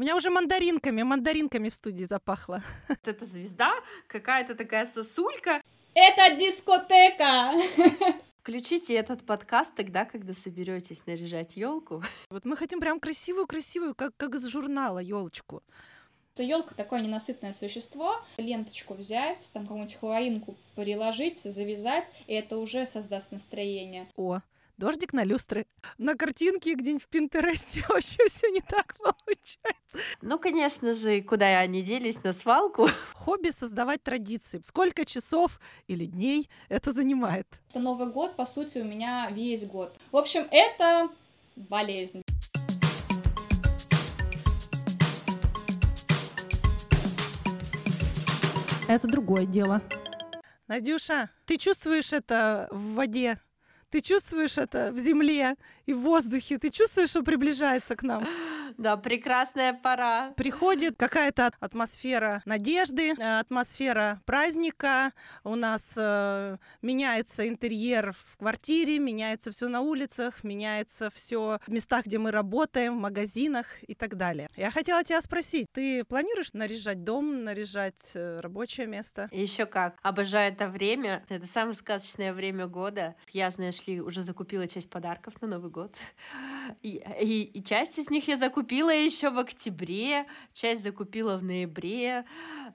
У 0.00 0.02
меня 0.02 0.16
уже 0.16 0.30
мандаринками, 0.30 1.02
мандаринками 1.02 1.68
в 1.68 1.74
студии 1.74 2.04
запахло. 2.04 2.62
Вот 2.88 3.06
эта 3.06 3.26
звезда, 3.26 3.70
какая-то 4.06 4.54
такая 4.54 4.86
сосулька. 4.86 5.60
Это 5.92 6.36
дискотека! 6.36 7.52
Включите 8.40 8.94
этот 8.94 9.26
подкаст 9.26 9.74
тогда, 9.74 10.06
когда 10.06 10.32
соберетесь 10.32 11.04
наряжать 11.04 11.54
елку. 11.58 12.02
Вот 12.30 12.46
мы 12.46 12.56
хотим 12.56 12.80
прям 12.80 12.98
красивую-красивую, 12.98 13.94
как, 13.94 14.16
как 14.16 14.34
из 14.36 14.46
журнала, 14.46 15.00
елочку. 15.00 15.62
То 16.34 16.42
елка 16.42 16.74
такое 16.74 17.02
ненасытное 17.02 17.52
существо. 17.52 18.24
Ленточку 18.38 18.94
взять, 18.94 19.50
там 19.52 19.64
какую-нибудь 19.64 19.96
хлоринку 19.96 20.56
приложить, 20.76 21.36
завязать, 21.36 22.10
и 22.26 22.32
это 22.32 22.56
уже 22.56 22.86
создаст 22.86 23.32
настроение. 23.32 24.08
О, 24.16 24.40
дождик 24.80 25.12
на 25.12 25.24
люстры. 25.24 25.66
На 25.98 26.16
картинке 26.16 26.74
где-нибудь 26.74 27.04
в 27.04 27.08
Пинтересте 27.08 27.84
вообще 27.88 28.26
все 28.28 28.48
не 28.48 28.62
так 28.62 28.96
получается. 28.96 29.98
Ну, 30.22 30.38
конечно 30.38 30.94
же, 30.94 31.20
куда 31.20 31.58
они 31.58 31.82
делись 31.82 32.24
на 32.24 32.32
свалку. 32.32 32.88
Хобби 33.12 33.50
создавать 33.50 34.02
традиции. 34.02 34.60
Сколько 34.62 35.04
часов 35.04 35.60
или 35.86 36.06
дней 36.06 36.48
это 36.70 36.92
занимает? 36.92 37.46
Это 37.68 37.78
Новый 37.78 38.08
год, 38.08 38.36
по 38.36 38.46
сути, 38.46 38.78
у 38.78 38.84
меня 38.84 39.28
весь 39.30 39.66
год. 39.66 39.94
В 40.10 40.16
общем, 40.16 40.46
это 40.50 41.10
болезнь. 41.56 42.22
Это 48.88 49.06
другое 49.06 49.44
дело. 49.44 49.82
Надюша, 50.68 51.28
ты 51.44 51.58
чувствуешь 51.58 52.14
это 52.14 52.66
в 52.70 52.94
воде? 52.94 53.38
Ты 53.90 54.00
чувствуешь 54.00 54.56
это 54.56 54.92
в 54.92 54.98
земле 54.98 55.56
и 55.86 55.92
в 55.92 56.00
воздухе? 56.00 56.58
Ты 56.58 56.70
чувствуешь, 56.70 57.10
что 57.10 57.22
приближается 57.22 57.96
к 57.96 58.02
нам? 58.02 58.26
Да, 58.78 58.96
прекрасная 58.96 59.72
пора. 59.72 60.32
Приходит 60.36 60.96
какая-то 60.96 61.50
атмосфера 61.60 62.42
надежды, 62.44 63.12
э, 63.12 63.38
атмосфера 63.40 64.20
праздника. 64.24 65.12
У 65.44 65.54
нас 65.54 65.94
э, 65.96 66.56
меняется 66.82 67.48
интерьер 67.48 68.12
в 68.12 68.36
квартире, 68.38 68.98
меняется 68.98 69.50
все 69.50 69.68
на 69.68 69.80
улицах, 69.80 70.44
меняется 70.44 71.10
все 71.10 71.58
в 71.66 71.72
местах, 71.72 72.06
где 72.06 72.18
мы 72.18 72.30
работаем, 72.30 72.96
в 72.96 73.00
магазинах 73.00 73.66
и 73.82 73.94
так 73.94 74.16
далее. 74.16 74.48
Я 74.56 74.70
хотела 74.70 75.04
тебя 75.04 75.20
спросить, 75.20 75.68
ты 75.72 76.04
планируешь 76.04 76.52
наряжать 76.52 77.04
дом, 77.04 77.44
наряжать 77.44 78.12
э, 78.14 78.40
рабочее 78.40 78.86
место? 78.86 79.28
Еще 79.32 79.66
как. 79.66 79.98
Обожаю 80.02 80.52
это 80.52 80.68
время. 80.68 81.24
Это 81.28 81.46
самое 81.46 81.74
сказочное 81.74 82.32
время 82.32 82.66
года. 82.66 83.14
Я, 83.30 83.50
знаешь 83.50 83.86
ли, 83.86 84.00
уже 84.00 84.22
закупила 84.22 84.66
часть 84.68 84.90
подарков 84.90 85.40
на 85.40 85.48
Новый 85.48 85.70
год. 85.70 85.96
И, 86.82 87.02
и, 87.20 87.42
и 87.42 87.62
часть 87.64 87.98
из 87.98 88.10
них 88.10 88.28
я 88.28 88.36
закупила 88.36 88.90
еще 88.90 89.30
в 89.30 89.38
октябре, 89.38 90.26
часть 90.52 90.82
закупила 90.82 91.36
в 91.36 91.42
ноябре. 91.42 92.24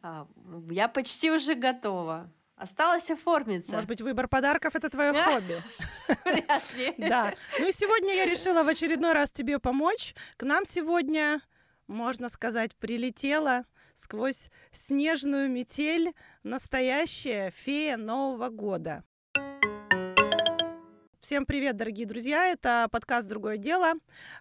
А, 0.01 0.27
Я 0.69 0.87
почти 0.87 1.31
уже 1.31 1.55
готова. 1.55 2.31
Осталось 2.55 3.11
оформиться. 3.11 3.73
Может 3.73 3.87
быть, 3.89 4.01
выбор 4.01 4.27
подарков 4.27 4.75
это 4.75 4.89
твое 4.89 5.13
хобби? 5.23 5.61
Вряд 6.23 6.75
ли. 6.77 6.93
Да. 7.09 7.33
Ну 7.59 7.67
и 7.67 7.71
сегодня 7.71 8.13
я 8.15 8.25
решила 8.25 8.63
в 8.63 8.67
очередной 8.67 9.13
раз 9.13 9.29
тебе 9.29 9.59
помочь. 9.59 10.15
К 10.37 10.43
нам 10.43 10.63
сегодня, 10.65 11.41
можно 11.87 12.29
сказать, 12.29 12.75
прилетела 12.75 13.65
сквозь 13.93 14.49
снежную 14.71 15.49
метель 15.49 16.13
настоящая 16.43 17.51
фея 17.51 17.97
Нового 17.97 18.49
года. 18.49 19.03
Всем 21.25 21.47
привет, 21.47 21.75
дорогие 21.75 22.05
друзья! 22.05 22.51
Это 22.51 22.87
подкаст 22.91 23.27
«Другое 23.27 23.57
дело», 23.57 23.93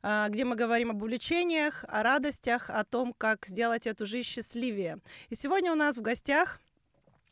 а, 0.03 0.29
где 0.29 0.45
мы 0.45 0.55
говорим 0.55 0.91
об 0.91 1.01
увлечениях, 1.03 1.83
о 1.89 2.03
радостях, 2.03 2.69
о 2.69 2.85
том, 2.85 3.15
как 3.17 3.47
сделать 3.47 3.87
эту 3.87 4.05
жизнь 4.05 4.29
счастливее. 4.29 4.99
И 5.31 5.35
сегодня 5.35 5.73
у 5.73 5.77
нас 5.77 5.97
в 5.97 6.03
гостях 6.03 6.61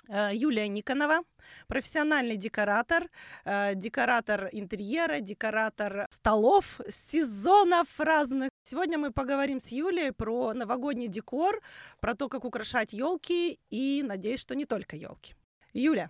э, 0.08 0.30
Юлия 0.32 0.68
Никонова, 0.68 1.20
профессиональный 1.66 2.38
декоратор, 2.38 3.10
э, 3.44 3.74
декоратор 3.74 4.48
интерьера, 4.52 5.20
декоратор 5.20 6.06
столов, 6.08 6.80
сезонов 6.88 7.88
разных. 8.00 8.48
Сегодня 8.62 8.96
мы 8.96 9.10
поговорим 9.10 9.60
с 9.60 9.68
Юлей 9.68 10.12
про 10.12 10.54
новогодний 10.54 11.08
декор, 11.08 11.60
про 12.00 12.14
то, 12.14 12.30
как 12.30 12.46
украшать 12.46 12.94
елки 12.94 13.58
и, 13.68 14.02
надеюсь, 14.02 14.40
что 14.40 14.54
не 14.54 14.64
только 14.64 14.96
елки. 14.96 15.34
Юля, 15.74 16.08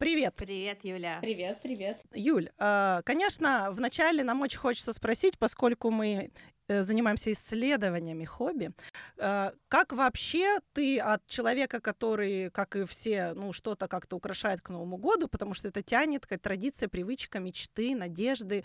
привет! 0.00 0.34
Привет, 0.34 0.78
Юля. 0.82 1.18
Привет, 1.20 1.60
привет. 1.62 2.00
Юль, 2.14 2.48
э, 2.58 3.02
конечно, 3.04 3.68
вначале 3.70 4.24
нам 4.24 4.40
очень 4.40 4.58
хочется 4.58 4.94
спросить, 4.94 5.38
поскольку 5.38 5.90
мы 5.90 6.30
э, 6.68 6.82
занимаемся 6.82 7.30
исследованиями 7.30 8.24
хобби, 8.24 8.72
э, 9.18 9.50
как 9.68 9.92
вообще 9.92 10.58
ты 10.72 10.98
от 10.98 11.26
человека, 11.26 11.80
который, 11.80 12.50
как 12.50 12.76
и 12.76 12.86
все, 12.86 13.34
ну, 13.34 13.52
что-то 13.52 13.88
как-то 13.88 14.16
украшает 14.16 14.62
к 14.62 14.70
Новому 14.70 14.96
году, 14.96 15.28
потому 15.28 15.52
что 15.52 15.68
это 15.68 15.82
тянет, 15.82 16.22
какая 16.22 16.38
традиция, 16.38 16.88
привычка, 16.88 17.38
мечты, 17.38 17.94
надежды, 17.94 18.64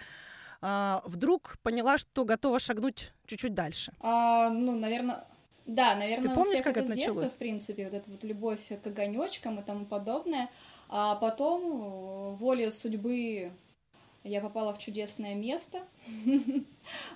вдруг 0.62 1.58
поняла, 1.62 1.98
что 1.98 2.24
готова 2.24 2.60
шагнуть 2.60 3.12
чуть-чуть 3.28 3.54
дальше? 3.54 3.92
А, 4.00 4.50
ну, 4.50 4.80
наверное, 4.80 5.26
да, 5.66 5.96
наверное, 5.96 6.30
Ты 6.30 6.36
помнишь, 6.36 6.48
у 6.48 6.54
всех 6.54 6.64
как 6.64 6.78
это 6.78 6.86
это 6.86 6.94
с 6.94 6.96
детства, 6.96 7.14
началось? 7.14 7.32
в 7.32 7.38
принципе, 7.38 7.86
вот 7.86 7.94
эта 7.94 8.10
вот 8.10 8.24
любовь 8.24 8.68
к 8.68 8.88
огонечкам 8.88 9.60
и 9.60 9.64
тому 9.64 9.86
подобное. 9.86 10.50
А 10.90 11.16
потом, 11.16 11.62
э, 11.64 12.36
волей 12.36 12.72
судьбы, 12.72 13.52
я 14.24 14.42
попала 14.42 14.74
в 14.74 14.80
чудесное 14.80 15.36
место. 15.36 15.82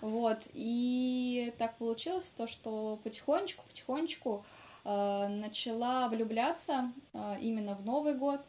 Вот, 0.01 0.49
и 0.55 1.53
так 1.59 1.77
получилось 1.77 2.31
то, 2.31 2.47
что 2.47 2.99
потихонечку-потихонечку 3.03 4.43
э, 4.83 5.27
начала 5.27 6.07
влюбляться 6.07 6.91
э, 7.13 7.37
именно 7.39 7.75
в 7.75 7.85
Новый 7.85 8.15
год. 8.15 8.41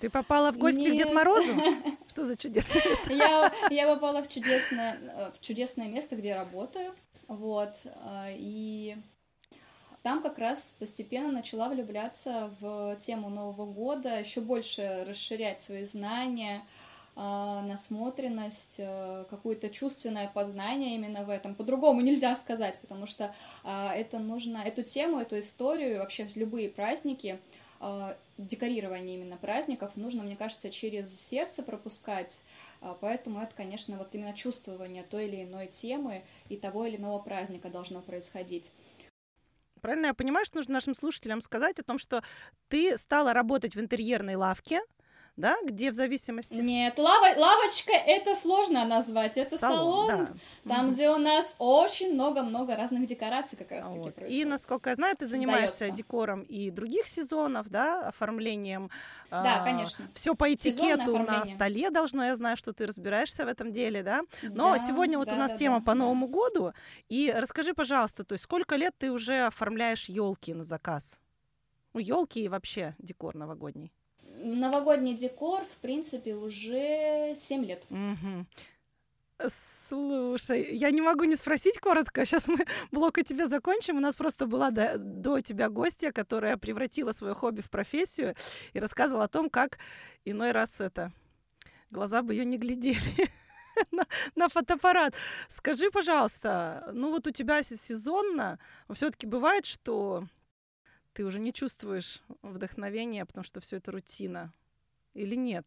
Ты 0.00 0.10
попала 0.10 0.50
в 0.50 0.58
гости 0.58 0.80
к 0.80 0.96
Дед 0.96 1.06
Нет. 1.06 1.12
Морозу? 1.12 1.52
Что 2.08 2.24
за 2.24 2.36
чудесное 2.36 2.82
место? 2.84 3.12
Я, 3.12 3.52
я 3.70 3.94
попала 3.94 4.24
в 4.24 4.28
чудесное, 4.28 4.98
в 5.36 5.40
чудесное 5.40 5.86
место, 5.86 6.16
где 6.16 6.30
я 6.30 6.38
работаю, 6.38 6.92
вот, 7.28 7.74
и 8.30 8.96
там 10.02 10.22
как 10.22 10.38
раз 10.38 10.76
постепенно 10.78 11.30
начала 11.30 11.68
влюбляться 11.68 12.50
в 12.60 12.96
тему 12.96 13.30
Нового 13.30 13.66
года, 13.66 14.18
еще 14.18 14.40
больше 14.40 15.04
расширять 15.06 15.60
свои 15.60 15.84
знания, 15.84 16.62
э, 17.14 17.20
насмотренность, 17.20 18.80
э, 18.80 19.24
какое-то 19.30 19.70
чувственное 19.70 20.28
познание 20.28 20.96
именно 20.96 21.24
в 21.24 21.30
этом. 21.30 21.54
По-другому 21.54 22.00
нельзя 22.00 22.34
сказать, 22.34 22.78
потому 22.80 23.06
что 23.06 23.34
э, 23.64 23.88
это 23.94 24.18
нужно, 24.18 24.58
эту 24.58 24.82
тему, 24.82 25.20
эту 25.20 25.38
историю, 25.38 25.98
вообще 26.00 26.28
любые 26.34 26.68
праздники, 26.68 27.38
э, 27.80 28.14
декорирование 28.38 29.16
именно 29.16 29.36
праздников 29.36 29.96
нужно, 29.96 30.24
мне 30.24 30.34
кажется, 30.34 30.70
через 30.70 31.14
сердце 31.16 31.62
пропускать, 31.62 32.42
а, 32.82 32.96
Поэтому 33.00 33.40
это, 33.40 33.54
конечно, 33.54 33.96
вот 33.96 34.14
именно 34.14 34.32
чувствование 34.32 35.04
той 35.04 35.28
или 35.28 35.44
иной 35.44 35.68
темы 35.68 36.24
и 36.48 36.56
того 36.56 36.84
или 36.84 36.96
иного 36.96 37.20
праздника 37.20 37.70
должно 37.70 38.00
происходить. 38.00 38.72
Правильно 39.82 40.06
я 40.06 40.14
понимаю, 40.14 40.46
что 40.46 40.58
нужно 40.58 40.74
нашим 40.74 40.94
слушателям 40.94 41.40
сказать 41.40 41.80
о 41.80 41.82
том, 41.82 41.98
что 41.98 42.22
ты 42.68 42.96
стала 42.96 43.32
работать 43.32 43.74
в 43.74 43.80
интерьерной 43.80 44.36
лавке, 44.36 44.80
да, 45.42 45.56
где 45.64 45.90
в 45.90 45.94
зависимости... 45.94 46.54
Нет, 46.54 46.96
лава- 46.98 47.36
лавочка 47.36 47.92
это 47.92 48.34
сложно 48.36 48.84
назвать, 48.84 49.36
это 49.36 49.58
салон, 49.58 50.06
да. 50.06 50.32
там, 50.68 50.86
Мгм. 50.86 50.94
где 50.94 51.10
у 51.10 51.18
нас 51.18 51.56
очень 51.58 52.14
много-много 52.14 52.76
разных 52.76 53.06
декораций 53.06 53.58
как 53.58 53.72
раз 53.72 53.88
таки 53.88 53.98
Вот. 53.98 54.14
происходит. 54.14 54.40
И, 54.40 54.44
насколько 54.44 54.90
я 54.90 54.94
знаю, 54.94 55.16
ты 55.16 55.26
занимаешься 55.26 55.70
Создается. 55.70 55.96
декором 55.96 56.42
и 56.42 56.70
других 56.70 57.08
сезонов, 57.08 57.68
да, 57.70 58.06
оформлением. 58.06 58.88
Да, 59.30 59.64
конечно. 59.64 60.08
Все 60.14 60.34
по 60.36 60.52
этикету 60.52 61.18
на 61.18 61.44
столе 61.44 61.90
должно, 61.90 62.24
я 62.24 62.36
знаю, 62.36 62.56
что 62.56 62.72
ты 62.72 62.86
разбираешься 62.86 63.44
в 63.44 63.48
этом 63.48 63.72
деле, 63.72 64.04
да. 64.04 64.22
Но 64.42 64.76
Да, 64.76 64.78
сегодня 64.78 65.18
вот 65.18 65.28
у 65.28 65.30
да, 65.32 65.36
нас 65.36 65.50
да, 65.50 65.56
тема 65.56 65.78
да, 65.80 65.84
по 65.86 65.92
да. 65.92 65.98
Новому 65.98 66.28
году. 66.28 66.72
И 67.08 67.34
расскажи, 67.36 67.74
пожалуйста, 67.74 68.22
то 68.22 68.34
есть 68.34 68.44
сколько 68.44 68.76
лет 68.76 68.94
ты 68.96 69.10
уже 69.10 69.46
оформляешь 69.46 70.08
елки 70.08 70.54
на 70.54 70.62
заказ? 70.62 71.18
Ну, 71.94 72.00
елки 72.00 72.44
и 72.44 72.48
вообще 72.48 72.94
декор 73.00 73.34
новогодний. 73.34 73.92
Новогодний 74.42 75.14
декор, 75.14 75.62
в 75.64 75.76
принципе, 75.76 76.34
уже 76.34 77.34
7 77.34 77.64
лет. 77.64 77.84
Мгм. 77.90 78.46
Слушай, 79.88 80.74
я 80.74 80.90
не 80.90 81.00
могу 81.00 81.24
не 81.24 81.36
спросить 81.36 81.78
коротко. 81.78 82.24
Сейчас 82.26 82.48
мы 82.48 82.64
блок 82.90 83.18
о 83.18 83.22
тебе 83.22 83.46
закончим. 83.46 83.96
У 83.96 84.00
нас 84.00 84.14
просто 84.14 84.46
была 84.46 84.70
до, 84.70 84.98
до 84.98 85.40
тебя 85.40 85.68
гостья, 85.68 86.12
которая 86.12 86.56
превратила 86.56 87.12
свое 87.12 87.34
хобби 87.34 87.60
в 87.60 87.70
профессию 87.70 88.34
и 88.72 88.78
рассказывала 88.80 89.24
о 89.24 89.28
том, 89.28 89.50
как 89.50 89.78
иной 90.24 90.52
раз 90.52 90.80
это 90.80 91.12
глаза 91.90 92.22
бы 92.22 92.34
ее 92.34 92.44
не 92.44 92.56
глядели 92.56 93.30
на, 93.90 94.06
на 94.34 94.48
фотоаппарат. 94.48 95.14
Скажи, 95.48 95.90
пожалуйста, 95.90 96.90
ну 96.92 97.10
вот 97.10 97.26
у 97.26 97.30
тебя 97.30 97.62
се- 97.62 97.76
сезонно 97.76 98.58
все-таки 98.92 99.26
бывает, 99.26 99.66
что 99.66 100.24
ты 101.12 101.24
уже 101.24 101.38
не 101.38 101.52
чувствуешь 101.52 102.22
вдохновения, 102.42 103.24
потому 103.24 103.44
что 103.44 103.60
все 103.60 103.76
это 103.76 103.92
рутина, 103.92 104.52
или 105.14 105.34
нет? 105.34 105.66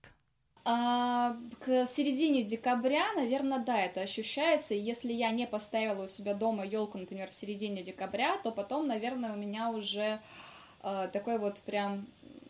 А, 0.67 1.35
к 1.59 1.85
середине 1.85 2.43
декабря, 2.43 3.13
наверное, 3.15 3.59
да, 3.59 3.79
это 3.79 4.01
ощущается. 4.01 4.73
Если 4.73 5.13
я 5.13 5.29
не 5.29 5.45
поставила 5.45 6.05
у 6.05 6.07
себя 6.07 6.33
дома 6.33 6.65
елку, 6.65 6.97
например, 6.97 7.29
в 7.29 7.35
середине 7.35 7.83
декабря, 7.83 8.37
то 8.37 8.51
потом, 8.51 8.87
наверное, 8.87 9.33
у 9.33 9.35
меня 9.35 9.69
уже 9.69 10.19
э, 10.81 11.09
такой 11.13 11.37
вот 11.37 11.61
прям, 11.61 12.07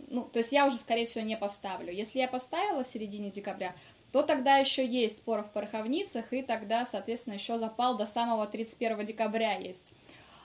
ну, 0.08 0.24
то 0.24 0.40
есть 0.40 0.54
я 0.54 0.66
уже, 0.66 0.78
скорее 0.78 1.06
всего, 1.06 1.26
не 1.26 1.36
поставлю. 1.36 1.92
Если 1.92 2.20
я 2.20 2.30
поставила 2.30 2.86
в 2.86 2.88
середине 2.88 3.32
декабря, 3.32 3.76
то 4.14 4.24
тогда 4.24 4.56
еще 4.60 4.88
есть 4.88 5.26
порох 5.26 5.48
в 5.48 5.50
пороховницах, 5.50 6.32
и 6.32 6.42
тогда, 6.42 6.86
соответственно, 6.86 7.34
еще 7.34 7.58
запал 7.58 7.98
до 7.98 8.06
самого 8.06 8.48
31 8.48 9.06
декабря 9.06 9.58
есть. 9.58 9.92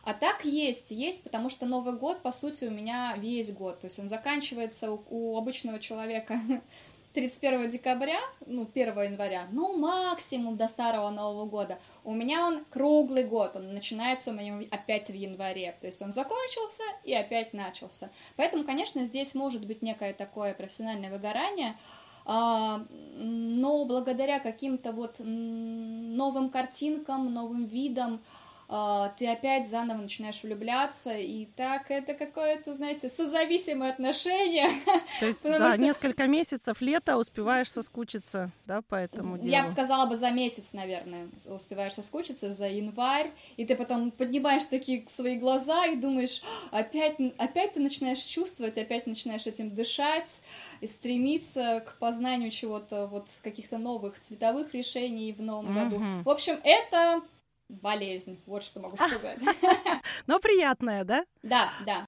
А 0.05 0.15
так 0.15 0.45
есть, 0.45 0.91
есть, 0.91 1.23
потому 1.23 1.51
что 1.51 1.67
Новый 1.67 1.95
год, 1.95 2.23
по 2.23 2.33
сути, 2.33 2.65
у 2.65 2.71
меня 2.71 3.15
весь 3.19 3.53
год. 3.53 3.81
То 3.81 3.87
есть 3.87 3.99
он 3.99 4.09
заканчивается 4.09 4.93
у, 4.93 5.03
у 5.11 5.37
обычного 5.37 5.79
человека 5.79 6.41
31 7.13 7.69
декабря, 7.69 8.19
ну, 8.47 8.69
1 8.73 8.87
января, 9.03 9.47
ну, 9.51 9.77
максимум 9.77 10.57
до 10.57 10.69
Старого 10.69 11.11
Нового 11.11 11.45
года. 11.47 11.79
У 12.05 12.15
меня 12.15 12.47
он 12.47 12.65
круглый 12.71 13.25
год, 13.25 13.57
он 13.57 13.75
начинается 13.75 14.31
у 14.31 14.35
меня 14.35 14.65
опять 14.71 15.09
в 15.09 15.15
январе. 15.15 15.77
То 15.81 15.87
есть 15.87 16.01
он 16.01 16.13
закончился 16.13 16.85
и 17.05 17.13
опять 17.13 17.53
начался. 17.53 18.11
Поэтому, 18.37 18.65
конечно, 18.65 19.05
здесь 19.05 19.35
может 19.35 19.67
быть 19.67 19.83
некое 19.83 20.15
такое 20.15 20.55
профессиональное 20.55 21.11
выгорание, 21.11 21.77
а, 22.25 22.87
но 23.17 23.85
благодаря 23.85 24.39
каким-то 24.39 24.93
вот 24.93 25.17
новым 25.19 26.51
картинкам, 26.51 27.33
новым 27.33 27.65
видам, 27.65 28.21
ты 29.19 29.27
опять 29.27 29.69
заново 29.69 29.99
начинаешь 29.99 30.45
влюбляться, 30.45 31.13
и 31.17 31.47
так 31.57 31.91
это 31.91 32.15
какое-то, 32.15 32.73
знаете, 32.73 33.09
созависимое 33.09 33.91
отношение. 33.91 34.71
То 35.19 35.27
есть 35.27 35.43
за 35.43 35.73
что... 35.73 35.77
несколько 35.77 36.29
месяцев 36.29 36.81
лета 36.81 37.17
успеваешь 37.17 37.69
соскучиться, 37.71 38.53
да, 38.67 38.81
по 38.83 38.95
этому 38.95 39.39
делу? 39.39 39.51
Я 39.51 39.63
бы 39.63 39.69
сказала 39.69 40.07
бы 40.07 40.15
за 40.15 40.31
месяц, 40.31 40.73
наверное, 40.73 41.29
успеваешь 41.49 41.95
соскучиться, 41.95 42.49
за 42.49 42.69
январь, 42.69 43.33
и 43.57 43.65
ты 43.65 43.75
потом 43.75 44.13
поднимаешь 44.13 44.67
такие 44.67 45.05
свои 45.09 45.37
глаза 45.37 45.87
и 45.87 45.97
думаешь, 45.97 46.43
опять, 46.71 47.17
опять 47.39 47.73
ты 47.73 47.81
начинаешь 47.81 48.23
чувствовать, 48.23 48.79
опять 48.79 49.09
начинаешь 49.09 49.49
этим 49.49 49.75
дышать 49.75 50.45
и 50.81 50.87
стремиться 50.87 51.83
к 51.85 51.99
познанию 51.99 52.53
чего-то, 52.53 53.09
вот 53.09 53.27
каких-то 53.43 53.79
новых 53.79 54.21
цветовых 54.21 54.75
решений 54.75 55.33
в 55.33 55.43
новом 55.43 55.75
году. 55.75 56.01
В 56.25 56.31
общем, 56.31 56.57
это 56.63 57.21
болезнь, 57.71 58.43
вот 58.47 58.63
что 58.63 58.81
могу 58.81 58.97
сказать. 58.97 59.39
Но 60.27 60.39
приятная, 60.39 61.05
да? 61.05 61.25
Да, 61.43 61.71
да. 61.87 62.07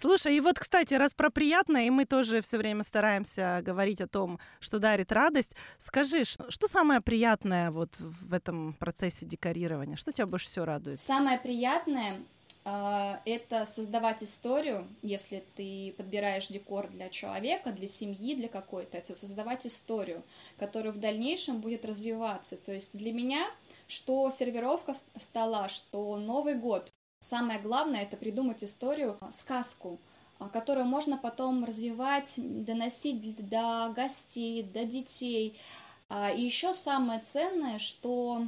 Слушай, 0.00 0.36
и 0.36 0.40
вот, 0.40 0.58
кстати, 0.58 0.94
раз 0.94 1.12
про 1.12 1.28
приятное, 1.28 1.84
и 1.86 1.90
мы 1.90 2.06
тоже 2.06 2.40
все 2.40 2.56
время 2.56 2.82
стараемся 2.82 3.60
говорить 3.62 4.00
о 4.00 4.08
том, 4.08 4.40
что 4.58 4.78
дарит 4.78 5.12
радость, 5.12 5.54
скажи, 5.76 6.24
что 6.24 6.68
самое 6.68 7.02
приятное 7.02 7.70
вот 7.70 7.96
в 7.98 8.32
этом 8.32 8.72
процессе 8.74 9.26
декорирования? 9.26 9.96
Что 9.96 10.10
тебя 10.10 10.26
больше 10.26 10.46
всего 10.46 10.64
радует? 10.64 11.00
Самое 11.00 11.38
приятное 11.38 12.14
а, 12.14 12.39
это 12.62 13.64
создавать 13.64 14.22
историю, 14.22 14.86
если 15.02 15.42
ты 15.56 15.94
подбираешь 15.96 16.48
декор 16.48 16.88
для 16.88 17.08
человека, 17.08 17.72
для 17.72 17.86
семьи, 17.86 18.34
для 18.34 18.48
какой-то, 18.48 18.98
это 18.98 19.14
создавать 19.14 19.66
историю, 19.66 20.22
которая 20.58 20.92
в 20.92 21.00
дальнейшем 21.00 21.60
будет 21.60 21.84
развиваться. 21.86 22.56
То 22.58 22.72
есть 22.72 22.96
для 22.96 23.12
меня, 23.12 23.50
что 23.88 24.30
сервировка 24.30 24.92
стола, 25.18 25.68
что 25.68 26.16
Новый 26.16 26.54
год, 26.54 26.90
самое 27.20 27.60
главное 27.60 28.02
это 28.02 28.16
придумать 28.16 28.62
историю, 28.62 29.18
сказку, 29.30 29.98
а, 30.38 30.48
которую 30.48 30.86
можно 30.86 31.18
потом 31.18 31.64
развивать, 31.64 32.34
доносить 32.36 33.36
до 33.48 33.92
гостей, 33.94 34.62
до 34.62 34.84
детей. 34.84 35.60
А, 36.08 36.30
и 36.30 36.42
еще 36.42 36.72
самое 36.72 37.20
ценное, 37.20 37.78
что 37.78 38.46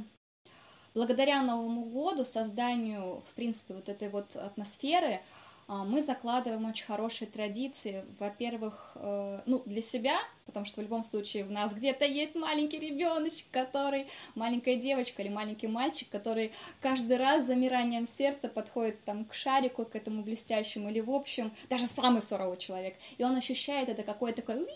благодаря 0.93 1.41
Новому 1.41 1.85
году, 1.85 2.25
созданию, 2.25 3.21
в 3.21 3.33
принципе, 3.33 3.73
вот 3.73 3.89
этой 3.89 4.09
вот 4.09 4.35
атмосферы, 4.35 5.21
а, 5.67 5.85
мы 5.85 6.01
закладываем 6.01 6.65
очень 6.65 6.85
хорошие 6.85 7.27
традиции. 7.27 8.03
Во-первых, 8.19 8.91
э, 8.95 9.41
ну, 9.45 9.63
для 9.65 9.81
себя, 9.81 10.17
потому 10.45 10.65
что 10.65 10.81
в 10.81 10.83
любом 10.83 11.03
случае 11.03 11.45
в 11.45 11.51
нас 11.51 11.73
где-то 11.73 12.05
есть 12.05 12.35
маленький 12.35 12.79
ребеночек, 12.79 13.47
который, 13.49 14.07
маленькая 14.35 14.75
девочка 14.75 15.21
или 15.21 15.29
маленький 15.29 15.67
мальчик, 15.67 16.09
который 16.09 16.51
каждый 16.81 17.17
раз 17.17 17.43
с 17.43 17.47
замиранием 17.47 18.05
сердца 18.05 18.49
подходит 18.49 19.03
там 19.05 19.23
к 19.23 19.33
шарику, 19.33 19.85
к 19.85 19.95
этому 19.95 20.21
блестящему, 20.21 20.89
или 20.89 20.99
в 20.99 21.11
общем, 21.11 21.51
даже 21.69 21.85
самый 21.85 22.21
суровый 22.21 22.57
человек, 22.57 22.95
и 23.17 23.23
он 23.23 23.35
ощущает 23.35 23.87
это 23.87 24.03
какое-то 24.03 24.41
такое, 24.41 24.67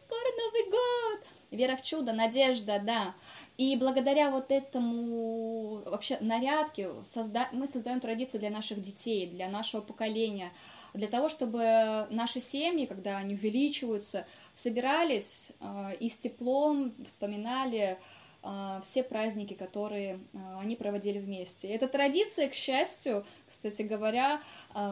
скоро 0.00 0.28
Новый 0.36 0.70
год, 0.70 1.26
вера 1.56 1.76
в 1.76 1.82
чудо, 1.82 2.12
надежда, 2.12 2.80
да. 2.84 3.14
И 3.56 3.76
благодаря 3.76 4.30
вот 4.30 4.52
этому 4.52 5.82
вообще 5.86 6.18
нарядке 6.20 6.90
созда... 7.02 7.48
мы 7.52 7.66
создаем 7.66 8.00
традиции 8.00 8.38
для 8.38 8.50
наших 8.50 8.80
детей, 8.82 9.26
для 9.26 9.48
нашего 9.48 9.80
поколения, 9.80 10.52
для 10.92 11.06
того, 11.06 11.28
чтобы 11.28 12.06
наши 12.10 12.40
семьи, 12.40 12.86
когда 12.86 13.18
они 13.18 13.34
увеличиваются, 13.34 14.26
собирались 14.52 15.52
э, 15.60 15.96
и 16.00 16.08
с 16.08 16.18
теплом 16.18 16.94
вспоминали 17.04 17.98
э, 18.42 18.80
все 18.82 19.02
праздники, 19.02 19.54
которые 19.54 20.14
э, 20.14 20.38
они 20.60 20.76
проводили 20.76 21.18
вместе. 21.18 21.68
Эта 21.68 21.88
традиция, 21.88 22.48
к 22.48 22.54
счастью, 22.54 23.24
кстати 23.46 23.82
говоря, 23.82 24.40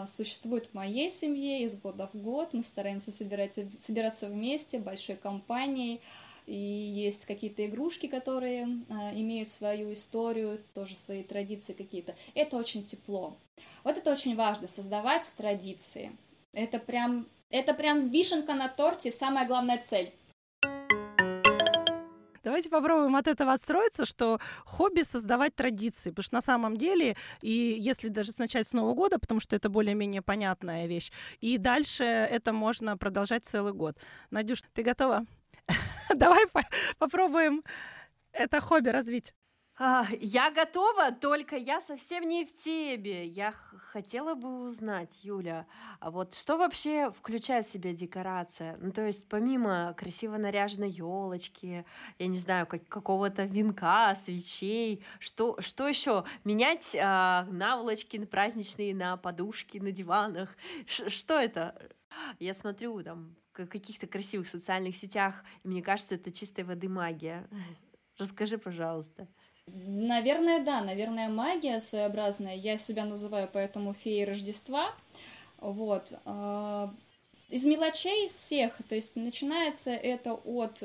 существует 0.07 0.67
в 0.67 0.75
моей 0.75 1.11
семье 1.11 1.63
из 1.63 1.79
года 1.79 2.09
в 2.13 2.17
год. 2.17 2.55
Мы 2.55 2.63
стараемся 2.63 3.11
собирать, 3.11 3.59
собираться 3.79 4.29
вместе, 4.29 4.79
большой 4.79 5.17
компанией, 5.17 6.01
и 6.47 6.55
есть 6.55 7.27
какие-то 7.27 7.67
игрушки, 7.67 8.07
которые 8.07 8.67
а, 8.89 9.13
имеют 9.15 9.49
свою 9.49 9.93
историю, 9.93 10.61
тоже 10.75 10.97
свои 10.97 11.23
традиции 11.23 11.73
какие-то. 11.73 12.15
Это 12.35 12.57
очень 12.57 12.85
тепло. 12.85 13.37
Вот 13.83 13.97
это 13.97 14.11
очень 14.13 14.37
важно, 14.37 14.67
создавать 14.67 15.33
традиции. 15.37 16.13
Это 16.53 16.79
прям, 16.79 17.27
это 17.51 17.75
прям 17.75 18.09
вишенка 18.09 18.55
на 18.55 18.69
торте, 18.69 19.11
самая 19.11 19.47
главная 19.47 19.79
цель. 19.79 20.13
Давайте 22.45 22.69
попробуем 22.69 23.17
от 23.17 23.27
этого 23.27 23.55
отстроиться, 23.55 24.05
что 24.05 24.39
хобби 24.67 25.01
создавать 25.01 25.55
традиции, 25.55 26.11
потому 26.11 26.25
что 26.25 26.35
на 26.35 26.41
самом 26.43 26.77
деле, 26.77 27.17
и 27.41 27.77
если 27.81 28.09
даже 28.09 28.33
начать 28.37 28.69
с 28.69 28.75
Нового 28.75 28.93
года, 28.95 29.19
потому 29.19 29.41
что 29.41 29.57
это 29.57 29.71
более-менее 29.71 30.21
понятная 30.21 30.87
вещь, 30.87 31.11
и 31.41 31.57
дальше 31.57 32.05
это 32.05 32.53
можно 32.53 32.99
продолжать 32.99 33.47
целый 33.47 33.73
год. 33.73 33.97
Надюш, 34.31 34.61
ты 34.75 34.83
готова? 34.83 35.27
Давай 36.15 36.45
попробуем 36.99 37.63
это 38.33 38.61
хобби 38.61 38.89
развить. 38.89 39.35
А, 39.77 40.07
я 40.21 40.53
готова, 40.53 41.11
только 41.11 41.57
я 41.57 41.81
совсем 41.81 42.29
не 42.29 42.45
в 42.45 42.57
теме. 42.57 43.27
Я 43.27 43.51
хотела 43.51 44.37
бы 44.37 44.69
узнать, 44.69 45.25
Юля, 45.25 45.67
а 45.99 46.13
вот 46.13 46.37
что 46.37 46.57
вообще 46.57 47.11
включает 47.11 47.67
в 47.67 47.71
себя 47.71 47.93
декорация? 47.93 48.77
Ну, 48.81 48.93
то 48.93 49.05
есть 49.05 49.29
помимо 49.29 49.93
красиво 49.97 50.37
наряженной 50.37 50.91
елочки, 50.91 51.85
я 52.21 52.27
не 52.29 52.39
знаю, 52.39 52.69
как, 52.69 52.87
какого-то 52.87 53.47
венка, 53.47 54.15
свечей, 54.15 55.05
что, 55.19 55.61
что 55.61 55.89
еще? 55.89 56.25
Менять 56.45 56.97
а, 57.01 57.45
наволочки 57.51 58.25
праздничные 58.25 58.95
на 58.95 59.17
подушки, 59.17 59.79
на 59.79 59.91
диванах? 59.91 60.57
Ш 60.87 61.11
что 61.11 61.35
это? 61.35 61.75
Я 62.39 62.55
смотрю 62.55 63.03
там 63.03 63.35
каких-то 63.55 64.07
красивых 64.07 64.49
социальных 64.49 64.97
сетях, 64.97 65.45
и 65.63 65.69
мне 65.69 65.83
кажется, 65.83 66.17
это 66.17 66.33
чистой 66.33 66.65
воды 66.65 66.89
магия. 66.89 67.49
Расскажи, 68.19 68.59
пожалуйста. 68.59 69.27
Наверное, 69.67 70.63
да, 70.63 70.83
наверное, 70.83 71.29
магия 71.29 71.81
своеобразная. 71.81 72.55
Я 72.55 72.79
себя 72.79 73.05
называю 73.05 73.49
поэтому 73.53 73.95
феей 73.95 74.25
Рождества. 74.25 74.95
Вот. 75.59 76.13
А, 76.25 76.95
из 77.49 77.65
мелочей 77.65 78.29
всех, 78.29 78.77
то 78.89 78.95
есть 78.95 79.17
начинается 79.17 79.91
это 79.91 80.35
от 80.35 80.85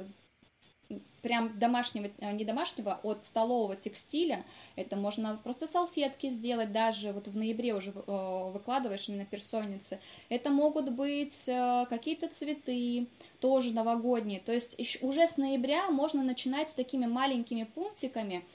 прям 1.22 1.58
домашнего, 1.60 2.10
э, 2.20 2.32
не 2.32 2.46
домашнего, 2.46 3.00
от 3.04 3.26
столового 3.26 3.76
текстиля. 3.76 4.46
Это 4.76 4.96
можно 4.96 5.40
просто 5.44 5.68
салфетки 5.68 6.30
сделать, 6.30 6.72
даже 6.72 7.12
вот 7.12 7.28
в 7.28 7.38
ноябре 7.38 7.74
уже 7.74 7.92
э, 7.92 8.52
выкладываешь 8.52 9.08
на 9.10 9.26
персоннице. 9.26 10.00
Это 10.30 10.50
могут 10.50 10.92
быть 10.92 11.48
э, 11.48 11.86
какие-то 11.90 12.28
цветы, 12.28 13.08
тоже 13.40 13.72
новогодние. 13.74 14.40
То 14.40 14.52
есть 14.52 15.02
уже 15.02 15.28
с 15.28 15.38
ноября 15.38 15.90
можно 15.90 16.24
начинать 16.24 16.70
с 16.70 16.74
такими 16.74 17.06
маленькими 17.06 17.64
пунктиками 17.64 18.46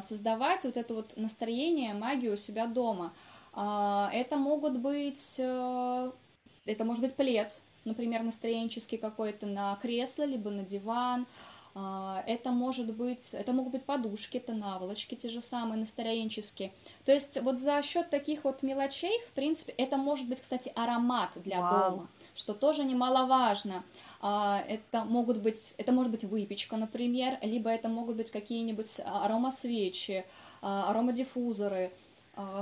создавать 0.00 0.64
вот 0.64 0.78
это 0.78 0.94
вот 0.94 1.16
настроение, 1.16 1.92
магию 1.92 2.32
у 2.32 2.36
себя 2.36 2.66
дома. 2.66 3.12
Это 3.52 4.36
могут 4.36 4.78
быть, 4.78 5.38
это 5.38 6.84
может 6.84 7.02
быть 7.02 7.14
плед, 7.14 7.60
например, 7.84 8.22
настроенческий 8.22 8.98
какой-то 8.98 9.46
на 9.46 9.76
кресло, 9.76 10.24
либо 10.24 10.50
на 10.50 10.62
диван, 10.62 11.22
а, 11.22 11.49
это 11.74 12.50
может 12.50 12.94
быть, 12.96 13.32
это 13.34 13.52
могут 13.52 13.72
быть 13.72 13.84
подушки, 13.84 14.38
это 14.38 14.52
наволочки 14.52 15.14
те 15.14 15.28
же 15.28 15.40
самые, 15.40 15.78
настроенческие. 15.78 16.72
То 17.04 17.12
есть 17.12 17.40
вот 17.40 17.58
за 17.58 17.80
счет 17.82 18.10
таких 18.10 18.44
вот 18.44 18.62
мелочей, 18.62 19.20
в 19.28 19.30
принципе, 19.32 19.72
это 19.72 19.96
может 19.96 20.28
быть, 20.28 20.40
кстати, 20.40 20.72
аромат 20.74 21.30
для 21.36 21.60
Вау. 21.60 21.90
дома. 21.90 22.08
что 22.34 22.54
тоже 22.54 22.84
немаловажно. 22.84 23.84
А, 24.20 24.62
это 24.66 25.04
могут 25.04 25.38
быть, 25.38 25.74
это 25.78 25.92
может 25.92 26.10
быть 26.10 26.24
выпечка, 26.24 26.76
например, 26.76 27.38
либо 27.42 27.70
это 27.70 27.88
могут 27.88 28.16
быть 28.16 28.30
какие-нибудь 28.30 29.00
аромасвечи, 29.04 30.24
а, 30.62 30.90
аромадиффузоры 30.90 31.92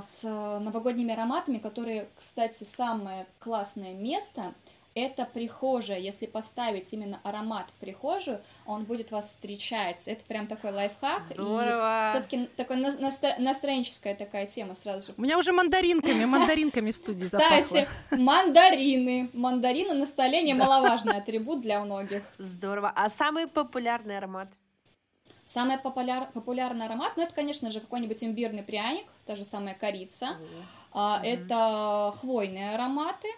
с 0.01 0.25
новогодними 0.25 1.13
ароматами, 1.13 1.59
которые, 1.59 2.09
кстати, 2.17 2.65
самое 2.65 3.27
классное 3.39 3.95
место– 3.95 4.55
это 5.03 5.25
прихожая. 5.25 5.99
Если 5.99 6.27
поставить 6.27 6.93
именно 6.93 7.21
аромат 7.23 7.71
в 7.71 7.75
прихожую, 7.75 8.41
он 8.67 8.85
будет 8.85 9.11
вас 9.11 9.29
встречать. 9.29 10.09
Это 10.09 10.25
прям 10.25 10.47
такой 10.47 10.73
лайфхак. 10.73 11.23
Здорово. 11.23 12.07
И 12.07 12.09
все-таки 12.11 12.47
такой 12.57 12.77
настро- 12.77 13.39
настроенческая 13.39 14.15
такая 14.15 14.47
тема 14.47 14.75
сразу 14.75 15.09
же. 15.09 15.15
У 15.17 15.23
меня 15.23 15.39
уже 15.39 15.53
мандаринками, 15.53 16.25
мандаринками 16.25 16.91
в 16.91 16.97
студии 16.97 17.25
Кстати, 17.25 17.89
мандарины. 18.11 19.31
Мандарины 19.33 19.95
на 19.95 20.07
столе 20.07 20.43
немаловажный 20.43 21.17
атрибут 21.19 21.61
для 21.61 21.81
многих. 21.81 22.23
Здорово. 22.39 22.93
А 22.95 23.09
самый 23.09 23.47
популярный 23.47 24.19
аромат? 24.19 24.49
Самый 25.45 25.79
популяр, 25.79 26.31
популярный 26.35 26.85
аромат, 26.85 27.13
ну, 27.17 27.23
это, 27.23 27.35
конечно 27.35 27.71
же, 27.71 27.81
какой-нибудь 27.81 28.23
имбирный 28.23 28.63
пряник, 28.63 29.07
та 29.25 29.35
же 29.35 29.47
самая 29.47 29.75
корица. 29.75 30.37
Mm-hmm. 30.93 31.23
Это 31.23 32.15
хвойные 32.21 32.75
ароматы, 32.75 33.29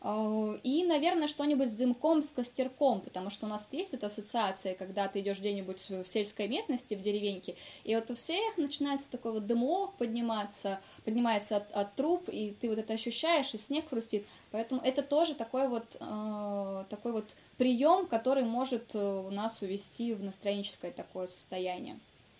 и, 0.00 0.84
наверное, 0.84 1.26
что-нибудь 1.26 1.70
с 1.70 1.72
дымком, 1.72 2.22
с 2.22 2.30
костерком, 2.30 3.00
потому 3.00 3.30
что 3.30 3.46
у 3.46 3.48
нас 3.48 3.72
есть 3.72 3.94
эта 3.94 4.06
ассоциация, 4.06 4.74
когда 4.74 5.08
ты 5.08 5.20
идешь 5.20 5.40
где-нибудь 5.40 5.90
в 5.90 6.04
сельской 6.06 6.46
местности, 6.46 6.94
в 6.94 7.00
деревеньке, 7.00 7.56
и 7.82 7.96
вот 7.96 8.08
у 8.10 8.14
всех 8.14 8.58
начинается 8.58 9.10
такой 9.10 9.32
вот 9.32 9.46
дымок 9.46 9.94
подниматься, 9.94 10.78
поднимается 11.04 11.56
от, 11.56 11.72
от 11.72 11.94
труб, 11.96 12.28
и 12.28 12.52
ты 12.52 12.68
вот 12.68 12.78
это 12.78 12.92
ощущаешь, 12.92 13.52
и 13.54 13.58
снег 13.58 13.88
хрустит. 13.88 14.24
Поэтому 14.52 14.80
это 14.82 15.02
тоже 15.02 15.34
такой 15.34 15.68
вот, 15.68 15.96
э, 15.98 16.84
такой 16.88 17.12
вот 17.12 17.34
прием, 17.56 18.06
который 18.06 18.44
может 18.44 18.90
э, 18.94 19.28
нас 19.30 19.62
увести 19.62 20.14
в 20.14 20.22
настроенческое 20.22 20.92
такое 20.92 21.26
состояние 21.26 21.98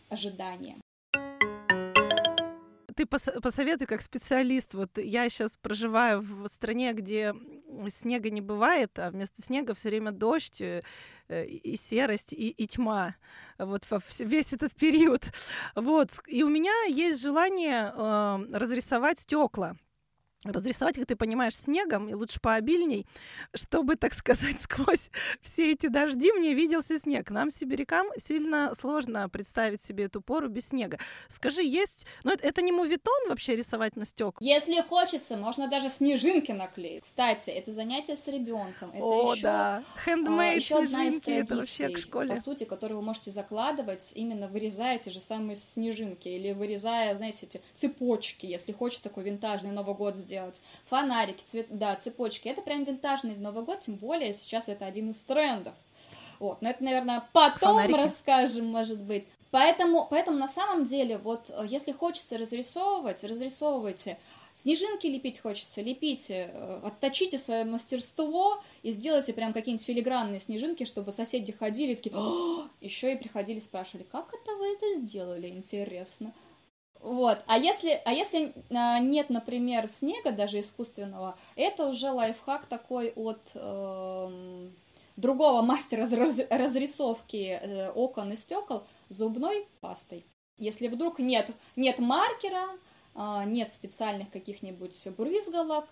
ожидания 0.08 0.78
ты 2.98 3.04
пос- 3.04 3.40
посоветуй 3.40 3.86
как 3.86 4.02
специалист. 4.02 4.74
Вот 4.74 4.98
я 4.98 5.28
сейчас 5.28 5.56
проживаю 5.56 6.20
в 6.20 6.48
стране, 6.48 6.92
где 6.92 7.32
снега 7.88 8.28
не 8.28 8.40
бывает, 8.40 8.98
а 8.98 9.10
вместо 9.10 9.40
снега 9.40 9.74
все 9.74 9.90
время 9.90 10.10
дождь 10.10 10.60
э, 10.60 10.82
и 11.28 11.76
серость, 11.76 12.32
и, 12.32 12.48
и 12.48 12.66
тьма. 12.66 13.14
Вот 13.56 13.88
во 13.88 14.00
весь 14.18 14.52
этот 14.52 14.74
период. 14.74 15.30
Вот. 15.76 16.10
И 16.26 16.42
у 16.42 16.48
меня 16.48 16.74
есть 16.88 17.22
желание 17.22 17.92
э, 17.94 18.38
разрисовать 18.52 19.20
стекла 19.20 19.76
разрисовать, 20.44 20.96
как 20.96 21.06
ты 21.06 21.16
понимаешь, 21.16 21.56
снегом, 21.56 22.08
и 22.08 22.14
лучше 22.14 22.40
пообильней, 22.40 23.06
чтобы, 23.54 23.96
так 23.96 24.14
сказать, 24.14 24.56
сквозь 24.60 25.10
все 25.42 25.72
эти 25.72 25.88
дожди 25.88 26.32
мне 26.32 26.54
виделся 26.54 26.98
снег. 26.98 27.30
Нам, 27.30 27.50
сибирякам, 27.50 28.08
сильно 28.18 28.72
сложно 28.78 29.28
представить 29.28 29.82
себе 29.82 30.04
эту 30.04 30.20
пору 30.20 30.48
без 30.48 30.68
снега. 30.68 30.98
Скажи, 31.28 31.62
есть... 31.62 32.06
Ну, 32.24 32.32
это, 32.32 32.46
это 32.46 32.62
не 32.62 32.72
мувитон 32.72 33.28
вообще 33.28 33.56
рисовать 33.56 33.96
на 33.96 34.04
стеклах? 34.04 34.40
Если 34.40 34.80
хочется, 34.82 35.36
можно 35.36 35.68
даже 35.68 35.88
снежинки 35.88 36.52
наклеить. 36.52 37.04
Кстати, 37.04 37.50
это 37.50 37.70
занятие 37.70 38.16
с 38.16 38.26
ребенком. 38.28 38.90
Это 38.90 39.02
О, 39.02 39.34
еще, 39.34 39.42
да. 39.42 39.82
Handmade 40.06 40.50
а, 40.50 40.54
еще 40.54 40.78
одна 40.82 41.06
из 41.06 41.20
традиций, 41.20 41.34
это 41.34 41.56
вообще 41.56 41.88
к 41.88 41.98
школе. 41.98 42.30
по 42.30 42.36
сути, 42.36 42.64
которую 42.64 43.00
вы 43.00 43.04
можете 43.04 43.30
закладывать, 43.30 44.12
именно 44.14 44.48
вырезая 44.48 44.98
те 44.98 45.10
же 45.10 45.20
самые 45.20 45.56
снежинки, 45.56 46.28
или 46.28 46.52
вырезая, 46.52 47.14
знаете, 47.14 47.46
эти 47.46 47.60
цепочки, 47.74 48.46
если 48.46 48.72
хочешь 48.72 49.00
такой 49.00 49.24
винтажный 49.24 49.70
Новый 49.70 49.94
год 49.94 50.16
сделать. 50.28 50.60
Фонарики, 50.84 51.42
цвет, 51.42 51.66
да, 51.70 51.96
цепочки. 51.96 52.48
Это 52.48 52.60
прям 52.60 52.84
винтажный 52.84 53.34
Новый 53.36 53.64
год, 53.64 53.80
тем 53.80 53.96
более 53.96 54.34
сейчас 54.34 54.68
это 54.68 54.84
один 54.84 55.10
из 55.10 55.22
трендов. 55.22 55.74
Вот, 56.38 56.60
но 56.62 56.70
это, 56.70 56.84
наверное, 56.84 57.24
потом 57.32 57.76
Фонарики. 57.76 57.96
расскажем, 57.96 58.66
может 58.66 59.00
быть. 59.00 59.26
Поэтому, 59.50 60.06
поэтому 60.08 60.36
на 60.38 60.46
самом 60.46 60.84
деле, 60.84 61.16
вот 61.16 61.50
э, 61.50 61.64
если 61.66 61.92
хочется 61.92 62.36
разрисовывать, 62.36 63.24
разрисовывайте. 63.24 64.18
Снежинки 64.52 65.06
лепить 65.06 65.40
хочется, 65.40 65.80
лепите, 65.80 66.50
э, 66.52 66.80
отточите 66.84 67.38
свое 67.38 67.64
мастерство 67.64 68.62
и 68.82 68.90
сделайте 68.90 69.32
прям 69.32 69.52
какие-нибудь 69.52 69.86
филигранные 69.86 70.40
снежинки, 70.40 70.84
чтобы 70.84 71.12
соседи 71.12 71.52
ходили 71.52 71.94
такие, 71.94 72.14
еще 72.82 73.14
и 73.14 73.16
приходили 73.16 73.58
спрашивали, 73.58 74.04
как 74.12 74.28
это 74.34 74.54
вы 74.56 74.74
это 74.74 75.00
сделали, 75.00 75.48
интересно. 75.48 76.34
Вот. 77.00 77.38
А 77.46 77.58
если, 77.58 78.00
а 78.04 78.12
если 78.12 78.52
а, 78.70 78.98
нет, 78.98 79.30
например, 79.30 79.86
снега, 79.88 80.32
даже 80.32 80.60
искусственного, 80.60 81.36
это 81.54 81.86
уже 81.86 82.10
лайфхак 82.10 82.66
такой 82.66 83.12
от 83.14 83.52
э, 83.54 84.68
другого 85.16 85.62
мастера 85.62 86.08
раз, 86.10 86.40
разрисовки 86.50 87.58
э, 87.60 87.90
окон 87.90 88.32
и 88.32 88.36
стекол 88.36 88.82
зубной 89.08 89.66
пастой. 89.80 90.24
Если 90.58 90.88
вдруг 90.88 91.20
нет, 91.20 91.50
нет 91.76 92.00
маркера, 92.00 92.66
э, 93.14 93.44
нет 93.46 93.70
специальных 93.70 94.30
каких-нибудь 94.30 95.08
брызгалок, 95.16 95.86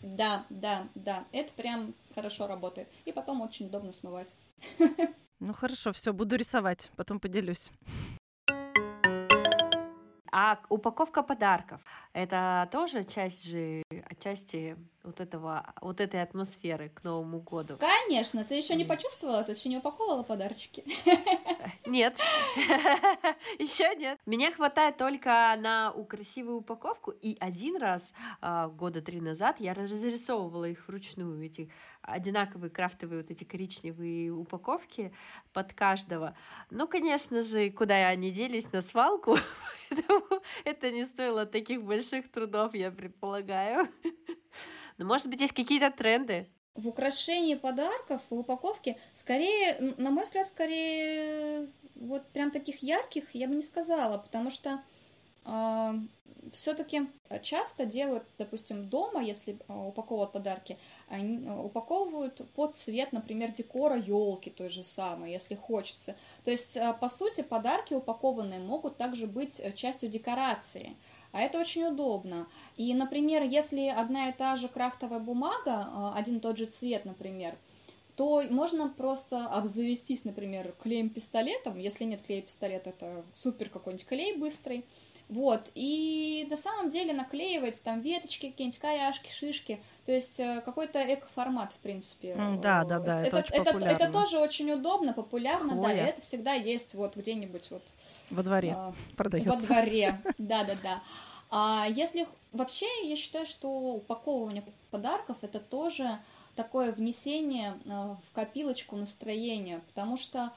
да, 0.00 0.44
да, 0.50 0.86
да, 0.94 1.24
это 1.32 1.52
прям 1.52 1.94
хорошо 2.14 2.46
работает. 2.46 2.88
И 3.04 3.12
потом 3.12 3.40
очень 3.42 3.66
удобно 3.66 3.92
смывать. 3.92 4.34
Ну 5.38 5.52
хорошо, 5.52 5.92
все, 5.92 6.14
буду 6.14 6.34
рисовать, 6.36 6.90
потом 6.96 7.20
поделюсь. 7.20 7.70
А 10.38 10.58
упаковка 10.68 11.22
подарков— 11.22 11.80
это 12.12 12.68
тоже 12.70 13.04
часть 13.04 13.48
же, 13.48 13.82
отчасти 14.04 14.76
вот 15.06 15.20
этого, 15.20 15.72
вот 15.80 16.00
этой 16.00 16.20
атмосферы 16.20 16.90
к 16.90 17.04
Новому 17.04 17.40
году. 17.40 17.78
Конечно, 17.78 18.44
ты 18.44 18.56
еще 18.56 18.74
не 18.74 18.84
почувствовала, 18.84 19.42
ты 19.44 19.52
еще 19.52 19.68
не 19.68 19.78
упаковывала 19.78 20.24
подарочки? 20.24 20.84
Нет, 21.86 22.16
еще 23.58 23.94
нет. 23.96 24.18
Меня 24.26 24.50
хватает 24.50 24.96
только 24.96 25.56
на 25.56 25.92
красивую 26.08 26.58
упаковку, 26.58 27.12
и 27.12 27.36
один 27.38 27.76
раз 27.76 28.12
а, 28.40 28.68
года 28.68 29.00
три 29.00 29.20
назад 29.20 29.60
я 29.60 29.72
разрисовывала 29.72 30.64
их 30.64 30.88
вручную, 30.88 31.44
эти 31.44 31.70
одинаковые 32.02 32.70
крафтовые 32.70 33.22
вот 33.22 33.30
эти 33.30 33.44
коричневые 33.44 34.32
упаковки 34.32 35.12
под 35.52 35.74
каждого. 35.74 36.36
Ну, 36.70 36.88
конечно 36.88 37.42
же, 37.42 37.70
куда 37.70 38.08
они 38.08 38.32
делись 38.32 38.72
на 38.72 38.82
свалку, 38.82 39.36
поэтому 39.88 40.42
это 40.64 40.90
не 40.90 41.04
стоило 41.04 41.46
таких 41.46 41.84
больших 41.84 42.30
трудов, 42.30 42.74
я 42.74 42.90
предполагаю. 42.90 43.88
Но, 44.98 45.06
может 45.06 45.28
быть, 45.28 45.40
есть 45.40 45.52
какие-то 45.52 45.90
тренды? 45.90 46.48
В 46.74 46.88
украшении 46.88 47.54
подарков, 47.54 48.20
в 48.28 48.38
упаковке, 48.38 48.98
скорее, 49.12 49.94
на 49.96 50.10
мой 50.10 50.24
взгляд, 50.24 50.46
скорее 50.46 51.68
вот 51.96 52.26
прям 52.28 52.50
таких 52.50 52.82
ярких 52.82 53.34
я 53.34 53.48
бы 53.48 53.54
не 53.54 53.62
сказала, 53.62 54.18
потому 54.18 54.50
что 54.50 54.70
э, 54.70 54.78
а, 55.44 55.94
все-таки 56.52 57.08
часто 57.42 57.86
делают, 57.86 58.24
допустим, 58.38 58.88
дома, 58.88 59.22
если 59.22 59.58
а, 59.68 59.86
упаковывают 59.86 60.32
подарки, 60.32 60.78
они 61.08 61.48
упаковывают 61.48 62.42
под 62.52 62.76
цвет, 62.76 63.12
например, 63.12 63.52
декора 63.52 63.96
елки 63.96 64.50
той 64.50 64.68
же 64.68 64.84
самой, 64.84 65.32
если 65.32 65.54
хочется. 65.54 66.16
То 66.44 66.50
есть, 66.50 66.76
а, 66.76 66.92
по 66.92 67.08
сути, 67.08 67.42
подарки 67.42 67.94
упакованные 67.94 68.60
могут 68.60 68.96
также 68.96 69.26
быть 69.26 69.60
частью 69.74 70.08
декорации. 70.08 70.96
А 71.36 71.42
это 71.42 71.60
очень 71.60 71.84
удобно. 71.84 72.46
И, 72.78 72.94
например, 72.94 73.42
если 73.42 73.88
одна 73.88 74.30
и 74.30 74.32
та 74.32 74.56
же 74.56 74.68
крафтовая 74.68 75.18
бумага, 75.18 75.86
а, 75.86 76.14
один 76.16 76.38
и 76.38 76.40
тот 76.40 76.56
же 76.56 76.64
цвет, 76.64 77.04
например, 77.04 77.58
то 78.16 78.42
можно 78.48 78.88
просто 78.88 79.46
обзавестись, 79.46 80.24
например, 80.24 80.74
клеем-пистолетом. 80.82 81.78
Если 81.78 82.04
нет 82.04 82.22
клея-пистолета, 82.22 82.88
это 82.88 83.22
супер 83.34 83.68
какой-нибудь 83.68 84.06
клей 84.06 84.34
быстрый. 84.38 84.86
Вот, 85.28 85.70
и 85.74 86.46
на 86.48 86.56
самом 86.56 86.88
деле 86.88 87.12
наклеивать 87.12 87.82
там 87.82 88.00
веточки, 88.00 88.50
какие-нибудь 88.50 88.78
каяшки, 88.78 89.28
шишки, 89.28 89.80
то 90.04 90.12
есть 90.12 90.38
э, 90.38 90.62
какой-то 90.64 91.02
эко-формат, 91.02 91.72
в 91.72 91.78
принципе. 91.78 92.36
Да, 92.62 92.84
да, 92.84 93.00
да, 93.00 93.20
это, 93.20 93.38
это, 93.38 93.54
это, 93.54 93.70
это, 93.70 93.88
это 93.88 94.12
тоже 94.12 94.38
очень 94.38 94.70
удобно, 94.70 95.12
популярно, 95.12 95.72
Хвоя. 95.72 95.96
да, 95.96 96.00
и 96.00 96.10
это 96.10 96.22
всегда 96.22 96.52
есть 96.52 96.94
вот 96.94 97.16
где-нибудь 97.16 97.72
вот... 97.72 97.82
Во 98.30 98.44
дворе 98.44 98.76
э, 98.78 98.92
продается. 99.16 99.50
Во 99.50 99.56
дворе, 99.56 100.20
да-да-да. 100.38 101.02
А 101.50 101.86
если 101.88 102.28
вообще, 102.52 102.86
я 103.04 103.16
считаю, 103.16 103.46
что 103.46 103.68
упаковывание 103.68 104.62
подарков 104.90 105.38
это 105.42 105.58
тоже 105.58 106.18
такое 106.54 106.92
внесение 106.92 107.74
э, 107.84 108.14
в 108.22 108.32
копилочку 108.32 108.94
настроения, 108.94 109.80
потому 109.88 110.16
что 110.16 110.52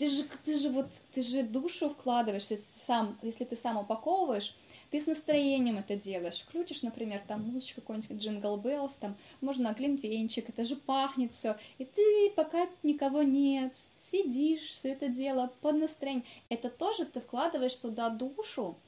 ты 0.00 0.08
же, 0.08 0.24
ты 0.44 0.56
же 0.58 0.70
вот, 0.70 0.86
ты 1.12 1.20
же 1.20 1.42
душу 1.42 1.90
вкладываешь, 1.90 2.50
если, 2.50 2.64
сам, 2.64 3.18
если 3.20 3.44
ты 3.44 3.54
сам 3.54 3.76
упаковываешь, 3.76 4.54
ты 4.90 4.98
с 4.98 5.06
настроением 5.06 5.76
это 5.76 5.94
делаешь. 5.94 6.40
Включишь, 6.40 6.82
например, 6.82 7.20
там 7.28 7.42
музычку 7.42 7.82
какой-нибудь 7.82 8.16
Jingle 8.16 8.56
Bells, 8.56 8.96
там 8.96 9.14
можно 9.42 9.74
глинтвейнчик, 9.74 10.48
это 10.48 10.64
же 10.64 10.76
пахнет 10.76 11.32
все. 11.32 11.56
И 11.76 11.84
ты, 11.84 12.32
пока 12.34 12.66
никого 12.82 13.22
нет, 13.22 13.74
сидишь, 14.00 14.72
все 14.72 14.92
это 14.92 15.08
дело 15.08 15.52
под 15.60 15.76
настроение. 15.76 16.24
Это 16.48 16.70
тоже 16.70 17.04
ты 17.04 17.20
вкладываешь 17.20 17.76
туда 17.76 18.08
душу, 18.08 18.78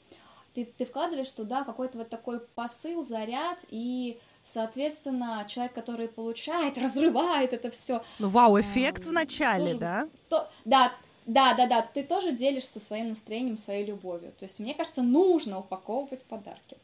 ты, 0.55 0.65
ты 0.65 0.87
вкладываешь 0.87 1.31
туда 1.31 1.65
какой-то 1.65 1.99
вот 1.99 2.09
такой 2.09 2.41
посыл, 2.41 3.03
заряд, 3.03 3.67
и 3.69 4.19
Соответственно, 4.43 5.45
человек, 5.47 5.73
который 5.73 6.09
получает, 6.09 6.77
разрывает 6.83 7.53
это 7.53 7.71
все. 7.71 8.03
Ну, 8.19 8.29
вау-эффект 8.29 9.05
в 9.05 9.13
начале, 9.13 9.75
да? 9.75 10.09
То, 10.29 10.51
да, 10.65 10.93
да, 11.27 11.55
да, 11.55 11.67
да, 11.67 11.83
ты 11.83 12.03
тоже 12.03 12.33
делишься 12.33 12.81
своим 12.81 13.11
настроением, 13.11 13.57
своей 13.57 13.87
любовью. 13.87 14.33
То 14.33 14.45
есть, 14.45 14.59
мне 14.61 14.75
кажется, 14.75 15.03
нужно 15.03 15.61
упаковывать 15.61 16.23
подарки. 16.25 16.77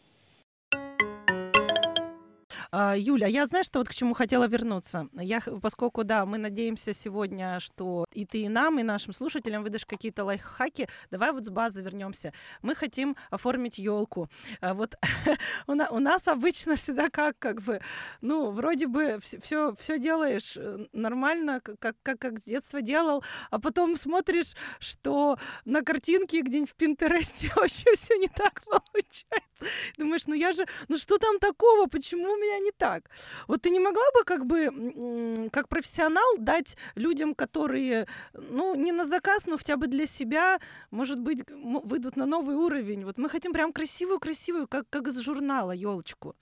А, 2.70 2.94
Юля, 2.96 3.26
я 3.26 3.46
знаю, 3.46 3.64
что 3.64 3.78
вот 3.78 3.88
к 3.88 3.94
чему 3.94 4.14
хотела 4.14 4.46
вернуться. 4.46 5.08
Я, 5.14 5.40
поскольку, 5.40 6.04
да, 6.04 6.26
мы 6.26 6.36
надеемся 6.36 6.92
сегодня, 6.92 7.60
что 7.60 8.04
и 8.12 8.26
ты, 8.26 8.42
и 8.42 8.48
нам, 8.48 8.78
и 8.78 8.82
нашим 8.82 9.14
слушателям 9.14 9.62
выдашь 9.62 9.86
какие-то 9.86 10.24
лайфхаки, 10.24 10.86
давай 11.10 11.32
вот 11.32 11.46
с 11.46 11.48
базы 11.48 11.82
вернемся. 11.82 12.32
Мы 12.60 12.74
хотим 12.74 13.16
оформить 13.30 13.78
елку. 13.78 14.28
А 14.60 14.74
вот 14.74 14.96
у, 15.66 15.74
нас 15.74 16.28
обычно 16.28 16.76
всегда 16.76 17.08
как, 17.08 17.38
как 17.38 17.62
бы, 17.62 17.80
ну, 18.20 18.50
вроде 18.50 18.86
бы 18.86 19.18
все, 19.22 19.74
все 19.78 19.98
делаешь 19.98 20.54
э, 20.56 20.86
нормально, 20.92 21.60
как, 21.62 21.96
как, 22.02 22.18
как 22.18 22.38
с 22.38 22.44
детства 22.44 22.82
делал, 22.82 23.24
а 23.50 23.58
потом 23.58 23.96
смотришь, 23.96 24.54
что 24.78 25.38
на 25.64 25.82
картинке 25.82 26.42
где-нибудь 26.42 26.70
в 26.70 26.74
Пинтересте 26.74 27.50
вообще 27.56 27.94
все 27.94 28.16
не 28.18 28.28
так 28.28 28.62
получается. 28.66 29.64
Думаешь, 29.96 30.26
ну 30.26 30.34
я 30.34 30.52
же, 30.52 30.66
ну 30.88 30.98
что 30.98 31.16
там 31.16 31.38
такого, 31.38 31.86
почему 31.86 32.32
у 32.32 32.36
меня 32.36 32.57
не 32.58 32.72
так. 32.72 33.10
Вот 33.46 33.62
ты 33.62 33.70
не 33.70 33.80
могла 33.80 34.04
бы 34.14 34.24
как 34.24 34.46
бы 34.46 35.48
как 35.52 35.68
профессионал 35.68 36.36
дать 36.38 36.76
людям, 36.94 37.34
которые, 37.34 38.06
ну, 38.32 38.74
не 38.74 38.92
на 38.92 39.06
заказ, 39.06 39.46
но 39.46 39.56
хотя 39.56 39.76
бы 39.76 39.86
для 39.86 40.06
себя, 40.06 40.58
может 40.90 41.18
быть, 41.20 41.44
выйдут 41.50 42.16
на 42.16 42.26
новый 42.26 42.56
уровень. 42.56 43.04
Вот 43.04 43.18
мы 43.18 43.28
хотим 43.28 43.52
прям 43.52 43.72
красивую-красивую, 43.72 44.68
как, 44.68 44.86
как 44.90 45.08
из 45.08 45.18
журнала, 45.18 45.72
елочку. 45.72 46.34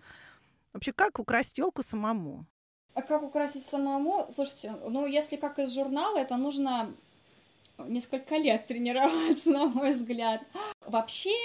Вообще, 0.72 0.92
как 0.92 1.18
украсть 1.18 1.58
елку 1.58 1.82
самому? 1.82 2.46
А 2.94 3.02
как 3.02 3.22
украсить 3.22 3.64
самому? 3.64 4.26
Слушайте, 4.34 4.74
ну, 4.88 5.06
если 5.06 5.36
как 5.36 5.58
из 5.58 5.74
журнала, 5.74 6.18
это 6.18 6.36
нужно 6.36 6.94
несколько 7.78 8.36
лет 8.36 8.66
тренироваться, 8.68 9.50
на 9.50 9.66
мой 9.66 9.92
взгляд. 9.92 10.42
Вообще, 10.80 11.36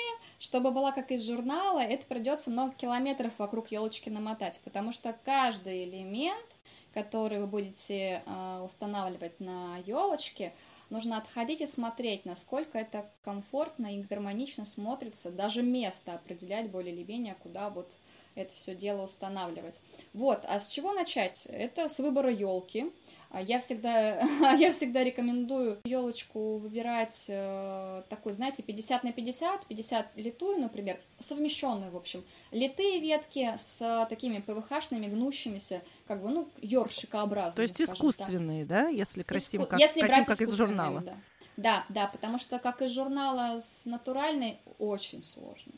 чтобы 0.41 0.71
была 0.71 0.91
как 0.91 1.11
из 1.11 1.23
журнала, 1.23 1.81
это 1.81 2.03
придется 2.07 2.49
много 2.49 2.73
километров 2.73 3.37
вокруг 3.37 3.71
елочки 3.71 4.09
намотать, 4.09 4.59
потому 4.63 4.91
что 4.91 5.15
каждый 5.23 5.83
элемент, 5.83 6.57
который 6.95 7.39
вы 7.39 7.45
будете 7.45 8.23
э, 8.25 8.61
устанавливать 8.65 9.39
на 9.39 9.77
елочке, 9.85 10.51
нужно 10.89 11.17
отходить 11.17 11.61
и 11.61 11.67
смотреть, 11.67 12.25
насколько 12.25 12.79
это 12.79 13.07
комфортно 13.23 13.95
и 13.95 14.01
гармонично 14.01 14.65
смотрится, 14.65 15.31
даже 15.31 15.61
место 15.61 16.15
определять 16.15 16.71
более 16.71 16.95
или 16.95 17.03
менее, 17.03 17.35
куда 17.43 17.69
вот 17.69 17.99
это 18.33 18.51
все 18.55 18.73
дело 18.73 19.03
устанавливать. 19.03 19.81
Вот, 20.13 20.43
а 20.47 20.59
с 20.59 20.69
чего 20.69 20.91
начать? 20.91 21.45
Это 21.51 21.87
с 21.87 21.99
выбора 21.99 22.31
елки. 22.31 22.91
А 23.33 23.41
я 23.41 23.59
всегда, 23.59 24.19
я 24.55 24.71
всегда 24.73 25.03
рекомендую 25.03 25.79
елочку 25.85 26.57
выбирать 26.57 27.27
э, 27.29 28.03
такой, 28.09 28.33
знаете, 28.33 28.61
50 28.61 29.03
на 29.05 29.13
50, 29.13 29.67
50 29.67 30.07
литую, 30.17 30.59
например, 30.59 30.99
совмещенную, 31.19 31.91
в 31.91 31.95
общем. 31.95 32.25
Литые 32.51 32.99
ветки 32.99 33.53
с 33.55 34.05
такими 34.09 34.39
ПВХшными, 34.39 35.07
гнущимися, 35.07 35.81
как 36.07 36.21
бы, 36.21 36.29
ну, 36.29 36.49
ёршикообразными. 36.61 37.55
То 37.55 37.61
есть 37.61 37.81
искусственные, 37.81 38.65
так. 38.65 38.69
да, 38.69 38.87
если 38.89 39.23
красиво, 39.23 39.65
как, 39.65 39.79
если 39.79 40.01
брать 40.01 40.27
как 40.27 40.41
из 40.41 40.51
журнала? 40.51 40.99
Да. 40.99 41.15
да, 41.55 41.85
да, 41.87 42.07
потому 42.07 42.37
что 42.37 42.59
как 42.59 42.81
из 42.81 42.91
журнала 42.91 43.59
с 43.59 43.85
натуральной 43.85 44.59
очень 44.77 45.23
сложно. 45.23 45.71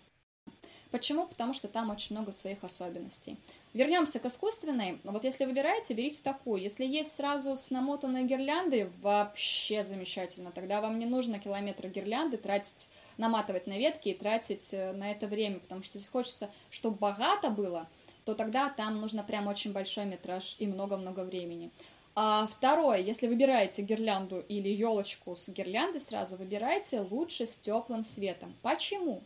Почему? 0.94 1.26
Потому 1.26 1.56
что 1.56 1.68
там 1.68 1.90
очень 1.90 2.16
много 2.16 2.34
своих 2.34 2.64
особенностей. 2.64 3.36
Вернемся 3.74 4.20
к 4.20 4.28
искусственной. 4.28 5.00
Вот 5.04 5.24
если 5.24 5.46
выбираете, 5.46 5.96
берите 5.96 6.22
такую. 6.22 6.62
Если 6.62 6.86
есть 6.86 7.14
сразу 7.14 7.56
с 7.56 7.72
намотанной 7.72 8.26
гирляндой, 8.26 8.92
вообще 9.02 9.84
замечательно. 9.84 10.52
Тогда 10.52 10.82
вам 10.82 11.00
не 11.00 11.08
нужно 11.08 11.40
километры 11.40 11.90
гирлянды 11.90 12.38
тратить, 12.38 12.92
наматывать 13.18 13.66
на 13.66 13.76
ветки 13.76 14.10
и 14.10 14.14
тратить 14.14 14.72
э, 14.72 14.92
на 14.92 15.10
это 15.10 15.26
время. 15.26 15.62
Потому 15.62 15.82
что 15.82 15.98
если 15.98 16.12
хочется, 16.12 16.52
чтобы 16.70 16.98
богато 16.98 17.50
было, 17.50 17.90
то 18.24 18.36
тогда 18.36 18.70
там 18.70 19.02
нужно 19.02 19.24
прям 19.24 19.48
очень 19.48 19.74
большой 19.74 20.06
метраж 20.06 20.56
и 20.60 20.68
много-много 20.68 21.22
времени. 21.22 21.72
А 22.14 22.46
второе, 22.46 23.00
если 23.00 23.26
выбираете 23.26 23.82
гирлянду 23.82 24.46
или 24.48 24.70
елочку 24.70 25.36
с 25.36 25.50
гирляндой 25.50 26.02
сразу, 26.02 26.36
выбирайте 26.36 27.00
лучше 27.00 27.48
с 27.48 27.58
теплым 27.58 28.04
светом. 28.04 28.54
Почему? 28.62 29.24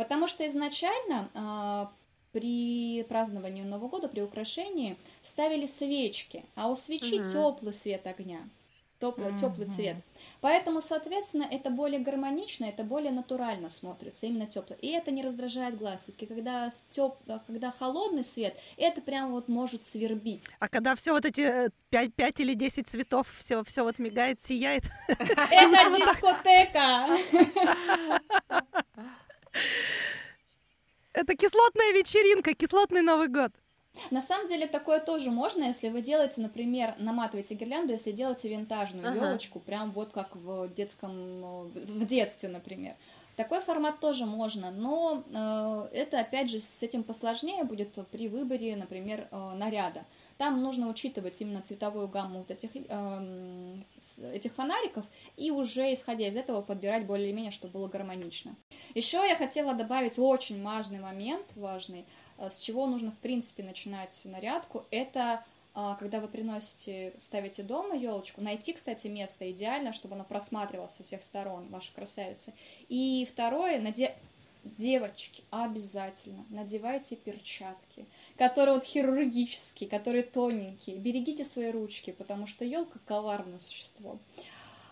Потому 0.00 0.26
что 0.26 0.46
изначально 0.46 1.28
а, 1.34 1.92
при 2.32 3.02
праздновании 3.02 3.64
Нового 3.64 3.88
года, 3.88 4.08
при 4.08 4.22
украшении 4.22 4.96
ставили 5.20 5.66
свечки, 5.66 6.42
а 6.54 6.70
у 6.70 6.76
свечи 6.76 7.20
угу. 7.20 7.28
теплый 7.28 7.74
свет 7.74 8.06
огня, 8.06 8.40
теплый, 8.98 9.32
угу. 9.32 9.38
теплый 9.38 9.68
цвет. 9.68 9.98
Поэтому, 10.40 10.80
соответственно, 10.80 11.46
это 11.50 11.68
более 11.68 12.00
гармонично, 12.00 12.64
это 12.64 12.82
более 12.82 13.12
натурально 13.12 13.68
смотрится, 13.68 14.24
именно 14.24 14.46
теплый. 14.46 14.78
И 14.80 14.88
это 14.88 15.10
не 15.10 15.22
раздражает 15.22 15.76
глаз. 15.76 16.04
Все-таки 16.04 16.24
когда, 16.24 16.70
теп... 16.88 17.16
когда 17.46 17.70
холодный 17.70 18.24
свет, 18.24 18.56
это 18.78 19.02
прям 19.02 19.32
вот 19.32 19.48
может 19.48 19.84
свербить. 19.84 20.48
А 20.60 20.68
когда 20.68 20.94
все 20.94 21.12
вот 21.12 21.26
эти 21.26 21.70
5, 21.90 22.08
э, 22.08 22.10
5 22.12 22.40
или 22.40 22.54
10 22.54 22.88
цветов, 22.88 23.28
все, 23.36 23.62
все 23.64 23.82
вот 23.82 23.98
мигает, 23.98 24.40
сияет. 24.40 24.84
Это 25.08 25.90
дискотека! 25.98 27.06
Это 31.12 31.36
кислотная 31.36 31.92
вечеринка, 31.92 32.54
кислотный 32.54 33.02
Новый 33.02 33.28
год. 33.28 33.52
На 34.10 34.20
самом 34.20 34.46
деле 34.46 34.66
такое 34.66 35.00
тоже 35.00 35.30
можно, 35.30 35.64
если 35.64 35.88
вы 35.88 36.00
делаете, 36.00 36.40
например, 36.40 36.94
наматываете 36.98 37.56
гирлянду, 37.56 37.92
если 37.92 38.12
делаете 38.12 38.48
винтажную 38.48 39.08
ага. 39.08 39.26
елочку, 39.26 39.58
прям 39.58 39.90
вот 39.90 40.12
как 40.12 40.34
в 40.36 40.68
детском, 40.74 41.68
в 41.74 42.06
детстве, 42.06 42.48
например. 42.48 42.94
Такой 43.36 43.60
формат 43.60 44.00
тоже 44.00 44.26
можно, 44.26 44.70
но 44.70 45.24
э, 45.32 45.88
это 45.92 46.20
опять 46.20 46.50
же 46.50 46.60
с 46.60 46.82
этим 46.82 47.02
посложнее 47.02 47.64
будет 47.64 47.94
при 48.10 48.28
выборе, 48.28 48.76
например, 48.76 49.28
э, 49.30 49.52
наряда. 49.54 50.04
Там 50.40 50.62
нужно 50.62 50.88
учитывать 50.88 51.38
именно 51.42 51.60
цветовую 51.60 52.08
гамму 52.08 52.38
вот 52.38 52.50
этих, 52.50 52.70
э, 52.74 53.76
этих 54.32 54.54
фонариков 54.54 55.04
и 55.36 55.50
уже 55.50 55.92
исходя 55.92 56.28
из 56.28 56.34
этого 56.34 56.62
подбирать 56.62 57.04
более-менее, 57.04 57.50
чтобы 57.50 57.74
было 57.74 57.88
гармонично. 57.88 58.56
Еще 58.94 59.18
я 59.18 59.36
хотела 59.36 59.74
добавить 59.74 60.18
очень 60.18 60.62
важный 60.62 60.98
момент, 60.98 61.44
важный, 61.56 62.06
э, 62.38 62.48
с 62.48 62.56
чего 62.56 62.86
нужно 62.86 63.10
в 63.10 63.18
принципе 63.18 63.62
начинать 63.62 64.18
нарядку, 64.24 64.86
это 64.90 65.44
э, 65.74 65.96
когда 65.98 66.20
вы 66.20 66.28
приносите, 66.28 67.12
ставите 67.18 67.62
дома 67.62 67.94
елочку, 67.94 68.40
найти, 68.40 68.72
кстати, 68.72 69.08
место 69.08 69.50
идеально, 69.50 69.92
чтобы 69.92 70.14
оно 70.14 70.24
просматривалось 70.24 70.92
со 70.92 71.04
всех 71.04 71.22
сторон, 71.22 71.68
ваши 71.68 71.92
красавицы. 71.92 72.54
И 72.88 73.28
второе, 73.30 73.78
наде... 73.78 74.16
девочки, 74.64 75.42
обязательно 75.50 76.44
надевайте 76.50 77.16
перчатки 77.16 78.06
которые 78.40 78.76
вот 78.76 78.84
хирургические, 78.84 79.90
которые 79.90 80.22
тоненькие. 80.22 80.96
Берегите 80.96 81.44
свои 81.44 81.70
ручки, 81.70 82.10
потому 82.10 82.46
что 82.46 82.64
елка 82.64 82.98
коварное 83.04 83.58
существо. 83.58 84.18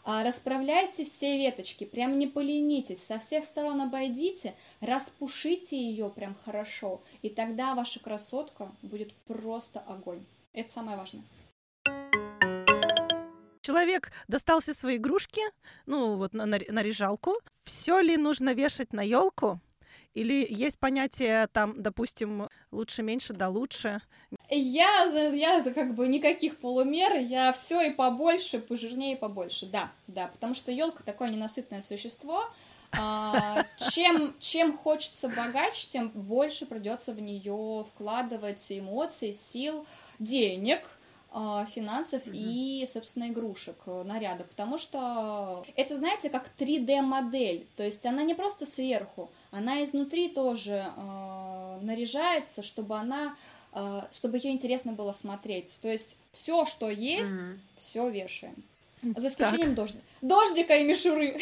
А, 0.04 0.22
расправляйте 0.22 1.06
все 1.06 1.38
веточки, 1.38 1.84
прям 1.84 2.18
не 2.18 2.26
поленитесь, 2.26 3.02
со 3.02 3.18
всех 3.18 3.46
сторон 3.46 3.80
обойдите, 3.80 4.54
распушите 4.80 5.78
ее 5.78 6.10
прям 6.10 6.36
хорошо, 6.44 7.00
и 7.22 7.30
тогда 7.30 7.74
ваша 7.74 8.00
красотка 8.00 8.70
будет 8.82 9.14
просто 9.26 9.80
огонь. 9.80 10.22
Это 10.52 10.70
самое 10.70 10.98
важное 10.98 11.22
человек 13.68 14.12
достал 14.28 14.60
все 14.60 14.72
свои 14.72 14.96
игрушки, 14.96 15.42
ну 15.84 16.16
вот 16.16 16.32
на, 16.32 16.46
на, 16.46 16.58
наряжалку. 16.68 17.34
Все 17.64 18.00
ли 18.00 18.16
нужно 18.16 18.54
вешать 18.54 18.94
на 18.94 19.02
елку? 19.02 19.60
Или 20.14 20.46
есть 20.48 20.78
понятие 20.78 21.48
там, 21.48 21.82
допустим, 21.82 22.48
лучше 22.70 23.02
меньше, 23.02 23.34
да 23.34 23.50
лучше? 23.50 24.00
Я 24.48 25.10
за, 25.10 25.36
я 25.36 25.60
за 25.60 25.72
как 25.72 25.94
бы 25.94 26.08
никаких 26.08 26.56
полумер, 26.56 27.16
я 27.16 27.52
все 27.52 27.82
и 27.82 27.90
побольше, 27.90 28.58
пожирнее 28.58 29.16
и 29.16 29.18
побольше, 29.18 29.66
да, 29.66 29.92
да, 30.06 30.28
потому 30.28 30.54
что 30.54 30.72
елка 30.72 31.04
такое 31.04 31.28
ненасытное 31.28 31.82
существо, 31.82 32.44
а, 32.92 33.66
чем, 33.92 34.34
чем 34.38 34.78
хочется 34.78 35.28
богаче, 35.28 35.88
тем 35.90 36.08
больше 36.08 36.64
придется 36.64 37.12
в 37.12 37.20
нее 37.20 37.84
вкладывать 37.84 38.66
эмоций, 38.72 39.34
сил, 39.34 39.86
денег, 40.18 40.80
финансов 41.30 42.26
mm-hmm. 42.26 42.32
и, 42.34 42.86
собственно, 42.86 43.28
игрушек, 43.28 43.76
э, 43.86 44.02
наряда, 44.04 44.44
потому 44.44 44.78
что 44.78 45.64
это, 45.76 45.94
знаете, 45.94 46.30
как 46.30 46.50
3D-модель, 46.58 47.66
то 47.76 47.82
есть 47.82 48.04
она 48.06 48.24
не 48.24 48.34
просто 48.34 48.64
сверху, 48.64 49.30
она 49.50 49.84
изнутри 49.84 50.28
тоже 50.30 50.90
э, 50.96 51.78
наряжается, 51.82 52.62
чтобы 52.62 52.96
она, 52.96 53.36
э, 53.72 54.02
чтобы 54.10 54.38
ее 54.38 54.52
интересно 54.52 54.92
было 54.92 55.12
смотреть, 55.12 55.78
то 55.82 55.88
есть 55.88 56.16
все, 56.32 56.64
что 56.64 56.88
есть, 56.88 57.42
mm-hmm. 57.42 57.58
все 57.78 58.08
вешаем. 58.08 58.54
За 59.02 59.28
исключением 59.28 59.74
дождика. 59.74 60.02
Дождика 60.22 60.76
и 60.76 60.84
мишуры. 60.84 61.38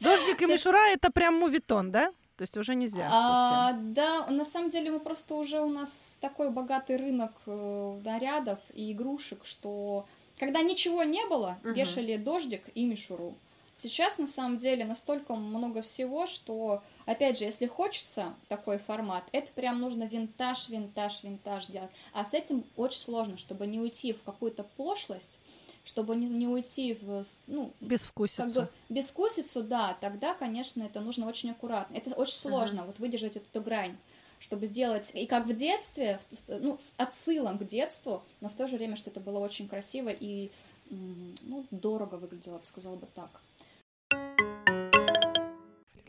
Дождик 0.00 0.42
и 0.42 0.46
мишура 0.52 0.88
это 0.90 1.10
прям 1.10 1.34
мувитон, 1.36 1.90
да? 1.90 2.12
То 2.36 2.42
есть 2.42 2.56
уже 2.56 2.74
нельзя. 2.74 3.08
А, 3.12 3.72
да, 3.72 4.26
на 4.26 4.44
самом 4.44 4.68
деле 4.68 4.90
мы 4.90 4.98
просто 4.98 5.34
уже 5.34 5.60
у 5.60 5.68
нас 5.68 6.18
такой 6.20 6.50
богатый 6.50 6.96
рынок 6.96 7.32
э, 7.46 8.00
нарядов 8.04 8.58
и 8.72 8.90
игрушек, 8.90 9.44
что 9.44 10.06
когда 10.38 10.62
ничего 10.62 11.04
не 11.04 11.24
было, 11.26 11.58
угу. 11.62 11.72
вешали 11.72 12.16
дождик 12.16 12.64
и 12.74 12.84
мишуру. 12.84 13.34
Сейчас 13.72 14.18
на 14.18 14.26
самом 14.28 14.58
деле 14.58 14.84
настолько 14.84 15.34
много 15.34 15.82
всего, 15.82 16.26
что, 16.26 16.82
опять 17.06 17.38
же, 17.38 17.44
если 17.44 17.66
хочется 17.66 18.34
такой 18.48 18.78
формат, 18.78 19.24
это 19.32 19.50
прям 19.52 19.80
нужно 19.80 20.04
винтаж, 20.04 20.68
винтаж, 20.68 21.24
винтаж 21.24 21.66
делать. 21.66 21.90
А 22.12 22.22
с 22.22 22.34
этим 22.34 22.64
очень 22.76 23.00
сложно, 23.00 23.36
чтобы 23.36 23.66
не 23.66 23.80
уйти 23.80 24.12
в 24.12 24.22
какую-то 24.22 24.64
пошлость, 24.76 25.40
чтобы 25.84 26.16
не, 26.16 26.26
не 26.26 26.48
уйти 26.48 26.94
в 26.94 27.22
ну, 27.46 27.72
безвкусицу. 27.80 28.42
Как 28.42 28.52
бы, 28.52 28.68
безвкусицу, 28.88 29.62
да, 29.62 29.96
тогда, 30.00 30.34
конечно, 30.34 30.82
это 30.82 31.00
нужно 31.00 31.28
очень 31.28 31.50
аккуратно. 31.50 31.94
Это 31.94 32.14
очень 32.14 32.34
сложно, 32.34 32.80
uh-huh. 32.80 32.86
вот 32.86 32.98
выдержать 32.98 33.36
эту, 33.36 33.46
эту 33.46 33.60
грань 33.60 33.96
чтобы 34.40 34.66
сделать, 34.66 35.12
и 35.14 35.24
как 35.24 35.46
в 35.46 35.54
детстве, 35.54 36.20
ну, 36.48 36.76
с 36.76 36.92
отсылом 36.98 37.56
к 37.56 37.64
детству, 37.64 38.22
но 38.42 38.50
в 38.50 38.54
то 38.54 38.66
же 38.66 38.76
время, 38.76 38.94
что 38.94 39.08
это 39.08 39.18
было 39.18 39.38
очень 39.38 39.68
красиво 39.68 40.10
и, 40.10 40.50
ну, 40.90 41.64
дорого 41.70 42.16
выглядело, 42.16 42.54
я 42.54 42.58
бы 42.58 42.66
сказала 42.66 42.96
бы 42.96 43.06
так 43.14 43.40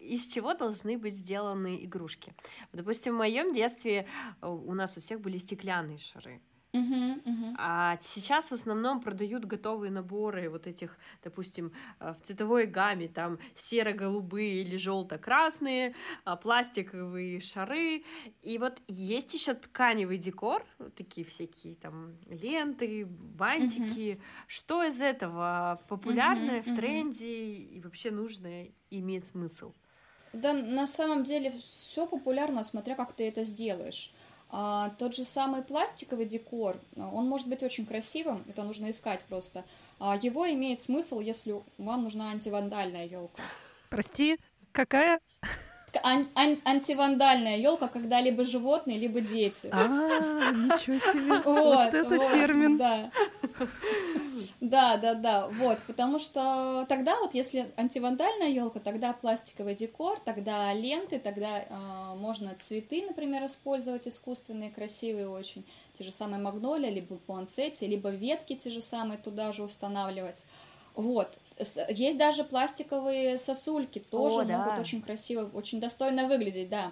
из 0.06 0.28
чего 0.28 0.54
должны 0.54 0.98
быть 0.98 1.16
сделаны 1.16 1.84
игрушки. 1.84 2.34
Допустим, 2.72 3.16
в 3.16 3.18
моем 3.18 3.54
детстве 3.54 4.08
э, 4.42 4.48
у 4.48 4.74
нас 4.74 4.98
у 4.98 5.02
всех 5.02 5.20
были 5.20 5.38
стеклянные 5.38 5.98
шары. 5.98 6.42
Uh-huh, 6.76 7.24
uh-huh. 7.24 7.56
А 7.58 7.98
сейчас 8.02 8.52
в 8.52 8.54
основном 8.54 9.00
продают 9.00 9.46
готовые 9.46 9.92
наборы 9.92 10.50
вот 10.50 10.68
этих, 10.68 10.98
допустим, 11.24 11.72
э, 12.00 12.14
в 12.14 12.22
цветовой 12.22 12.66
гамме, 12.66 13.08
там 13.08 13.40
серо-голубые 13.56 14.62
или 14.62 14.76
желто-красные, 14.76 15.96
а, 16.26 16.36
пластиковые 16.36 17.40
шары. 17.40 18.04
И 18.42 18.58
вот 18.58 18.82
есть 18.88 19.34
еще 19.34 19.54
тканевый 19.54 20.18
декор, 20.18 20.66
такие 20.98 21.26
всякие 21.26 21.76
там 21.76 22.18
ленты, 22.28 23.06
бантики. 23.06 24.00
Uh-huh. 24.00 24.22
Что 24.48 24.84
из 24.84 25.02
этого 25.02 25.82
популярное 25.88 26.62
uh-huh, 26.62 26.74
в 26.74 26.76
тренде 26.76 27.26
uh-huh. 27.26 27.78
и 27.78 27.82
вообще 27.82 28.12
нужно 28.12 28.66
имеет 28.90 29.26
смысл? 29.26 29.72
Да, 30.34 30.52
на 30.52 30.86
самом 30.86 31.24
деле 31.24 31.54
все 31.62 32.06
популярно, 32.06 32.64
смотря 32.64 32.96
как 32.96 33.14
ты 33.14 33.26
это 33.26 33.46
сделаешь. 33.46 34.12
А, 34.50 34.92
тот 35.00 35.16
же 35.16 35.26
самый 35.26 35.62
пластиковый 35.62 36.26
декор, 36.26 36.78
он 36.96 37.28
может 37.28 37.48
быть 37.48 37.64
очень 37.64 37.86
красивым, 37.86 38.44
это 38.48 38.64
нужно 38.64 38.90
искать 38.90 39.22
просто. 39.22 39.66
А, 40.00 40.18
его 40.22 40.50
имеет 40.50 40.80
смысл, 40.80 41.20
если 41.20 41.62
вам 41.78 42.04
нужна 42.04 42.30
антивандальная 42.32 43.06
елка. 43.08 43.42
Прости, 43.90 44.38
какая? 44.72 45.20
Ан- 46.04 46.28
ан- 46.36 46.60
антивандальная 46.66 47.58
елка, 47.58 47.88
когда 47.88 48.22
либо 48.22 48.44
животные, 48.44 48.98
либо 48.98 49.22
дети. 49.22 49.70
А, 49.72 50.52
ничего 50.52 50.98
себе. 51.00 51.42
Вот, 51.46 51.94
это 51.94 52.18
термин. 52.32 52.78
Да. 52.78 53.12
Да, 54.60 54.98
да, 54.98 55.14
да, 55.14 55.48
вот, 55.48 55.78
потому 55.88 56.20
что 56.20 56.86
тогда 56.90 57.20
вот 57.20 57.34
если 57.34 57.72
антивандальная 57.78 58.50
елка, 58.50 58.80
тогда 58.80 59.14
пластиковый 59.14 59.76
декор, 59.76 60.20
тогда 60.20 60.74
ленты, 60.74 61.20
тогда 61.20 61.60
э, 61.62 62.16
можно 62.18 62.54
цветы, 62.56 63.06
например, 63.06 63.46
использовать 63.46 64.08
искусственные, 64.08 64.72
красивые 64.72 65.30
очень, 65.30 65.66
те 65.98 66.04
же 66.04 66.12
самые 66.12 66.42
магнолия, 66.42 66.90
либо 66.90 67.16
пуансетти, 67.16 67.88
либо 67.88 68.10
ветки 68.10 68.56
те 68.56 68.70
же 68.70 68.82
самые 68.82 69.18
туда 69.18 69.52
же 69.52 69.64
устанавливать. 69.64 70.46
Вот. 70.96 71.38
Есть 71.90 72.18
даже 72.18 72.44
пластиковые 72.44 73.38
сосульки, 73.38 74.00
тоже 74.00 74.42
О, 74.42 74.44
могут 74.44 74.76
да. 74.76 74.80
очень 74.80 75.02
красиво, 75.02 75.50
очень 75.54 75.80
достойно 75.80 76.28
выглядеть, 76.28 76.70
да. 76.70 76.92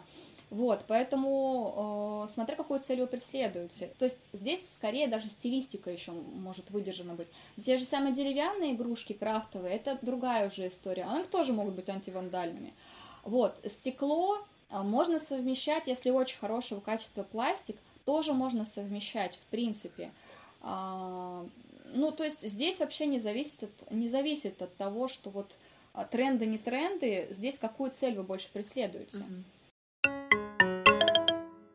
Вот, 0.49 0.85
поэтому 0.87 2.23
э, 2.25 2.27
смотря 2.29 2.55
какую 2.55 2.79
цель 2.79 3.01
вы 3.01 3.07
преследуете. 3.07 3.91
То 3.97 4.05
есть 4.05 4.29
здесь 4.33 4.71
скорее 4.71 5.07
даже 5.07 5.27
стилистика 5.27 5.89
еще 5.89 6.11
может 6.11 6.69
выдержана 6.69 7.15
быть. 7.15 7.27
Те 7.57 7.75
же 7.77 7.85
самые 7.85 8.13
деревянные 8.13 8.73
игрушки 8.73 9.13
крафтовые, 9.13 9.75
это 9.75 9.97
другая 10.03 10.45
уже 10.47 10.67
история. 10.67 11.05
Они 11.05 11.23
тоже 11.23 11.53
могут 11.53 11.73
быть 11.73 11.89
антивандальными. 11.89 12.73
Вот, 13.23 13.59
стекло 13.65 14.37
э, 14.69 14.81
можно 14.83 15.17
совмещать, 15.17 15.87
если 15.87 16.11
очень 16.11 16.37
хорошего 16.37 16.81
качества 16.81 17.23
пластик, 17.23 17.77
тоже 18.05 18.33
можно 18.33 18.63
совмещать, 18.63 19.35
в 19.35 19.45
принципе. 19.45 20.11
Ну, 21.93 22.11
то 22.11 22.23
есть 22.23 22.41
здесь 22.41 22.79
вообще 22.79 23.05
не 23.05 23.19
зависит 23.19 23.63
от, 23.63 23.91
не 23.91 24.07
зависит 24.07 24.61
от 24.61 24.75
того, 24.75 25.07
что 25.07 25.29
вот 25.29 25.57
а, 25.93 26.05
тренды, 26.05 26.45
не 26.45 26.57
тренды, 26.57 27.27
здесь 27.31 27.59
какую 27.59 27.91
цель 27.91 28.15
вы 28.15 28.23
больше 28.23 28.51
преследуете. 28.51 29.19
Mm-hmm 29.19 29.43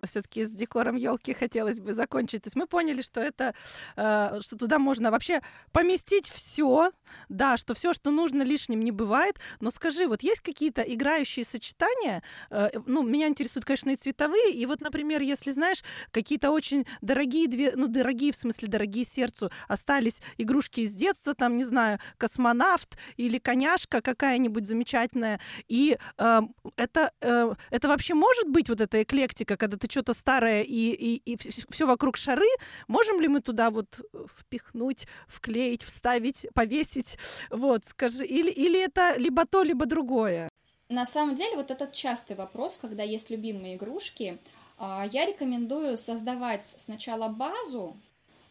все-таки 0.09 0.45
с 0.45 0.53
декором 0.53 0.97
елки 0.97 1.33
хотелось 1.33 1.81
бы 1.81 1.93
закончить. 1.93 2.43
То 2.43 2.49
есть 2.49 2.57
мы 2.57 2.67
поняли, 2.67 3.03
что 3.03 3.21
это, 3.21 3.55
э, 3.97 4.41
что 4.41 4.57
туда 4.57 4.79
можно 4.79 5.11
вообще 5.11 5.41
поместить 5.73 6.29
все, 6.29 6.91
да, 7.29 7.57
что 7.57 7.75
все, 7.75 7.93
что 7.93 8.11
нужно, 8.11 8.43
лишним 8.43 8.81
не 8.81 8.91
бывает. 8.91 9.37
Но 9.61 9.71
скажи, 9.71 10.07
вот 10.07 10.23
есть 10.23 10.41
какие-то 10.41 10.83
играющие 10.83 11.45
сочетания? 11.45 12.23
Э, 12.51 12.71
ну, 12.87 13.03
меня 13.03 13.29
интересуют, 13.29 13.65
конечно, 13.65 13.91
и 13.91 13.97
цветовые. 13.97 14.53
И 14.53 14.67
вот, 14.67 14.81
например, 14.81 15.23
если 15.23 15.51
знаешь, 15.51 15.83
какие-то 16.11 16.51
очень 16.51 16.87
дорогие, 17.01 17.49
две, 17.49 17.73
ну, 17.75 17.87
дорогие 17.87 18.33
в 18.33 18.37
смысле 18.37 18.69
дорогие 18.69 19.05
сердцу, 19.05 19.51
остались 19.69 20.21
игрушки 20.39 20.81
из 20.81 20.95
детства, 20.95 21.35
там, 21.35 21.57
не 21.57 21.65
знаю, 21.65 21.99
космонавт 22.17 22.99
или 23.17 23.39
коняшка 23.39 24.01
какая-нибудь 24.01 24.67
замечательная. 24.67 25.41
И 25.69 25.99
э, 26.19 26.41
это, 26.77 27.13
э, 27.21 27.55
это 27.71 27.89
вообще 27.89 28.15
может 28.15 28.49
быть 28.49 28.69
вот 28.69 28.81
эта 28.81 29.03
эклектика, 29.03 29.57
когда 29.57 29.77
ты 29.77 29.89
что-то 29.99 30.15
старое 30.15 30.63
и, 30.63 30.93
и, 30.93 31.33
и 31.33 31.37
все 31.71 31.87
вокруг 31.87 32.17
шары, 32.17 32.47
можем 32.87 33.21
ли 33.21 33.27
мы 33.27 33.41
туда 33.41 33.71
вот 33.71 34.01
впихнуть, 34.39 35.07
вклеить, 35.27 35.83
вставить, 35.83 36.47
повесить? 36.55 37.19
Вот, 37.51 37.85
скажи, 37.85 38.25
или, 38.25 38.51
или 38.51 38.81
это 38.81 39.17
либо 39.17 39.45
то, 39.45 39.65
либо 39.65 39.87
другое? 39.87 40.49
На 40.89 41.05
самом 41.05 41.35
деле, 41.35 41.57
вот 41.57 41.71
этот 41.71 41.93
частый 41.93 42.37
вопрос, 42.37 42.79
когда 42.81 43.03
есть 43.03 43.31
любимые 43.31 43.75
игрушки, 43.75 44.39
а, 44.79 45.07
я 45.13 45.27
рекомендую 45.27 45.97
создавать 45.97 46.65
сначала 46.65 47.29
базу, 47.29 47.97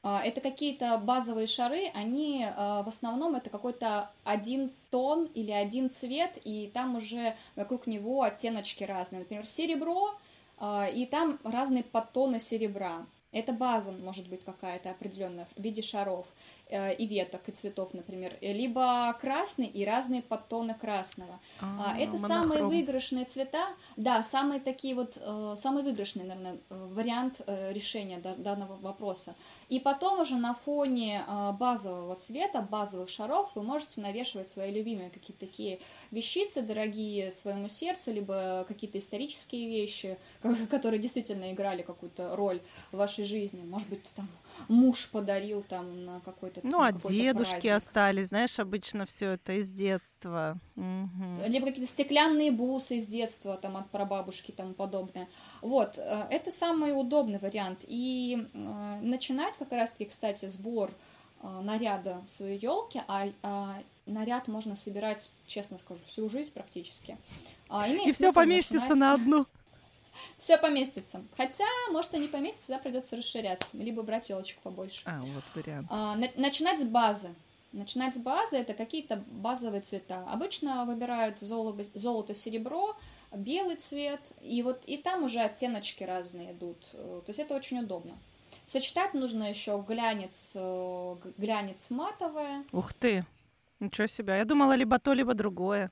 а, 0.04 0.22
это 0.22 0.42
какие-то 0.42 0.98
базовые 0.98 1.48
шары, 1.48 1.92
они 1.94 2.46
а, 2.46 2.84
в 2.84 2.90
основном 2.90 3.36
это 3.36 3.50
какой-то 3.50 4.12
один 4.26 4.70
тон 4.92 5.30
или 5.34 5.52
один 5.52 5.90
цвет, 5.90 6.40
и 6.44 6.70
там 6.74 6.96
уже 6.96 7.36
вокруг 7.56 7.88
него 7.88 8.24
оттеночки 8.24 8.84
разные. 8.84 9.20
Например, 9.20 9.48
серебро 9.48 10.14
и 10.62 11.08
там 11.10 11.39
разные 11.43 11.84
подтоны 11.84 12.39
серебра. 12.39 13.06
Это 13.32 13.54
база 13.54 13.91
может 13.91 14.28
быть 14.28 14.43
какая-то 14.43 14.89
определенная 14.89 15.48
в 15.56 15.62
виде 15.62 15.82
шаров. 15.82 16.28
Э, 16.70 16.93
и 16.93 17.08
веток, 17.08 17.41
и 17.48 17.52
цветов, 17.52 17.93
например, 17.93 18.36
либо 18.41 19.15
красный 19.22 19.67
и 19.67 19.86
разные 19.86 20.22
подтоны 20.22 20.74
красного. 20.74 21.39
А, 21.62 21.93
а 21.93 21.98
Это 21.98 22.17
монохром. 22.17 22.20
самые 22.20 22.65
выигрышные 22.65 23.24
цвета, 23.24 23.67
да, 23.96 24.22
самые 24.22 24.60
такие 24.60 24.93
вот, 24.93 25.17
э, 25.17 25.56
самый 25.58 25.84
выигрышный, 25.84 26.26
наверное, 26.26 26.58
вариант 26.70 27.41
э, 27.48 27.72
решения 27.72 28.20
данного 28.20 28.76
вопроса. 28.76 29.34
И 29.70 29.80
потом 29.80 30.22
уже 30.22 30.36
на 30.36 30.54
фоне 30.54 31.26
базового 31.60 32.16
цвета, 32.16 32.62
базовых 32.62 33.10
шаров 33.10 33.52
вы 33.56 33.64
можете 33.64 34.00
навешивать 34.00 34.48
свои 34.48 34.72
любимые 34.72 35.10
какие-то 35.10 35.46
такие 35.46 35.80
вещицы, 36.12 36.62
дорогие 36.62 37.32
своему 37.32 37.68
сердцу, 37.68 38.14
либо 38.14 38.66
какие-то 38.68 38.98
исторические 38.98 39.68
вещи, 39.68 40.18
которые 40.70 41.00
действительно 41.00 41.52
играли 41.52 41.82
какую-то 41.82 42.36
роль 42.36 42.62
в 42.92 42.98
вашей 42.98 43.26
жизни. 43.26 43.62
Может 43.66 43.90
быть, 43.90 44.14
там 44.16 44.28
муж 44.70 45.10
подарил 45.10 45.64
там 45.68 46.06
на 46.06 46.20
какой-то 46.22 46.62
Ну, 46.64 46.82
а 46.82 46.92
дедушки 46.92 47.52
праздник. 47.52 47.72
остались, 47.74 48.28
знаешь, 48.28 48.60
обычно 48.60 49.06
все 49.06 49.32
это 49.32 49.54
из 49.54 49.70
детства. 49.72 50.58
Угу. 50.76 51.48
Либо 51.48 51.68
какие-то 51.68 51.92
стеклянные 51.92 52.52
бусы 52.52 52.98
из 52.98 53.08
детства, 53.08 53.58
там, 53.58 53.78
от 53.78 53.90
прабабушки 53.90 54.52
и 54.52 54.54
тому 54.54 54.74
подобное. 54.74 55.28
Вот, 55.62 55.98
э, 55.98 56.28
это 56.30 56.52
самый 56.52 57.00
удобный 57.00 57.39
вариант. 57.39 57.80
И 57.88 58.38
э, 58.54 58.58
начинать 59.02 59.58
как 59.58 59.72
раз-таки, 59.72 60.06
кстати, 60.06 60.48
сбор 60.48 60.91
э, 61.41 61.48
наряда 61.62 62.22
своей 62.28 62.60
елки, 62.60 63.02
а, 63.08 63.28
а 63.43 63.82
наряд 64.06 64.48
можно 64.48 64.76
собирать, 64.76 65.32
честно 65.46 65.78
скажу, 65.78 66.00
всю 66.08 66.30
жизнь 66.30 66.54
практически. 66.54 67.17
А, 67.70 67.88
и 67.88 68.12
все 68.12 68.32
поместится 68.32 68.89
начинать... 68.89 69.00
на 69.00 69.13
одну 69.13 69.46
все 70.38 70.58
поместится. 70.58 71.24
Хотя, 71.36 71.65
может, 71.91 72.13
и 72.13 72.20
не 72.20 72.28
поместится, 72.28 72.74
да, 72.74 72.80
придется 72.80 73.15
расширяться, 73.15 73.78
либо 73.78 74.04
брать 74.04 74.30
елочку 74.30 74.62
побольше. 74.62 75.04
А, 75.06 75.20
вот 75.22 75.43
вариант. 75.56 75.88
А, 75.89 76.15
на- 76.15 76.32
начинать 76.36 76.80
с 76.80 76.86
базы. 76.86 77.34
Начинать 77.74 78.15
с 78.15 78.20
базы 78.20 78.58
это 78.58 78.74
какие-то 78.74 79.24
базовые 79.28 79.82
цвета. 79.82 80.26
Обычно 80.32 80.86
выбирают 80.86 81.39
золото, 81.39 81.84
золото, 81.93 82.34
серебро, 82.34 82.96
белый 83.32 83.76
цвет, 83.76 84.34
и 84.42 84.62
вот 84.63 84.84
и 84.86 84.98
там 84.98 85.24
уже 85.24 85.40
оттеночки 85.40 86.04
разные 86.04 86.54
идут. 86.54 86.80
То 86.92 87.24
есть 87.28 87.40
это 87.40 87.56
очень 87.56 87.80
удобно. 87.80 88.13
Сочетать 88.68 89.13
нужно 89.13 89.46
еще 89.50 89.82
глянец, 89.88 90.52
э, 90.54 91.16
глянец 91.38 91.90
матовое. 91.90 92.66
Ух 92.74 92.94
ты, 92.94 93.26
ничего 93.80 94.08
себе. 94.08 94.36
Я 94.38 94.44
думала 94.44 94.74
либо 94.74 95.00
то, 95.00 95.13
либо 95.13 95.34
другое. 95.34 95.90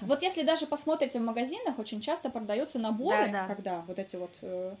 Вот 0.00 0.22
если 0.22 0.44
даже 0.44 0.68
посмотрите 0.68 1.18
в 1.18 1.22
магазинах, 1.22 1.80
очень 1.80 2.00
часто 2.00 2.30
продаются 2.30 2.78
наборы, 2.78 3.26
да, 3.26 3.32
да. 3.32 3.46
когда 3.48 3.80
вот 3.88 3.98
эти 3.98 4.14
вот 4.14 4.30
э, 4.42 4.74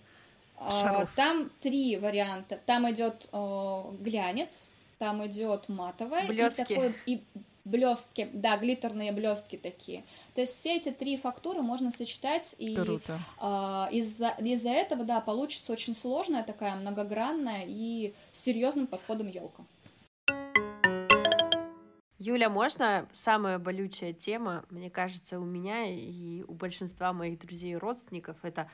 а, 0.56 1.06
там 1.16 1.50
три 1.58 1.96
варианта. 1.96 2.60
Там 2.64 2.88
идет 2.88 3.28
э, 3.32 3.82
глянец, 3.98 4.70
там 4.98 5.26
идет 5.26 5.68
матовая 5.68 6.28
блестки. 6.28 6.60
и 6.60 6.74
такой 6.76 6.94
и 7.06 7.22
блестки, 7.64 8.28
да, 8.32 8.56
глиттерные 8.56 9.12
блестки 9.12 9.56
такие. 9.56 10.04
То 10.34 10.42
есть 10.42 10.52
все 10.52 10.76
эти 10.76 10.90
три 10.90 11.16
фактуры 11.16 11.62
можно 11.62 11.90
сочетать 11.90 12.56
и 12.58 12.74
Круто. 12.74 13.18
э, 13.40 13.86
из-за 13.92 14.30
из-за 14.40 14.70
этого, 14.70 15.04
да, 15.04 15.20
получится 15.20 15.72
очень 15.72 15.94
сложная 15.94 16.42
такая 16.42 16.76
многогранная 16.76 17.64
и 17.66 18.14
с 18.30 18.40
серьезным 18.40 18.86
подходом 18.86 19.28
елка. 19.28 19.64
Юля, 22.18 22.48
можно 22.48 23.06
самая 23.12 23.58
болючая 23.58 24.14
тема, 24.14 24.64
мне 24.70 24.88
кажется, 24.88 25.38
у 25.38 25.44
меня 25.44 25.84
и 25.84 26.42
у 26.44 26.54
большинства 26.54 27.12
моих 27.12 27.38
друзей 27.38 27.72
и 27.72 27.76
родственников, 27.76 28.38
это 28.42 28.70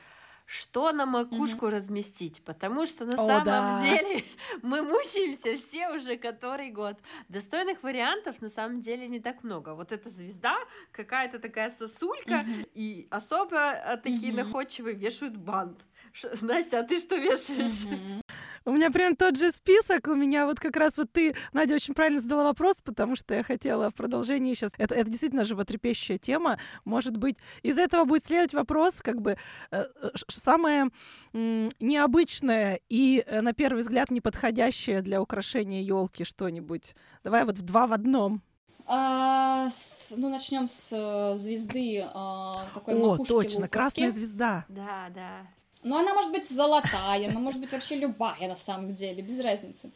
что 0.51 0.91
на 0.91 1.07
макушку 1.07 1.67
угу. 1.67 1.77
разместить, 1.77 2.43
потому 2.43 2.85
что 2.85 3.05
на 3.05 3.15
О, 3.15 3.17
самом 3.17 3.45
да. 3.45 3.83
деле 3.83 4.25
мы 4.63 4.83
мучаемся 4.83 5.57
все 5.57 5.91
уже 5.91 6.17
который 6.17 6.73
год. 6.73 6.99
Достойных 7.29 7.85
вариантов 7.85 8.43
на 8.43 8.49
самом 8.49 8.81
деле 8.81 9.07
не 9.07 9.21
так 9.21 9.45
много. 9.45 9.75
Вот 9.75 9.93
эта 9.93 10.11
звезда, 10.11 10.57
какая-то 10.91 11.39
такая 11.39 11.71
сосулька, 11.71 12.41
угу. 12.41 12.67
и 12.75 13.07
особо 13.11 13.71
а, 13.71 13.97
такие 13.97 14.33
угу. 14.33 14.43
находчивые 14.43 14.97
вешают 14.97 15.37
бант. 15.37 15.87
Ш- 16.13 16.33
Настя, 16.41 16.81
а 16.81 16.83
ты 16.83 16.99
что 16.99 17.15
вешаешь? 17.15 17.85
Угу. 17.85 18.23
У 18.65 18.73
меня 18.73 18.91
прям 18.91 19.17
тот 19.17 19.37
же 19.37 19.51
список. 19.51 20.09
У 20.09 20.15
меня 20.15 20.47
вот 20.47 20.61
как 20.61 20.77
раз 20.77 20.99
вот 20.99 21.11
ты, 21.13 21.35
Надя, 21.53 21.75
очень 21.75 21.95
правильно 21.95 22.21
задала 22.21 22.45
вопрос, 22.45 22.83
потому 22.83 23.17
что 23.17 23.35
я 23.35 23.43
хотела 23.43 23.91
в 23.91 23.95
продолжении 23.95 24.55
сейчас... 24.55 24.73
Это, 24.77 24.95
это 24.95 25.09
действительно 25.09 25.45
животрепещущая 25.45 26.19
тема. 26.19 26.59
Может 26.85 27.17
быть, 27.17 27.37
из 27.63 27.79
этого 27.79 28.05
будет 28.05 28.25
следовать 28.25 28.53
вопрос, 28.53 29.01
как 29.03 29.21
бы 29.23 29.39
э, 29.71 29.85
самое 30.29 30.91
э, 31.33 31.69
необычное 31.81 32.81
и, 32.89 33.25
э, 33.27 33.41
на 33.41 33.55
первый 33.55 33.81
взгляд, 33.81 34.11
неподходящее 34.11 35.01
для 35.01 35.23
украшения 35.23 35.83
елки 35.83 36.25
что-нибудь. 36.25 36.95
Давай 37.25 37.45
вот 37.45 37.57
в 37.59 37.63
два 37.63 37.87
в 37.87 37.93
одном. 37.93 38.43
А, 38.87 39.71
с, 39.71 40.13
ну, 40.17 40.29
начнем 40.29 40.67
с 40.67 40.93
э, 40.93 41.37
звезды 41.37 42.05
а, 42.13 42.67
такой 42.75 42.95
О, 42.95 43.17
точно, 43.19 43.69
красная 43.69 44.11
звезда. 44.11 44.65
Да, 44.69 45.09
да. 45.15 45.47
Ну, 45.83 45.97
она 45.97 46.15
может 46.15 46.31
быть 46.33 46.49
золотая, 46.49 47.29
она 47.29 47.41
может 47.41 47.61
быть 47.61 47.73
вообще 47.73 47.97
любая 47.97 48.49
на 48.49 48.57
самом 48.57 48.95
деле, 48.95 49.23
без 49.23 49.41
разницы. 49.41 49.91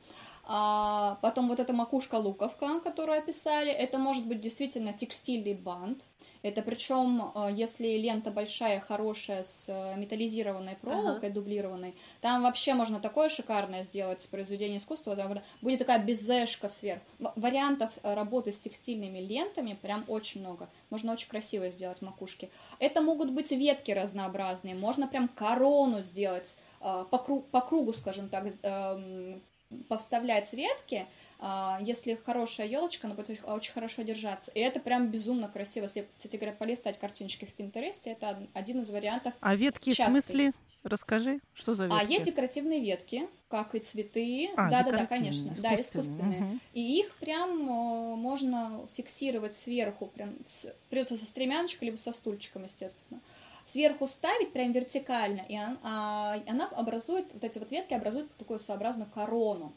А, 0.46 1.18
потом 1.22 1.48
вот 1.48 1.60
эта 1.60 1.72
макушка-луковка, 1.72 2.80
которую 2.80 3.18
описали, 3.18 3.70
это 3.70 3.98
может 3.98 4.26
быть 4.26 4.40
действительно 4.40 4.92
текстильный 4.92 5.54
бант. 5.54 6.06
Это 6.44 6.60
причем, 6.60 7.32
э, 7.34 7.52
если 7.54 7.96
лента 7.96 8.30
большая, 8.30 8.78
хорошая, 8.78 9.42
с 9.42 9.70
э, 9.70 9.96
металлизированной 9.96 10.76
проволокой, 10.76 11.30
ага. 11.30 11.34
дублированной, 11.40 11.94
там 12.20 12.42
вообще 12.42 12.74
можно 12.74 13.00
такое 13.00 13.30
шикарное 13.30 13.82
сделать 13.82 14.28
произведение 14.30 14.76
искусства. 14.76 15.16
Там 15.16 15.40
будет 15.62 15.78
такая 15.78 16.04
безэшка 16.04 16.68
сверху. 16.68 17.02
Вариантов 17.34 17.98
э, 18.02 18.12
работы 18.12 18.52
с 18.52 18.60
текстильными 18.60 19.20
лентами 19.20 19.78
прям 19.80 20.04
очень 20.06 20.42
много. 20.42 20.68
Можно 20.90 21.14
очень 21.14 21.30
красиво 21.30 21.70
сделать 21.70 22.02
макушки. 22.02 22.50
Это 22.78 23.00
могут 23.00 23.30
быть 23.30 23.50
ветки 23.50 23.92
разнообразные. 23.92 24.74
Можно 24.74 25.08
прям 25.08 25.28
корону 25.28 26.02
сделать 26.02 26.58
по, 26.78 27.18
кругу, 27.24 27.46
по 27.50 27.62
кругу, 27.62 27.94
скажем 27.94 28.28
так, 28.28 28.44
эм, 28.62 29.40
повставлять 29.88 30.52
ветки, 30.52 31.06
а, 31.38 31.78
если 31.82 32.18
хорошая 32.24 32.66
елочка, 32.66 33.06
она 33.06 33.16
будет 33.16 33.38
очень 33.44 33.72
хорошо 33.72 34.02
держаться. 34.02 34.50
И 34.52 34.60
это 34.60 34.80
прям 34.80 35.08
безумно 35.08 35.48
красиво. 35.48 35.84
Если, 35.84 36.08
кстати 36.16 36.36
говоря, 36.36 36.52
полистать 36.52 36.98
картиночки 36.98 37.44
в 37.44 37.52
Пинтересте, 37.52 38.12
это 38.12 38.38
один 38.54 38.80
из 38.80 38.90
вариантов. 38.90 39.34
А 39.40 39.54
ветки 39.54 39.90
частый. 39.90 40.06
в 40.06 40.24
смысле? 40.24 40.52
Расскажи, 40.84 41.40
что 41.54 41.72
за 41.72 41.86
ветки? 41.86 41.98
А 41.98 42.04
есть 42.04 42.24
декоративные 42.24 42.80
ветки, 42.80 43.26
как 43.48 43.74
и 43.74 43.78
цветы. 43.78 44.50
А, 44.54 44.70
да, 44.70 44.82
да, 44.82 44.90
да, 44.90 45.06
конечно. 45.06 45.52
Искусственные. 45.52 45.76
Да, 45.76 45.80
искусственные. 45.80 46.40
Угу. 46.42 46.58
И 46.74 46.98
их 47.00 47.14
прям 47.16 47.50
э, 47.62 48.16
можно 48.16 48.86
фиксировать 48.94 49.54
сверху, 49.54 50.06
прям 50.08 50.34
с, 50.44 50.74
придется 50.90 51.16
со 51.16 51.24
стремяночкой, 51.24 51.86
либо 51.86 51.96
со 51.96 52.12
стульчиком, 52.12 52.64
естественно. 52.64 53.20
Сверху 53.64 54.06
ставить 54.06 54.52
прям 54.52 54.72
вертикально, 54.72 55.42
и 55.48 55.56
она, 55.56 55.78
а, 55.82 56.40
она 56.46 56.68
образует, 56.68 57.32
вот 57.32 57.44
эти 57.44 57.58
вот 57.58 57.72
ветки 57.72 57.94
образуют 57.94 58.30
такую 58.36 58.58
своеобразную 58.58 59.08
корону. 59.10 59.72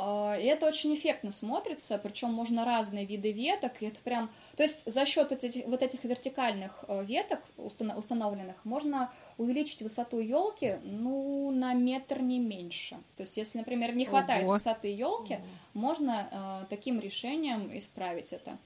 А, 0.00 0.36
и 0.38 0.44
это 0.44 0.66
очень 0.66 0.94
эффектно 0.94 1.32
смотрится, 1.32 1.98
причем 1.98 2.32
можно 2.32 2.64
разные 2.64 3.04
виды 3.04 3.32
веток, 3.32 3.72
и 3.80 3.86
это 3.86 3.98
прям... 4.00 4.30
То 4.56 4.62
есть 4.62 4.88
за 4.88 5.04
счет 5.06 5.32
этих, 5.32 5.66
вот 5.66 5.82
этих 5.82 6.04
вертикальных 6.04 6.84
э, 6.86 7.04
веток 7.04 7.40
установленных 7.56 8.64
можно 8.64 9.10
увеличить 9.38 9.82
высоту 9.82 10.20
елки, 10.20 10.76
ну, 10.84 11.50
на 11.50 11.74
метр 11.74 12.20
не 12.20 12.38
меньше. 12.38 12.96
То 13.16 13.22
есть, 13.24 13.36
если, 13.36 13.58
например, 13.58 13.94
не 13.96 14.04
хватает 14.04 14.44
Ого. 14.44 14.52
высоты 14.52 14.88
елки, 14.88 15.38
можно 15.74 16.28
э, 16.30 16.66
таким 16.70 17.00
решением 17.00 17.76
исправить 17.76 18.32
это. 18.32 18.58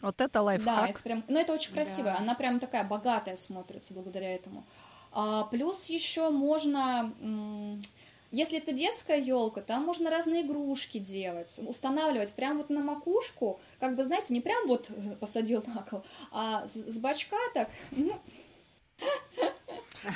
Вот 0.00 0.20
это 0.20 0.42
лайфхак. 0.42 0.76
Да, 0.76 0.88
это 0.88 1.02
прям, 1.02 1.24
ну 1.28 1.38
это 1.38 1.52
очень 1.52 1.72
красиво, 1.72 2.10
да. 2.10 2.18
она 2.18 2.34
прям 2.34 2.58
такая 2.60 2.84
богатая 2.84 3.36
смотрится 3.36 3.94
благодаря 3.94 4.34
этому. 4.34 4.64
А, 5.12 5.44
плюс 5.44 5.86
еще 5.86 6.30
можно 6.30 7.12
если 8.32 8.58
это 8.58 8.72
детская 8.72 9.20
елка, 9.20 9.60
там 9.60 9.84
можно 9.84 10.08
разные 10.08 10.42
игрушки 10.42 10.98
делать, 10.98 11.58
устанавливать 11.66 12.32
прям 12.32 12.58
вот 12.58 12.70
на 12.70 12.80
макушку, 12.80 13.60
как 13.80 13.96
бы, 13.96 14.04
знаете, 14.04 14.32
не 14.32 14.40
прям 14.40 14.68
вот 14.68 14.88
э, 14.90 15.16
посадил 15.16 15.64
на 15.66 15.82
кол, 15.82 16.04
а 16.30 16.64
с, 16.66 16.74
с 16.74 17.00
бачка 17.00 17.36
так, 17.54 17.68
ну, 17.90 18.12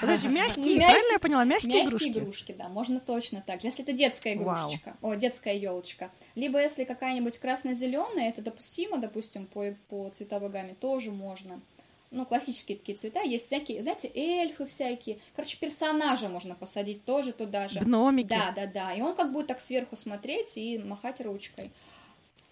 Подожди, 0.00 0.28
мягкие, 0.28 0.78
правильно 0.78 1.12
я 1.12 1.18
поняла? 1.18 1.44
Мягкие, 1.44 1.72
мягкие 1.72 1.88
игрушки? 1.88 2.18
игрушки, 2.18 2.54
да, 2.56 2.68
можно 2.68 3.00
точно 3.00 3.42
так 3.46 3.60
же. 3.60 3.68
Если 3.68 3.84
это 3.84 3.92
детская 3.92 4.34
игрушечка, 4.34 4.96
о, 5.02 5.14
детская 5.14 5.56
елочка. 5.56 6.10
Либо 6.34 6.60
если 6.60 6.84
какая-нибудь 6.84 7.38
красно-зеленая, 7.38 8.28
это 8.28 8.42
допустимо, 8.42 8.98
допустим, 8.98 9.46
по, 9.46 9.74
по 9.88 10.10
цветовой 10.10 10.50
гамме 10.50 10.74
тоже 10.74 11.10
можно 11.10 11.60
ну, 12.14 12.24
классические 12.24 12.78
такие 12.78 12.96
цвета, 12.96 13.22
есть 13.22 13.46
всякие, 13.46 13.82
знаете, 13.82 14.10
эльфы 14.14 14.64
всякие, 14.66 15.18
короче, 15.34 15.58
персонажа 15.58 16.28
можно 16.28 16.54
посадить 16.54 17.04
тоже 17.04 17.32
туда 17.32 17.68
же. 17.68 17.80
Гномики. 17.80 18.28
Да, 18.28 18.52
да, 18.54 18.66
да, 18.66 18.94
и 18.94 19.00
он 19.02 19.16
как 19.16 19.32
будет 19.32 19.48
так 19.48 19.60
сверху 19.60 19.96
смотреть 19.96 20.56
и 20.56 20.78
махать 20.78 21.20
ручкой. 21.20 21.72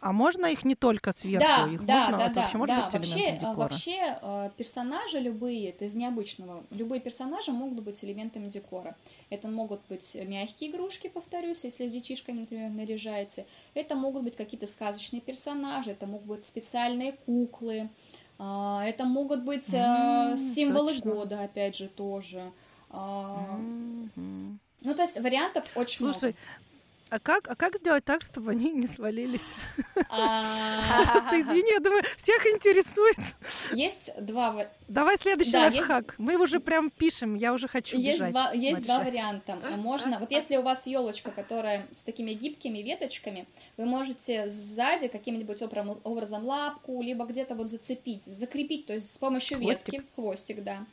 А 0.02 0.12
можно 0.12 0.46
их 0.46 0.64
не 0.64 0.74
только 0.74 1.12
сверху, 1.12 1.46
да, 1.46 1.72
их 1.72 1.86
да, 1.86 2.00
можно, 2.00 2.18
да, 2.18 2.24
это 2.24 2.34
да, 2.34 2.40
вообще 2.42 2.58
да, 2.66 2.84
быть 2.84 2.94
вообще, 2.94 3.32
декора? 3.38 3.54
вообще 3.56 4.18
э, 4.20 4.50
персонажи 4.56 5.20
любые, 5.20 5.70
это 5.70 5.84
из 5.84 5.94
необычного, 5.94 6.64
любые 6.70 7.00
персонажи 7.00 7.52
могут 7.52 7.84
быть 7.84 8.02
элементами 8.04 8.48
декора. 8.48 8.96
Это 9.30 9.46
могут 9.46 9.80
быть 9.88 10.16
мягкие 10.16 10.70
игрушки, 10.70 11.06
повторюсь, 11.06 11.62
если 11.62 11.86
с 11.86 11.92
детишками, 11.92 12.40
например, 12.40 12.70
наряжаете. 12.70 13.46
Это 13.74 13.94
могут 13.94 14.24
быть 14.24 14.34
какие-то 14.34 14.66
сказочные 14.66 15.20
персонажи, 15.20 15.92
это 15.92 16.08
могут 16.08 16.26
быть 16.26 16.44
специальные 16.44 17.12
куклы, 17.12 17.88
а, 18.40 18.84
это 18.84 19.04
могут 19.04 19.44
быть 19.44 19.72
mm, 19.72 20.36
символы 20.36 20.94
точно. 20.94 21.12
года, 21.12 21.44
опять 21.44 21.76
же, 21.76 21.86
тоже. 21.86 22.50
Mm-hmm. 22.90 24.56
Ну, 24.80 24.94
то 24.94 25.02
есть 25.02 25.20
вариантов 25.20 25.64
очень 25.76 25.98
Слушай, 25.98 26.34
много. 26.34 26.36
А 27.12 27.18
как, 27.18 27.46
а 27.46 27.55
как 27.55 27.77
сделать 27.77 28.07
так, 28.07 28.22
чтобы 28.22 28.53
они 28.53 28.72
не 28.72 28.87
свалились? 28.87 29.44
А. 30.09 31.05
Просто 31.12 31.40
извини, 31.40 31.70
я 31.72 31.81
думаю, 31.81 32.03
всех 32.16 32.46
интересует. 32.46 33.16
Есть 33.72 34.12
два... 34.18 34.66
Давай 34.88 35.16
следующий 35.16 35.57
лайфхак. 35.57 36.14
Мы 36.18 36.37
уже 36.37 36.61
прям 36.61 36.90
пишем, 36.90 37.35
я 37.35 37.53
уже 37.53 37.68
хочу 37.68 37.96
Есть 37.98 38.31
два, 38.31 38.53
есть 38.53 38.83
два 38.83 39.01
варианта. 39.01 39.57
Можно, 39.77 40.18
вот 40.18 40.31
если 40.31 40.57
у 40.57 40.62
вас 40.62 40.87
елочка, 40.87 41.31
которая 41.31 41.87
с 41.94 42.03
такими 42.03 42.33
гибкими 42.33 42.79
веточками, 42.79 43.46
вы 43.77 43.85
можете 43.85 44.48
сзади 44.48 45.09
каким-нибудь 45.09 45.62
образом 46.05 46.44
лапку, 46.44 47.03
либо 47.03 47.25
где-то 47.27 47.55
вот 47.55 47.70
зацепить, 47.70 48.22
закрепить, 48.22 48.87
то 48.87 48.94
есть 48.94 49.14
с 49.14 49.18
помощью 49.18 49.59
ветки, 49.59 50.03
хвостик, 50.14 50.62
да. 50.62 50.85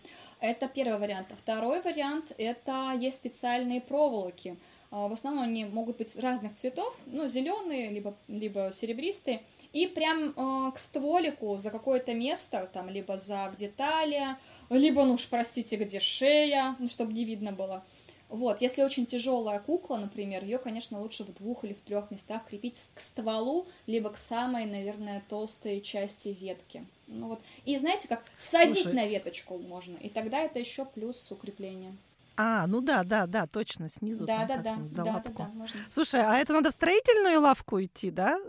Это 0.41 0.67
первый 0.67 0.99
вариант. 0.99 1.27
Второй 1.37 1.81
вариант, 1.81 2.33
это 2.37 2.93
есть 2.97 3.17
специальные 3.17 3.81
проволоки, 3.81 4.51
а, 4.51 4.57
в 4.91 5.13
основном 5.13 5.43
они 5.43 5.65
могут 5.65 5.97
быть 5.97 6.17
разных 6.17 6.55
цветов, 6.55 6.95
ну, 7.05 7.27
зеленые, 7.27 7.89
либо, 7.89 8.15
либо 8.27 8.71
серебристые. 8.73 9.41
И 9.71 9.85
прям 9.85 10.29
э, 10.29 10.71
к 10.71 10.79
стволику 10.79 11.57
за 11.57 11.69
какое-то 11.69 12.13
место, 12.13 12.69
там, 12.73 12.89
либо 12.89 13.17
за 13.17 13.51
где 13.55 13.67
талия, 13.67 14.39
либо, 14.69 15.03
ну 15.05 15.13
уж 15.13 15.27
простите, 15.27 15.75
где 15.75 15.99
шея, 15.99 16.75
ну, 16.79 16.87
чтобы 16.87 17.13
не 17.13 17.23
видно 17.23 17.51
было. 17.51 17.83
Вот, 18.29 18.61
если 18.61 18.83
очень 18.83 19.07
тяжелая 19.07 19.59
кукла, 19.59 19.97
например, 19.97 20.43
ее, 20.43 20.59
конечно, 20.59 21.01
лучше 21.01 21.23
в 21.23 21.33
двух 21.33 21.63
или 21.63 21.73
в 21.73 21.81
трех 21.81 22.11
местах 22.11 22.45
крепить 22.47 22.89
к 22.93 22.99
стволу, 22.99 23.67
либо 23.87 24.11
к 24.11 24.17
самой, 24.17 24.65
наверное, 24.65 25.23
толстой 25.27 25.81
части 25.81 26.37
ветки. 26.39 26.85
Ну 27.07 27.29
вот. 27.29 27.41
И 27.65 27.75
знаете, 27.77 28.07
как 28.07 28.23
садить 28.37 28.83
Слушай. 28.83 28.93
на 28.93 29.07
веточку 29.07 29.57
можно, 29.57 29.97
и 29.97 30.09
тогда 30.09 30.41
это 30.41 30.59
еще 30.59 30.85
плюс 30.85 31.31
укрепления. 31.31 31.95
А, 32.41 32.67
ну 32.67 32.79
да, 32.79 33.03
да, 33.03 33.27
да, 33.27 33.47
точно, 33.47 33.89
снизу. 33.89 34.25
Да, 34.25 34.45
да, 34.45 34.57
да, 34.59 34.77
да, 34.77 35.03
да, 35.03 35.29
да, 35.29 35.47
можно. 35.49 35.77
Слушай, 35.89 36.21
а 36.21 36.37
это 36.37 36.53
надо 36.53 36.71
в 36.71 36.73
строительную 36.73 37.41
лавку 37.41 37.81
идти, 37.81 38.11
да? 38.11 38.39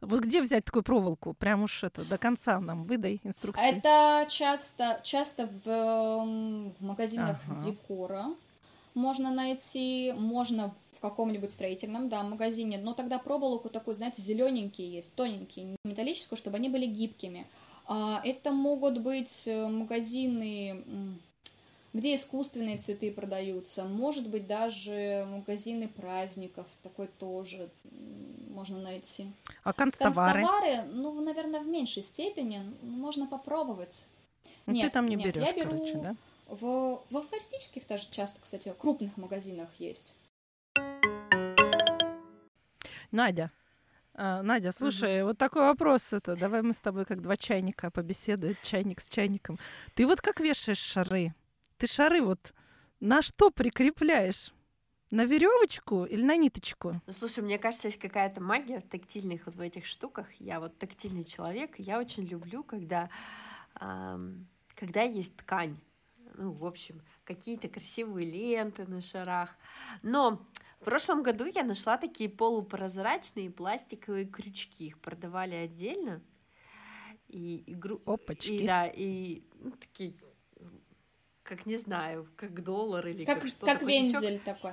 Вот 0.00 0.20
где 0.20 0.40
взять 0.40 0.64
такую 0.64 0.84
проволоку? 0.84 1.34
Прям 1.34 1.64
уж 1.64 1.82
это, 1.82 2.04
до 2.04 2.18
конца 2.18 2.60
нам 2.60 2.84
выдай 2.84 3.20
инструкции. 3.24 3.78
Это 3.78 4.26
часто, 4.28 5.00
часто 5.02 5.48
в, 5.64 5.64
в 5.64 6.84
магазинах 6.84 7.40
ага. 7.48 7.60
декора 7.60 8.26
можно 8.94 9.32
найти, 9.32 10.14
можно 10.16 10.72
в 10.92 11.00
каком-нибудь 11.00 11.50
строительном, 11.50 12.08
да, 12.08 12.22
магазине, 12.22 12.78
но 12.78 12.94
тогда 12.94 13.18
проволоку 13.18 13.70
такую, 13.70 13.96
знаете, 13.96 14.22
зелененькие 14.22 14.88
есть, 14.88 15.16
тоненькие, 15.16 15.64
не 15.64 15.76
металлическую, 15.82 16.38
чтобы 16.38 16.58
они 16.58 16.68
были 16.68 16.86
гибкими. 16.86 17.48
А, 17.88 18.20
это 18.24 18.52
могут 18.52 18.98
быть 18.98 19.48
э, 19.48 19.66
магазины, 19.66 20.84
где 21.96 22.14
искусственные 22.14 22.76
цветы 22.76 23.10
продаются, 23.10 23.84
может 23.84 24.28
быть 24.28 24.46
даже 24.46 25.26
магазины 25.30 25.88
праздников, 25.88 26.66
такой 26.82 27.08
тоже 27.18 27.70
можно 28.50 28.78
найти. 28.78 29.26
А 29.64 29.72
констовары? 29.72 30.42
Констовары, 30.42 30.82
ну, 30.92 31.18
наверное, 31.22 31.60
в 31.60 31.66
меньшей 31.66 32.02
степени, 32.02 32.60
можно 32.82 33.26
попробовать. 33.26 34.06
Ну, 34.66 34.74
нет, 34.74 34.84
ты 34.84 34.90
там 34.90 35.08
не 35.08 35.16
нет, 35.16 35.34
берешь, 35.34 35.46
я 35.46 35.54
беру 35.54 35.70
короче, 35.70 35.96
да? 35.96 36.16
В, 36.48 37.02
во 37.10 37.22
флористических 37.22 37.86
даже 37.86 38.10
часто, 38.10 38.40
кстати, 38.42 38.74
крупных 38.78 39.16
магазинах 39.16 39.68
есть. 39.78 40.14
Надя, 43.10 43.50
а, 44.12 44.42
Надя, 44.42 44.70
слушай, 44.72 45.22
угу. 45.22 45.28
вот 45.28 45.38
такой 45.38 45.62
вопрос 45.62 46.12
это. 46.12 46.36
Давай 46.36 46.60
мы 46.60 46.74
с 46.74 46.78
тобой 46.78 47.06
как 47.06 47.22
два 47.22 47.38
чайника 47.38 47.90
побеседуем, 47.90 48.56
чайник 48.62 49.00
с 49.00 49.08
чайником. 49.08 49.58
Ты 49.94 50.06
вот 50.06 50.20
как 50.20 50.40
вешаешь 50.40 50.78
шары? 50.78 51.32
Ты 51.78 51.86
шары 51.86 52.22
вот 52.22 52.54
на 53.00 53.22
что 53.22 53.50
прикрепляешь? 53.50 54.52
На 55.10 55.24
веревочку 55.24 56.04
или 56.04 56.22
на 56.22 56.36
ниточку? 56.36 57.00
Ну, 57.06 57.12
слушай, 57.12 57.42
мне 57.44 57.58
кажется, 57.58 57.88
есть 57.88 58.00
какая-то 58.00 58.42
магия 58.42 58.80
в 58.80 58.82
тактильных 58.82 59.46
вот 59.46 59.54
в 59.54 59.60
этих 59.60 59.86
штуках. 59.86 60.26
Я 60.40 60.58
вот 60.58 60.78
тактильный 60.78 61.24
человек, 61.24 61.78
я 61.78 62.00
очень 62.00 62.24
люблю, 62.24 62.64
когда, 62.64 63.08
эм, 63.80 64.48
когда 64.74 65.02
есть 65.02 65.36
ткань 65.36 65.78
ну, 66.38 66.52
в 66.52 66.66
общем, 66.66 67.02
какие-то 67.24 67.68
красивые 67.68 68.30
ленты 68.30 68.84
на 68.86 69.00
шарах. 69.00 69.56
Но 70.02 70.46
в 70.80 70.84
прошлом 70.84 71.22
году 71.22 71.46
я 71.46 71.62
нашла 71.62 71.96
такие 71.96 72.28
полупрозрачные 72.28 73.50
пластиковые 73.50 74.26
крючки. 74.26 74.88
Их 74.88 74.98
продавали 74.98 75.54
отдельно. 75.54 76.22
И 77.28 77.64
игру... 77.66 78.00
Опачки. 78.04 78.52
И, 78.52 78.66
да, 78.66 78.86
и 78.86 79.42
ну, 79.58 79.72
такие, 79.72 80.14
как 81.46 81.66
не 81.66 81.76
знаю, 81.76 82.28
как 82.36 82.62
доллар 82.62 83.06
или 83.06 83.24
как, 83.24 83.40
как 83.40 83.48
что-то. 83.48 83.66
Как 83.66 83.82
вензель 83.82 84.40
такой. 84.40 84.72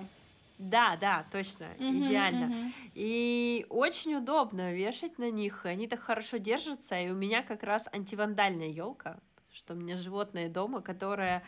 Да, 0.57 0.95
да, 0.95 1.25
точно, 1.31 1.65
uh-huh, 1.77 2.03
идеально. 2.03 2.45
Uh-huh. 2.45 2.71
И 2.93 3.65
очень 3.69 4.15
удобно 4.15 4.73
вешать 4.73 5.17
на 5.17 5.29
них, 5.31 5.65
они 5.65 5.87
так 5.87 5.99
хорошо 5.99 6.37
держатся, 6.37 6.99
и 6.99 7.09
у 7.09 7.15
меня 7.15 7.41
как 7.43 7.63
раз 7.63 7.87
антивандальная 7.91 8.67
елка, 8.67 9.19
что 9.51 9.73
у 9.73 9.77
меня 9.77 9.97
животное 9.97 10.49
дома, 10.49 10.81
которое 10.81 11.43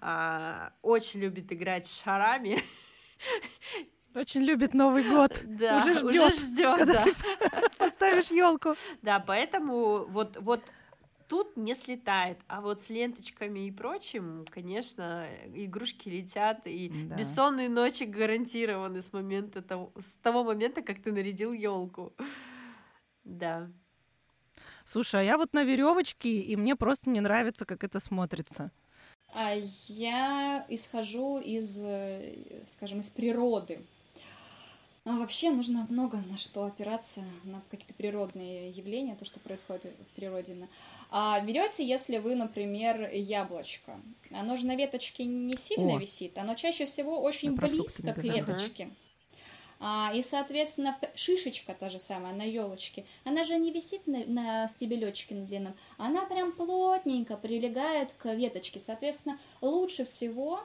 а, 0.00 0.72
очень 0.82 1.20
любит 1.20 1.52
играть 1.52 1.86
с 1.86 2.02
шарами. 2.02 2.58
Очень 4.14 4.42
любит 4.42 4.74
Новый 4.74 5.04
год. 5.04 5.32
Да, 5.44 5.78
уже 5.78 5.98
ждет, 5.98 6.34
уже 6.34 6.40
ждет 6.40 6.86
да. 6.86 7.04
поставишь 7.78 8.30
елку. 8.30 8.74
Да, 9.02 9.20
поэтому 9.20 10.06
вот, 10.06 10.36
вот 10.40 10.62
тут 11.28 11.56
не 11.56 11.74
слетает, 11.74 12.38
а 12.48 12.60
вот 12.60 12.80
с 12.80 12.90
ленточками 12.90 13.66
и 13.66 13.70
прочим, 13.70 14.44
конечно, 14.50 15.28
игрушки 15.54 16.08
летят, 16.08 16.66
и 16.66 16.88
да. 17.08 17.16
бессонные 17.16 17.68
ночи 17.68 18.04
гарантированы 18.04 19.02
с 19.02 19.12
момента 19.12 19.62
того, 19.62 19.92
с 19.98 20.16
того 20.16 20.42
момента, 20.42 20.82
как 20.82 21.00
ты 21.02 21.12
нарядил 21.12 21.52
елку. 21.52 22.14
Да. 23.24 23.70
Слушай, 24.84 25.20
а 25.20 25.24
я 25.24 25.36
вот 25.36 25.52
на 25.52 25.64
веревочке, 25.64 26.40
и 26.40 26.56
мне 26.56 26.74
просто 26.74 27.10
не 27.10 27.20
нравится, 27.20 27.66
как 27.66 27.84
это 27.84 28.00
смотрится. 28.00 28.72
А 29.34 29.52
я 29.88 30.64
исхожу 30.70 31.38
из, 31.38 31.82
э, 31.84 32.62
скажем, 32.64 33.00
из 33.00 33.10
природы. 33.10 33.84
А 35.08 35.12
вообще 35.12 35.50
нужно 35.50 35.86
много 35.88 36.18
на 36.18 36.36
что 36.36 36.66
опираться, 36.66 37.24
на 37.44 37.62
какие-то 37.70 37.94
природные 37.94 38.68
явления, 38.68 39.14
то, 39.14 39.24
что 39.24 39.40
происходит 39.40 39.86
в 39.86 40.14
природе. 40.14 40.54
А 41.10 41.40
берете, 41.40 41.86
если 41.86 42.18
вы, 42.18 42.34
например, 42.34 43.08
яблочко. 43.14 43.98
Оно 44.30 44.56
же 44.56 44.66
на 44.66 44.76
веточке 44.76 45.24
не 45.24 45.56
сильно 45.56 45.96
О. 45.96 45.98
висит, 45.98 46.36
оно 46.36 46.54
чаще 46.54 46.84
всего 46.84 47.22
очень 47.22 47.56
близко 47.56 48.12
к 48.12 48.18
веточке. 48.18 48.84
Ага. 48.84 48.94
А, 49.80 50.12
и, 50.14 50.20
соответственно, 50.20 50.94
шишечка 51.14 51.72
та 51.72 51.88
же 51.88 51.98
самая 51.98 52.34
на 52.34 52.42
елочке, 52.42 53.06
она 53.24 53.44
же 53.44 53.56
не 53.56 53.70
висит 53.70 54.06
на, 54.06 54.26
на 54.26 54.68
стебелечке 54.68 55.36
на 55.36 55.46
длинном, 55.46 55.74
она 55.96 56.26
прям 56.26 56.52
плотненько 56.52 57.38
прилегает 57.38 58.12
к 58.12 58.34
веточке. 58.34 58.80
Соответственно, 58.80 59.38
лучше 59.62 60.04
всего 60.04 60.60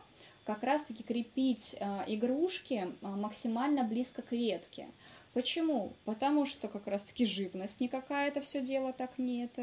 как 0.45 0.63
раз-таки 0.63 1.03
крепить 1.03 1.75
а, 1.79 2.03
игрушки 2.07 2.93
а, 3.01 3.07
максимально 3.15 3.83
близко 3.83 4.21
к 4.21 4.31
ветке. 4.31 4.87
Почему? 5.33 5.93
Потому 6.05 6.45
что 6.45 6.67
как 6.67 6.85
раз-таки 6.85 7.25
живность 7.25 7.79
никакая 7.79 8.27
это 8.27 8.41
все 8.41 8.61
дело 8.61 8.93
так 8.93 9.17
не 9.17 9.45
это 9.45 9.61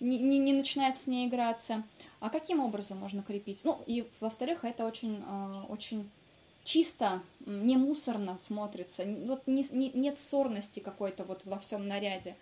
не, 0.00 0.18
не, 0.18 0.38
не 0.38 0.52
начинает 0.52 0.96
с 0.96 1.06
ней 1.06 1.28
играться. 1.28 1.84
А 2.20 2.30
каким 2.30 2.60
образом 2.60 2.98
можно 2.98 3.22
крепить? 3.22 3.64
Ну 3.64 3.80
и 3.86 4.08
во-вторых, 4.20 4.64
это 4.64 4.84
очень, 4.84 5.22
очень 5.68 6.08
чисто, 6.64 7.22
не 7.46 7.76
мусорно 7.76 8.36
смотрится, 8.36 9.04
вот 9.04 9.46
не, 9.46 9.64
не, 9.72 9.90
нет 9.90 10.18
сорности 10.18 10.80
какой-то 10.80 11.24
вот 11.24 11.44
во 11.44 11.58
всем 11.58 11.86
наряде. 11.86 12.34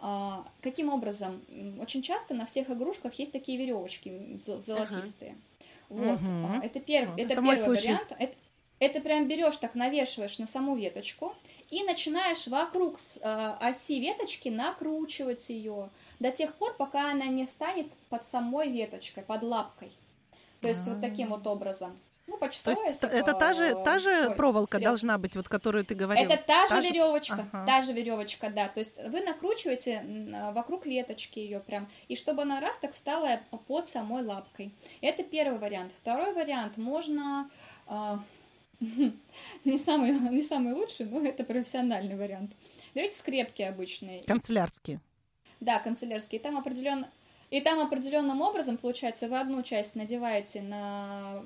А, 0.00 0.46
каким 0.60 0.90
образом? 0.90 1.40
Очень 1.80 2.02
часто 2.02 2.34
на 2.34 2.46
всех 2.46 2.70
игрушках 2.70 3.14
есть 3.14 3.32
такие 3.32 3.58
веревочки 3.58 4.38
золотистые. 4.38 5.32
Ага. 5.32 5.40
Вот, 5.88 6.20
угу. 6.20 6.62
это, 6.62 6.80
пер, 6.80 7.10
вот, 7.10 7.18
это, 7.18 7.32
это 7.34 7.42
первый 7.42 7.68
вариант. 7.68 8.14
Это, 8.18 8.36
это 8.78 9.00
прям 9.00 9.28
берешь 9.28 9.58
так, 9.58 9.74
навешиваешь 9.74 10.38
на 10.38 10.46
саму 10.46 10.76
веточку 10.76 11.34
и 11.70 11.82
начинаешь 11.82 12.46
вокруг 12.46 12.98
э, 13.20 13.56
оси 13.60 14.00
веточки 14.00 14.48
накручивать 14.48 15.48
ее 15.48 15.90
до 16.20 16.30
тех 16.30 16.54
пор, 16.54 16.74
пока 16.74 17.10
она 17.10 17.26
не 17.26 17.46
встанет 17.46 17.88
под 18.08 18.24
самой 18.24 18.70
веточкой, 18.70 19.22
под 19.22 19.42
лапкой. 19.42 19.92
То 20.60 20.68
есть 20.68 20.86
А-а-а. 20.86 20.94
вот 20.94 21.00
таким 21.00 21.28
вот 21.28 21.46
образом. 21.46 21.98
Ну, 22.26 22.38
по 22.38 22.48
То 22.48 22.70
есть 22.70 23.04
это 23.04 23.34
та 23.34 23.52
же, 23.52 23.74
та 23.84 23.98
же 23.98 24.28
Ой, 24.28 24.34
проволока 24.34 24.78
сверху. 24.78 24.84
должна 24.84 25.18
быть, 25.18 25.36
вот 25.36 25.48
которую 25.48 25.84
ты 25.84 25.94
говорил? 25.94 26.24
Это 26.24 26.36
та, 26.38 26.66
та 26.66 26.80
же 26.80 26.88
веревочка, 26.88 27.46
ага. 27.52 27.66
та 27.66 27.82
же 27.82 27.92
веревочка, 27.92 28.48
да. 28.48 28.68
То 28.68 28.80
есть 28.80 28.98
вы 29.08 29.20
накручиваете 29.20 30.02
вокруг 30.52 30.86
веточки 30.86 31.38
ее 31.38 31.60
прям, 31.60 31.86
и 32.08 32.16
чтобы 32.16 32.42
она 32.42 32.60
раз 32.60 32.78
так 32.78 32.94
встала 32.94 33.40
под 33.66 33.86
самой 33.86 34.22
лапкой. 34.24 34.72
Это 35.02 35.22
первый 35.22 35.58
вариант. 35.58 35.92
Второй 35.94 36.32
вариант 36.32 36.78
можно... 36.78 37.50
Э, 37.88 38.16
не, 39.64 39.78
самый, 39.78 40.12
не 40.12 40.42
самый 40.42 40.72
лучший, 40.72 41.06
но 41.06 41.20
это 41.20 41.44
профессиональный 41.44 42.16
вариант. 42.16 42.52
Берете 42.94 43.16
скрепки 43.16 43.62
обычные. 43.62 44.22
Канцелярские. 44.24 45.00
Да, 45.60 45.78
канцелярские. 45.78 46.40
Там 46.40 46.56
определенно 46.56 47.10
и 47.50 47.60
там 47.60 47.80
определенным 47.80 48.40
образом, 48.40 48.76
получается, 48.76 49.28
вы 49.28 49.38
одну 49.38 49.62
часть 49.62 49.94
надеваете 49.96 50.62
на 50.62 51.42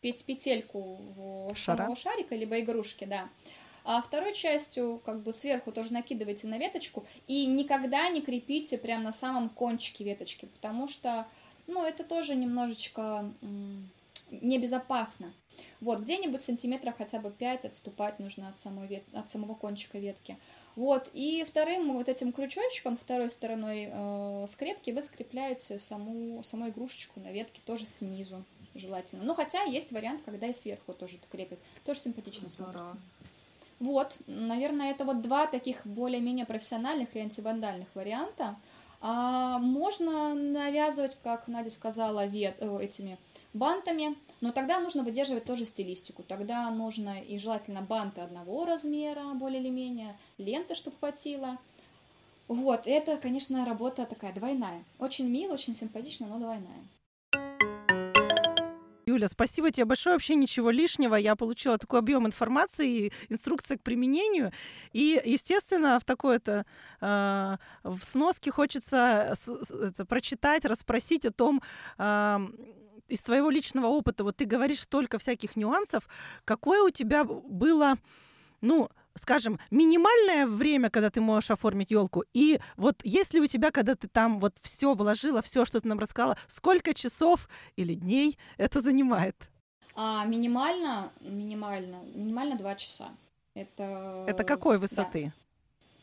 петельку 0.00 1.50
Шара. 1.54 1.78
самого 1.78 1.96
шарика, 1.96 2.34
либо 2.34 2.60
игрушки, 2.60 3.04
да. 3.04 3.28
А 3.84 4.02
второй 4.02 4.34
частью, 4.34 5.00
как 5.04 5.22
бы 5.22 5.32
сверху 5.32 5.72
тоже 5.72 5.92
накидываете 5.92 6.46
на 6.46 6.58
веточку 6.58 7.06
и 7.26 7.46
никогда 7.46 8.08
не 8.10 8.20
крепите 8.20 8.76
прямо 8.76 9.04
на 9.04 9.12
самом 9.12 9.48
кончике 9.48 10.04
веточки, 10.04 10.44
потому 10.44 10.88
что, 10.88 11.26
ну, 11.66 11.84
это 11.84 12.04
тоже 12.04 12.34
немножечко 12.34 13.32
небезопасно. 14.30 15.32
Вот, 15.80 16.00
где-нибудь 16.00 16.42
сантиметров 16.42 16.94
хотя 16.98 17.18
бы 17.18 17.30
5 17.30 17.64
отступать 17.64 18.18
нужно 18.18 18.48
от, 18.48 18.58
самой 18.58 18.86
вет... 18.88 19.04
от 19.12 19.30
самого 19.30 19.54
кончика 19.54 19.98
ветки. 19.98 20.36
Вот, 20.78 21.10
и 21.12 21.42
вторым 21.42 21.92
вот 21.94 22.08
этим 22.08 22.32
крючочком, 22.32 22.96
второй 22.96 23.30
стороной 23.30 23.88
э, 23.90 24.46
скрепки 24.46 24.92
вы 24.92 25.02
скрепляете 25.02 25.80
саму, 25.80 26.40
саму 26.44 26.68
игрушечку 26.68 27.18
на 27.18 27.32
ветке 27.32 27.60
тоже 27.66 27.84
снизу 27.84 28.44
желательно. 28.76 29.24
Ну, 29.24 29.34
хотя 29.34 29.64
есть 29.64 29.90
вариант, 29.90 30.22
когда 30.24 30.46
и 30.46 30.52
сверху 30.52 30.92
тоже 30.92 31.16
это 31.16 31.26
крепят. 31.32 31.58
Тоже 31.84 31.98
симпатично 31.98 32.48
Здорово. 32.48 32.72
смотрится. 32.74 32.96
Вот, 33.80 34.18
наверное, 34.28 34.92
это 34.92 35.04
вот 35.04 35.20
два 35.20 35.48
таких 35.48 35.84
более-менее 35.84 36.46
профессиональных 36.46 37.16
и 37.16 37.18
антивандальных 37.18 37.88
варианта. 37.96 38.54
А 39.00 39.58
можно 39.58 40.32
навязывать, 40.36 41.18
как 41.24 41.48
Надя 41.48 41.70
сказала, 41.70 42.24
вет, 42.24 42.54
э, 42.60 42.78
этими 42.80 43.18
бантами, 43.54 44.16
но 44.40 44.52
тогда 44.52 44.80
нужно 44.80 45.02
выдерживать 45.02 45.44
тоже 45.44 45.64
стилистику. 45.64 46.22
Тогда 46.22 46.70
нужно 46.70 47.20
и 47.20 47.38
желательно 47.38 47.82
банты 47.82 48.20
одного 48.20 48.64
размера, 48.64 49.24
более 49.34 49.60
или 49.60 49.70
менее, 49.70 50.16
лента, 50.38 50.74
чтобы 50.74 50.96
хватило. 50.98 51.58
Вот, 52.46 52.86
это, 52.86 53.16
конечно, 53.18 53.64
работа 53.66 54.06
такая 54.06 54.32
двойная. 54.32 54.82
Очень 54.98 55.28
мило, 55.28 55.54
очень 55.54 55.74
симпатично, 55.74 56.26
но 56.26 56.38
двойная. 56.38 56.84
Юля, 59.08 59.28
спасибо 59.28 59.70
тебе 59.70 59.86
большое. 59.86 60.14
Вообще 60.14 60.34
ничего 60.34 60.70
лишнего. 60.70 61.14
Я 61.14 61.34
получила 61.34 61.78
такой 61.78 61.98
объем 61.98 62.26
информации 62.26 63.10
инструкция 63.30 63.78
к 63.78 63.82
применению. 63.82 64.52
И, 64.92 65.20
естественно, 65.24 65.98
в 65.98 66.04
такой-то 66.04 66.66
э, 67.00 67.56
в 67.84 68.00
сноске 68.02 68.50
хочется 68.50 69.34
это, 69.70 70.04
прочитать, 70.04 70.66
расспросить 70.66 71.24
о 71.24 71.32
том, 71.32 71.62
э, 71.98 72.38
из 73.08 73.22
твоего 73.22 73.50
личного 73.50 73.86
опыта, 73.86 74.24
вот 74.24 74.36
ты 74.36 74.44
говоришь 74.44 74.82
столько 74.82 75.18
всяких 75.18 75.56
нюансов, 75.56 76.08
какое 76.44 76.82
у 76.82 76.90
тебя 76.90 77.24
было, 77.24 77.96
ну, 78.60 78.88
скажем, 79.14 79.58
минимальное 79.70 80.46
время, 80.46 80.90
когда 80.90 81.10
ты 81.10 81.20
можешь 81.20 81.50
оформить 81.50 81.90
елку, 81.90 82.24
и 82.34 82.60
вот 82.76 83.00
если 83.02 83.40
у 83.40 83.46
тебя, 83.46 83.70
когда 83.70 83.94
ты 83.94 84.08
там 84.08 84.38
вот 84.38 84.58
все 84.62 84.94
вложила, 84.94 85.42
все, 85.42 85.64
что 85.64 85.80
ты 85.80 85.88
нам 85.88 85.98
рассказала, 85.98 86.36
сколько 86.46 86.94
часов 86.94 87.48
или 87.76 87.94
дней 87.94 88.38
это 88.58 88.80
занимает? 88.80 89.50
А, 89.94 90.24
минимально, 90.24 91.10
минимально, 91.20 92.02
минимально 92.14 92.56
два 92.56 92.76
часа. 92.76 93.08
Это... 93.54 94.24
Это 94.28 94.44
какой 94.44 94.78
высоты? 94.78 95.24
Да. 95.24 95.32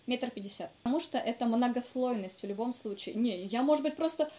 Метр 0.08 0.30
пятьдесят. 0.30 0.72
Потому 0.84 1.00
что 1.00 1.18
это 1.18 1.46
многослойность 1.46 2.44
в 2.44 2.46
любом 2.46 2.74
случае. 2.74 3.16
Не, 3.16 3.46
я, 3.46 3.64
может 3.64 3.84
быть, 3.84 3.96
просто 3.96 4.30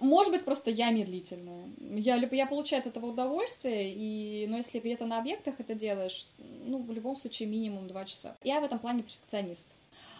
может 0.00 0.32
быть, 0.32 0.44
просто 0.44 0.70
я 0.70 0.90
медлительная. 0.90 1.68
Я, 1.78 2.16
я 2.16 2.46
получаю 2.46 2.80
от 2.80 2.86
этого 2.86 3.06
удовольствие, 3.06 3.92
и, 3.94 4.46
но 4.48 4.56
если 4.56 4.80
где-то 4.80 5.06
на 5.06 5.18
объектах 5.18 5.54
это 5.58 5.74
делаешь, 5.74 6.28
ну, 6.38 6.82
в 6.82 6.90
любом 6.90 7.16
случае, 7.16 7.48
минимум 7.48 7.86
два 7.88 8.04
часа. 8.04 8.36
Я 8.42 8.60
в 8.60 8.64
этом 8.64 8.78
плане 8.78 9.02
перфекционист. 9.02 9.74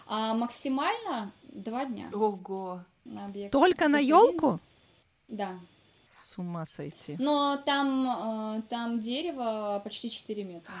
А 0.07 0.33
максимально 0.33 1.31
два 1.49 1.85
дня. 1.85 2.07
Ого! 2.13 2.81
На 3.03 3.25
объекте. 3.25 3.51
Только 3.51 3.87
на 3.87 3.99
елку? 3.99 4.59
Да. 5.27 5.59
С 6.11 6.37
ума 6.37 6.65
сойти. 6.65 7.17
Но 7.19 7.57
там, 7.65 8.57
э, 8.57 8.61
там 8.69 8.99
дерево 8.99 9.81
почти 9.83 10.09
4 10.09 10.43
метра. 10.43 10.73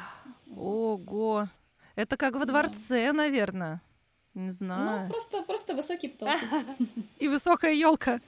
Ого! 0.55 1.49
Это 1.95 2.17
как 2.17 2.35
во 2.35 2.45
дворце, 2.45 3.07
да. 3.07 3.13
наверное. 3.13 3.81
Не 4.33 4.51
знаю. 4.51 5.03
Ну, 5.03 5.09
просто, 5.09 5.43
просто 5.43 5.73
высокий 5.73 6.09
потолок. 6.09 6.39
И 7.19 7.27
высокая 7.27 7.73
елка. 7.73 8.19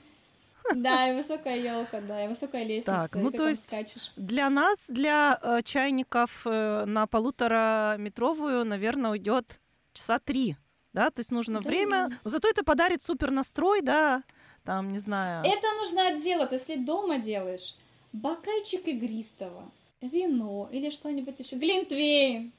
Да, 0.76 1.10
и 1.10 1.16
высокая 1.16 1.58
елка, 1.58 2.02
да, 2.02 2.26
и 2.26 2.28
высокая 2.28 2.64
лестница. 2.64 3.08
Так, 3.12 3.16
ну 3.16 3.32
то 3.32 3.48
есть 3.48 3.68
скачешь. 3.68 4.12
для 4.16 4.50
нас, 4.50 4.78
для 4.88 5.40
э, 5.42 5.62
чайников 5.64 6.42
э, 6.46 6.86
на 6.86 7.08
полутораметровую, 7.08 8.66
наверное, 8.66 9.12
уйдет 9.12 9.62
часа 9.94 10.20
три, 10.20 10.56
да, 10.94 11.10
то 11.10 11.20
есть 11.22 11.32
нужно 11.32 11.62
да, 11.62 11.70
время, 11.70 12.10
да. 12.10 12.18
но 12.24 12.30
зато 12.30 12.50
это 12.50 12.64
подарит 12.64 13.02
супер 13.02 13.32
настрой, 13.32 13.82
да, 13.82 14.24
там, 14.64 14.92
не 14.92 15.00
знаю. 15.00 15.46
Это 15.46 15.68
нужно 15.80 16.08
отделать, 16.08 16.52
если 16.52 16.76
дома 16.76 17.20
делаешь, 17.20 17.76
бокальчик 18.12 18.88
игристого, 18.88 19.72
вино 20.02 20.70
или 20.72 20.90
что-нибудь 20.90 21.40
еще, 21.40 21.56
глинтвейн, 21.56 22.52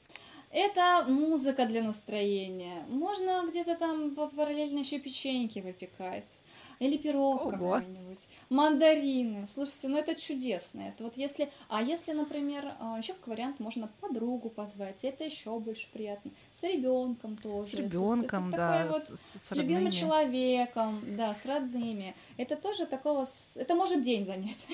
это 0.51 1.05
музыка 1.07 1.65
для 1.65 1.83
настроения. 1.83 2.83
Можно 2.87 3.45
где-то 3.47 3.75
там 3.75 4.15
параллельно 4.15 4.79
еще 4.79 4.99
печеньки 4.99 5.59
выпекать. 5.59 6.43
Или 6.79 6.95
пирог 6.95 7.51
какой-нибудь. 7.51 8.25
Мандарины. 8.49 9.45
Слушайте, 9.45 9.89
ну 9.89 9.97
это 9.97 10.15
чудесно. 10.15 10.81
Это 10.83 11.03
вот 11.03 11.17
если... 11.17 11.51
А 11.67 11.83
если, 11.83 12.13
например, 12.13 12.73
а, 12.79 12.97
еще 12.97 13.13
как 13.13 13.27
вариант, 13.27 13.59
можно 13.59 13.89
подругу 13.99 14.49
позвать. 14.49 15.03
Это 15.03 15.25
еще 15.25 15.59
больше 15.59 15.87
приятно. 15.91 16.31
С 16.53 16.63
ребенком 16.63 17.35
тоже. 17.35 17.71
С 17.71 17.73
ребенком, 17.73 18.47
это, 18.47 18.57
это 18.57 18.57
да. 18.57 18.87
Вот, 18.93 19.03
с, 19.03 19.49
с 19.49 19.51
любимым 19.51 19.91
человеком, 19.91 21.03
да, 21.17 21.33
с 21.33 21.45
родными. 21.45 22.15
Это 22.37 22.55
тоже 22.55 22.85
такого... 22.85 23.25
Это 23.57 23.75
может 23.75 24.01
день 24.01 24.23
занять. 24.23 24.65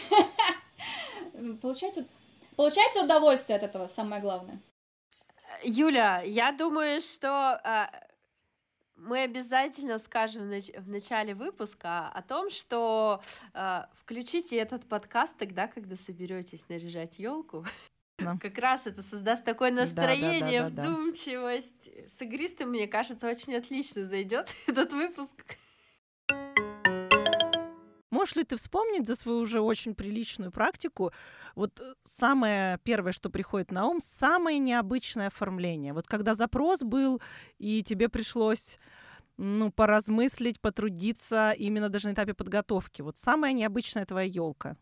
Получается, 1.62 2.06
получается 2.56 3.04
удовольствие 3.04 3.58
от 3.58 3.64
этого, 3.64 3.88
самое 3.88 4.22
главное. 4.22 4.60
Юля, 5.64 6.22
я 6.24 6.52
думаю, 6.52 7.02
что 7.02 7.30
а, 7.64 7.90
мы 8.96 9.24
обязательно 9.24 9.98
скажем 10.00 10.50
в 10.50 10.90
начале 10.90 11.36
выпуска 11.36 12.08
о 12.08 12.22
том, 12.22 12.50
что 12.50 13.22
э, 13.54 13.82
включите 14.00 14.58
этот 14.58 14.88
подкаст 14.88 15.38
тогда, 15.38 15.68
когда 15.68 15.96
соберетесь 15.96 16.70
наряжать 16.70 17.20
елку. 17.20 17.66
Да. 18.18 18.38
Как 18.42 18.58
раз 18.58 18.88
это 18.88 19.02
создаст 19.02 19.44
такое 19.44 19.72
настроение, 19.72 20.62
да, 20.62 20.70
да, 20.70 20.76
да, 20.76 20.82
да, 20.84 20.90
вдумчивость. 20.90 21.90
С 22.08 22.22
игристым, 22.22 22.70
мне 22.70 22.88
кажется, 22.88 23.28
очень 23.28 23.56
отлично 23.56 24.06
зайдет 24.06 24.54
этот 24.68 24.94
выпуск. 24.94 25.58
Можешь 28.16 28.38
ли 28.38 28.44
ты 28.46 28.56
вспомнить 28.56 29.08
за 29.08 29.16
свою 29.18 29.40
уже 29.40 29.60
очень 29.60 29.94
приличную 29.94 30.50
практику, 30.50 31.12
вот 31.54 31.82
э, 31.82 31.96
самое 32.06 32.80
первое, 32.86 33.12
что 33.12 33.30
приходит 33.30 33.72
на 33.72 33.88
ум, 33.88 34.00
самое 34.00 34.58
необычное 34.58 35.28
оформление? 35.28 35.92
Вот 35.92 36.08
когда 36.08 36.34
запрос 36.34 36.80
был, 36.80 37.22
и 37.60 37.84
тебе 37.84 38.08
пришлось 38.08 38.80
ну, 39.36 39.70
поразмыслить, 39.70 40.62
потрудиться 40.62 41.52
именно 41.52 41.90
даже 41.90 42.08
на 42.08 42.14
этапе 42.14 42.34
подготовки. 42.34 43.02
Вот 43.02 43.18
самая 43.18 43.52
необычная 43.52 44.06
твоя 44.06 44.30
елка? 44.30 44.78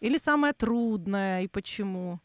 Или 0.00 0.18
самая 0.18 0.52
трудная, 0.52 1.42
и 1.42 1.46
почему? 1.46 2.18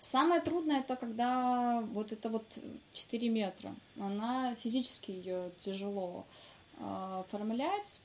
Самое 0.00 0.40
трудное 0.40 0.80
это 0.80 0.96
когда 0.96 1.82
вот 1.92 2.10
это 2.12 2.30
вот 2.30 2.46
4 2.94 3.28
метра. 3.28 3.74
Она 4.00 4.54
физически 4.54 5.10
ее 5.10 5.52
тяжело 5.58 6.26
оформлять. 6.84 8.02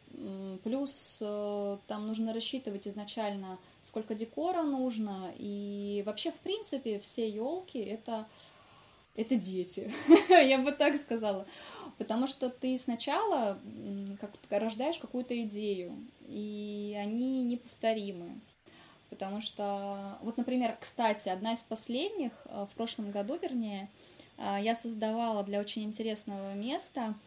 Плюс 0.64 1.20
э, 1.22 1.78
там 1.88 2.08
нужно 2.08 2.34
рассчитывать 2.34 2.88
изначально, 2.88 3.58
сколько 3.84 4.16
декора 4.16 4.64
нужно. 4.64 5.34
И 5.38 6.04
вообще, 6.06 6.32
в 6.32 6.40
принципе, 6.40 7.00
все 7.00 7.28
елки 7.30 7.80
это, 7.80 8.28
это 9.16 9.36
дети. 9.36 9.92
Я 10.30 10.60
бы 10.60 10.72
так 10.72 10.96
сказала. 10.98 11.46
Потому 11.98 12.28
что 12.28 12.50
ты 12.50 12.78
сначала 12.78 13.60
как 14.22 14.32
рождаешь 14.50 14.98
какую-то 14.98 15.40
идею, 15.44 15.94
и 16.28 16.96
они 16.98 17.44
неповторимы. 17.44 18.40
Потому 19.10 19.42
что, 19.42 20.18
вот, 20.22 20.38
например, 20.38 20.78
кстати, 20.80 21.30
одна 21.30 21.54
из 21.54 21.64
последних, 21.64 22.32
э, 22.46 22.68
в 22.72 22.76
прошлом 22.76 23.12
году, 23.12 23.38
вернее, 23.42 23.90
э, 24.38 24.58
я 24.62 24.76
создавала 24.76 25.44
для 25.44 25.60
очень 25.60 25.84
интересного 25.84 26.54
места– 26.54 27.16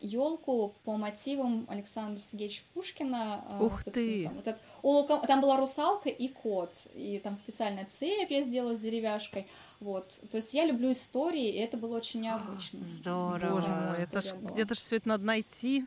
елку 0.00 0.74
по 0.84 0.96
мотивам 0.96 1.66
Александра 1.68 2.20
Сергеевича 2.20 2.62
Пушкина. 2.74 3.44
А, 3.46 3.62
Ух 3.62 3.82
ты! 3.84 4.24
Там, 4.24 4.34
вот 4.34 4.48
этот, 4.48 4.60
о, 4.82 5.02
там 5.26 5.40
была 5.40 5.56
русалка 5.56 6.08
и 6.08 6.28
кот, 6.28 6.72
и 6.94 7.20
там 7.22 7.36
специальная 7.36 7.84
цепь 7.84 8.30
я 8.30 8.42
сделала 8.42 8.74
с 8.74 8.80
деревяшкой. 8.80 9.46
Вот. 9.78 10.20
То 10.30 10.36
есть 10.36 10.52
я 10.52 10.66
люблю 10.66 10.92
истории, 10.92 11.48
и 11.48 11.58
это 11.58 11.76
было 11.76 11.96
очень 11.96 12.20
необычно. 12.20 12.84
Здорово. 12.84 13.54
Боже 13.54 13.68
мой, 13.68 14.02
это 14.02 14.20
ж, 14.20 14.34
где-то 14.52 14.74
же 14.74 14.80
все 14.80 14.96
это 14.96 15.08
надо 15.08 15.24
найти. 15.24 15.86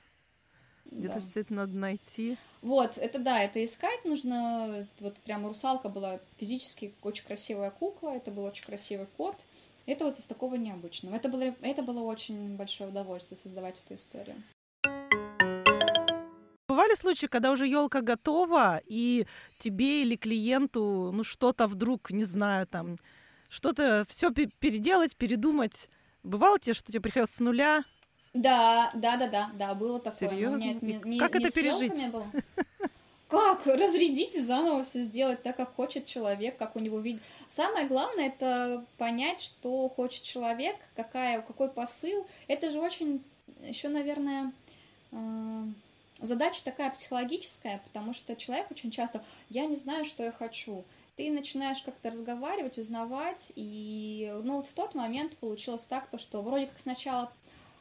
Где-то 0.86 1.16
да. 1.16 1.20
все 1.20 1.42
это 1.42 1.54
надо 1.54 1.74
найти. 1.74 2.38
Вот, 2.62 2.98
это 2.98 3.20
да, 3.20 3.44
это 3.44 3.64
искать 3.64 4.06
нужно. 4.06 4.88
Вот 5.00 5.18
прямо 5.18 5.50
русалка 5.50 5.90
была 5.90 6.20
физически 6.38 6.94
очень 7.02 7.26
красивая 7.26 7.72
кукла, 7.72 8.12
это 8.16 8.32
был 8.32 8.44
очень 8.44 8.66
красивый 8.66 9.08
кот. 9.18 9.46
Это 9.86 10.06
вот 10.06 10.18
из 10.18 10.26
такого 10.26 10.56
необычного. 10.56 11.16
Это 11.16 11.28
было, 11.28 11.54
это 11.62 11.82
было 11.82 12.02
очень 12.02 12.56
большое 12.56 12.90
удовольствие 12.90 13.38
создавать 13.38 13.82
эту 13.86 13.96
историю. 13.96 14.36
Бывали 16.68 16.96
случаи, 16.96 17.28
когда 17.28 17.52
уже 17.52 17.68
елка 17.68 18.02
готова, 18.02 18.82
и 18.86 19.28
тебе 19.60 20.04
или 20.04 20.16
клиенту, 20.16 21.12
ну, 21.14 21.24
что-то 21.24 21.68
вдруг, 21.68 22.12
не 22.12 22.24
знаю, 22.24 22.66
там, 22.66 22.98
что-то 23.50 24.06
все 24.08 24.32
переделать, 24.32 25.16
передумать. 25.18 25.90
Бывало 26.24 26.58
тебе, 26.60 26.74
что 26.74 26.90
тебе 26.90 27.02
приходилось 27.02 27.36
с 27.36 27.40
нуля? 27.42 27.84
Да, 28.34 28.90
да, 28.96 29.18
да, 29.18 29.28
да, 29.28 29.52
да, 29.54 29.74
было 29.76 30.00
такое. 30.00 30.30
Серьезно? 30.30 30.64
Нет, 30.64 30.82
не, 30.82 30.94
не, 31.04 31.20
как 31.20 31.36
не 31.36 31.46
это 31.46 31.54
пережить? 31.54 32.12
Было. 32.12 32.26
Как 33.34 33.66
разрядить 33.66 34.36
и 34.36 34.40
заново 34.40 34.84
все 34.84 35.00
сделать 35.00 35.42
так, 35.42 35.58
как 35.58 35.76
хочет 35.76 36.06
человек, 36.06 36.56
как 36.58 36.76
у 36.76 36.80
него 36.80 37.00
видит. 37.00 37.24
Самое 37.48 37.88
главное 37.88 38.28
это 38.28 38.86
понять, 39.00 39.42
что 39.42 39.90
хочет 39.90 40.22
человек, 40.22 40.76
какая, 40.96 41.42
какой 41.42 41.70
посыл. 41.70 42.28
Это 42.48 42.70
же 42.70 42.80
очень 42.80 43.24
еще, 43.64 43.90
наверное, 43.90 44.52
э, 45.12 45.64
задача 46.22 46.64
такая 46.64 46.92
психологическая, 46.92 47.82
потому 47.84 48.14
что 48.14 48.36
человек 48.36 48.70
очень 48.70 48.92
часто, 48.92 49.24
я 49.50 49.66
не 49.66 49.76
знаю, 49.76 50.06
что 50.06 50.24
я 50.24 50.32
хочу. 50.32 50.84
Ты 51.16 51.32
начинаешь 51.32 51.82
как-то 51.82 52.10
разговаривать, 52.10 52.78
узнавать, 52.78 53.52
и 53.56 54.32
ну 54.44 54.58
вот 54.58 54.68
в 54.68 54.74
тот 54.74 54.94
момент 54.94 55.38
получилось 55.38 55.86
так, 55.86 56.08
то, 56.10 56.20
что 56.20 56.44
вроде 56.44 56.68
как 56.68 56.80
сначала 56.80 57.32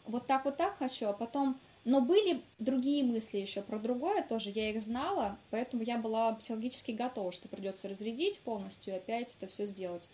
вот 0.07 0.27
так 0.27 0.47
вот 0.47 0.57
так 0.57 0.79
хочу, 0.79 1.09
а 1.09 1.13
потом 1.13 1.59
но 1.85 2.01
были 2.01 2.41
другие 2.59 3.05
мысли 3.05 3.39
еще 3.39 3.63
про 3.63 3.79
другое 3.79 4.23
тоже, 4.23 4.51
я 4.51 4.71
их 4.71 4.81
знала, 4.81 5.37
поэтому 5.51 5.83
я 5.83 5.99
была 5.99 6.33
психологически 6.35 6.93
готова, 6.93 7.33
что 7.33 7.49
придется 7.49 7.89
разрядить 7.89 8.39
полностью 8.41 8.95
и 8.95 8.97
опять 8.99 9.35
это 9.37 9.49
все 9.49 9.67
сделать. 9.67 10.09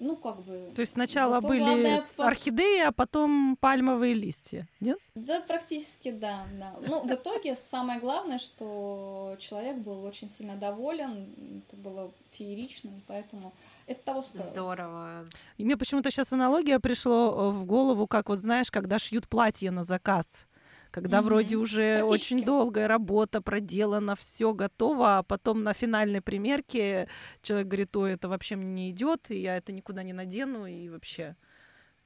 ну, 0.00 0.16
как 0.16 0.40
бы... 0.42 0.72
То 0.74 0.80
есть 0.80 0.92
сначала 0.92 1.36
Зато 1.36 1.48
были 1.48 1.60
главное... 1.60 2.06
орхидеи, 2.16 2.80
а 2.80 2.90
потом 2.90 3.56
пальмовые 3.60 4.14
листья, 4.14 4.66
нет? 4.80 4.98
Да, 5.14 5.40
практически 5.40 6.10
да, 6.10 6.46
да. 6.58 6.74
Ну, 6.80 7.06
в 7.06 7.12
итоге 7.12 7.54
самое 7.54 8.00
главное, 8.00 8.38
что 8.38 9.36
человек 9.38 9.76
был 9.76 10.02
очень 10.04 10.30
сильно 10.30 10.56
доволен, 10.56 11.62
это 11.66 11.76
было 11.76 12.12
феерично, 12.30 12.90
поэтому 13.06 13.52
это 13.86 14.02
того 14.02 14.22
стоит. 14.22 14.44
Здорово. 14.44 15.26
И 15.58 15.64
мне 15.64 15.76
почему-то 15.76 16.10
сейчас 16.10 16.32
аналогия 16.32 16.80
пришло 16.80 17.50
в 17.50 17.64
голову, 17.66 18.06
как 18.06 18.30
вот 18.30 18.38
знаешь, 18.38 18.70
когда 18.70 18.98
шьют 18.98 19.28
платье 19.28 19.70
на 19.70 19.84
заказ 19.84 20.46
когда 20.90 21.18
mm-hmm. 21.18 21.22
вроде 21.22 21.56
уже 21.56 22.02
очень 22.02 22.44
долгая 22.44 22.88
работа 22.88 23.40
проделана, 23.40 24.16
все 24.16 24.52
готово, 24.52 25.18
а 25.18 25.22
потом 25.22 25.62
на 25.62 25.72
финальной 25.72 26.20
примерке 26.20 27.08
человек 27.42 27.68
говорит, 27.68 27.96
ой, 27.96 28.12
это 28.12 28.28
вообще 28.28 28.56
мне 28.56 28.70
не 28.70 28.90
идет, 28.90 29.30
и 29.30 29.40
я 29.40 29.56
это 29.56 29.72
никуда 29.72 30.02
не 30.02 30.12
надену, 30.12 30.66
и 30.66 30.88
вообще 30.88 31.36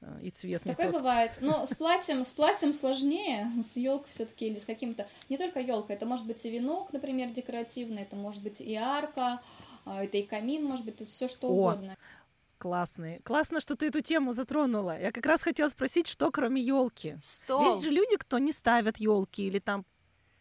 э, 0.01 0.19
и 0.21 0.29
цвет 0.29 0.63
Такое 0.63 0.87
не 0.87 0.91
тот. 0.91 1.01
бывает. 1.01 1.37
Но 1.41 1.65
с 1.65 1.73
платьем, 1.77 2.23
с 2.23 2.31
платьем 2.31 2.73
сложнее, 2.73 3.49
с 3.61 3.75
елкой 3.77 4.11
все-таки 4.11 4.47
или 4.47 4.57
с 4.59 4.65
каким-то. 4.65 5.07
Не 5.29 5.37
только 5.37 5.59
елка, 5.59 5.93
это 5.93 6.05
может 6.05 6.25
быть 6.25 6.45
и 6.45 6.49
венок, 6.49 6.93
например, 6.93 7.31
декоративный, 7.31 8.03
это 8.03 8.15
может 8.15 8.43
быть 8.43 8.61
и 8.61 8.75
арка, 8.75 9.41
а, 9.85 10.03
это 10.03 10.17
и 10.17 10.23
камин, 10.23 10.65
может 10.65 10.85
быть, 10.85 10.97
тут 10.97 11.09
все 11.09 11.27
что 11.27 11.47
О, 11.47 11.51
угодно. 11.51 11.95
Классный. 12.57 13.19
Классно, 13.23 13.59
что 13.59 13.75
ты 13.75 13.87
эту 13.87 14.01
тему 14.01 14.31
затронула. 14.31 14.99
Я 14.99 15.11
как 15.11 15.25
раз 15.25 15.41
хотела 15.41 15.67
спросить, 15.67 16.07
что 16.07 16.31
кроме 16.31 16.61
елки. 16.61 17.17
Стол. 17.23 17.65
Есть 17.65 17.83
же 17.83 17.91
люди, 17.91 18.15
кто 18.17 18.39
не 18.39 18.53
ставят 18.53 18.97
елки 18.97 19.45
или 19.45 19.59
там 19.59 19.85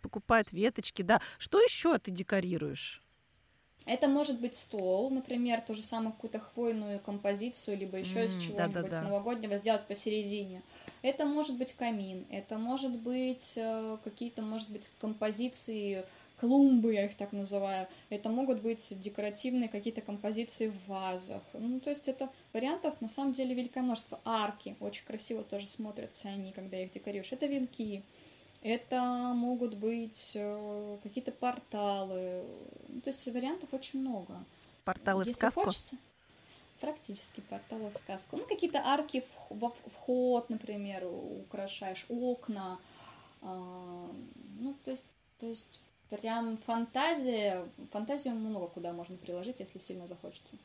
покупает 0.01 0.53
веточки, 0.53 1.03
да. 1.03 1.21
Что 1.39 1.61
еще 1.61 1.99
ты 1.99 2.11
декорируешь? 2.11 3.03
Это 3.87 4.09
может 4.09 4.41
быть 4.41 4.55
стол, 4.55 5.11
например, 5.11 5.61
ту 5.61 5.75
же 5.75 5.83
самую 5.83 6.13
какую-то 6.13 6.41
хвойную 6.41 7.01
композицию, 7.01 7.77
либо 7.77 7.99
еще 7.99 8.21
mm, 8.21 8.27
из 8.27 8.39
чего-нибудь 8.39 8.73
да, 8.73 8.83
да, 8.83 8.89
да. 8.89 9.03
новогоднего 9.03 9.59
сделать 9.59 9.87
посередине. 9.87 10.63
Это 11.03 11.27
может 11.27 11.59
быть 11.59 11.75
камин, 11.75 12.27
это 12.31 12.57
может 12.57 12.93
быть 12.99 13.55
э, 13.57 13.99
какие-то, 14.03 14.41
может 14.41 14.71
быть, 14.71 14.91
композиции 15.03 16.07
клумбы, 16.45 16.93
я 16.93 17.07
их 17.07 17.17
так 17.17 17.33
называю. 17.33 17.89
Это 18.11 18.29
могут 18.29 18.61
быть 18.61 19.01
декоративные 19.01 19.71
какие-то 19.71 20.03
композиции 20.03 20.69
в 20.69 20.89
вазах. 20.89 21.43
Ну, 21.55 21.81
то 21.81 21.89
есть 21.89 22.07
это 22.07 22.29
вариантов 22.53 23.01
на 23.01 23.09
самом 23.09 23.33
деле 23.33 23.55
великое 23.55 23.83
множество. 23.83 24.21
Арки 24.25 24.77
очень 24.81 25.07
красиво 25.07 25.43
тоже 25.43 25.67
смотрятся 25.67 26.29
они, 26.29 26.53
когда 26.53 26.77
их 26.77 26.91
декорируешь. 26.91 27.33
Это 27.33 27.47
венки. 27.47 28.03
Это 28.63 29.01
могут 29.35 29.75
быть 29.75 30.33
э, 30.35 30.99
какие-то 31.03 31.33
порталы. 31.33 32.45
Ну, 32.89 33.01
то 33.01 33.09
есть 33.09 33.27
вариантов 33.29 33.73
очень 33.73 34.01
много. 34.01 34.45
Порталы 34.85 35.23
Если 35.23 35.33
в 35.33 35.37
сказку? 35.37 35.65
Хочется, 35.65 35.97
практически 36.81 37.41
порталы 37.41 37.89
в 37.89 37.95
сказку. 37.95 38.37
Ну, 38.37 38.45
какие-то 38.45 38.81
арки 38.85 39.25
вход, 39.51 40.51
например, 40.51 41.07
украшаешь, 41.07 42.05
окна. 42.11 42.79
А, 43.41 44.11
ну, 44.61 44.75
то 44.85 44.91
есть, 44.91 45.07
то 45.39 45.47
есть 45.47 45.81
Прям 46.21 46.59
фантазия, 46.59 47.65
фантазию 47.91 48.35
много 48.35 48.69
куда 48.69 48.93
можно 48.93 49.17
приложить, 49.17 49.61
если 49.61 49.79
сильно 49.79 50.07
захочется. 50.07 50.57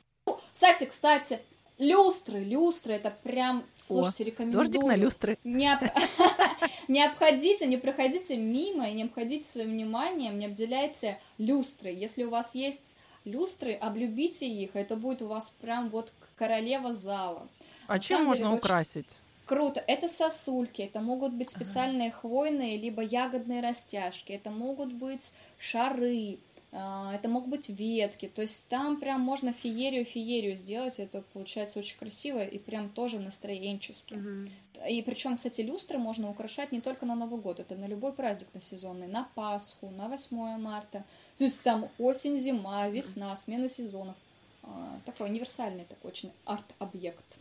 Кстати, 0.51 0.85
кстати, 0.85 1.39
люстры, 1.77 2.43
люстры, 2.43 2.93
это 2.93 3.15
прям, 3.23 3.63
слушайте, 3.79 4.23
О, 4.23 4.27
рекомендую. 4.27 4.65
Дождик 4.65 4.83
на 4.83 4.95
люстры. 4.95 5.37
Не, 5.43 5.73
об... 5.73 5.81
не 6.87 7.03
обходите, 7.03 7.65
не 7.65 7.77
проходите 7.77 8.37
мимо 8.37 8.87
и 8.89 8.93
не 8.93 9.03
обходите 9.03 9.47
своим 9.47 9.71
вниманием, 9.71 10.37
не 10.37 10.45
обделяйте 10.45 11.19
люстры. 11.37 11.89
Если 11.89 12.23
у 12.23 12.29
вас 12.29 12.53
есть 12.55 12.97
люстры, 13.25 13.73
облюбите 13.73 14.47
их, 14.47 14.75
это 14.75 14.95
будет 14.95 15.21
у 15.21 15.27
вас 15.27 15.55
прям 15.61 15.89
вот 15.89 16.11
королева 16.35 16.93
зала. 16.93 17.47
А 17.87 17.93
На 17.93 17.99
чем 17.99 18.25
можно 18.25 18.45
деле, 18.45 18.57
украсить? 18.57 19.21
Круто. 19.49 19.83
Это 19.87 20.07
сосульки, 20.07 20.83
это 20.83 21.01
могут 21.01 21.33
быть 21.33 21.49
специальные 21.49 22.11
хвойные, 22.11 22.77
либо 22.77 23.01
ягодные 23.01 23.61
растяжки, 23.61 24.31
это 24.31 24.51
могут 24.51 24.93
быть 24.93 25.33
шары, 25.57 26.37
а, 26.71 27.15
это 27.15 27.29
могут 27.29 27.49
быть 27.49 27.67
ветки. 27.67 28.27
То 28.27 28.43
есть 28.43 28.67
там 28.69 28.99
прям 28.99 29.21
можно 29.21 29.51
феерию-феерию 29.51 30.55
сделать, 30.55 30.99
это 30.99 31.23
получается 31.33 31.79
очень 31.79 31.97
красиво 31.97 32.45
и 32.45 32.59
прям 32.59 32.89
тоже 32.89 33.19
настроенчески. 33.19 34.13
Угу. 34.13 34.85
И 34.87 35.01
причем, 35.01 35.37
кстати, 35.37 35.61
люстры 35.61 35.97
можно 35.97 36.29
украшать 36.29 36.71
не 36.71 36.79
только 36.79 37.07
на 37.07 37.15
Новый 37.15 37.41
год, 37.41 37.59
это 37.59 37.75
на 37.75 37.87
любой 37.87 38.13
праздник 38.13 38.49
на 38.53 38.61
сезонный, 38.61 39.07
на 39.07 39.27
Пасху, 39.33 39.89
на 39.89 40.09
8 40.09 40.59
марта. 40.59 41.03
То 41.39 41.43
есть 41.43 41.63
там 41.63 41.89
осень, 41.97 42.37
зима, 42.37 42.87
весна, 42.89 43.35
смена 43.35 43.67
сезонов. 43.67 44.15
А, 44.61 44.99
такой 45.07 45.27
универсальный 45.31 45.85
такой 45.85 46.11
очень 46.11 46.31
арт-объект. 46.45 47.39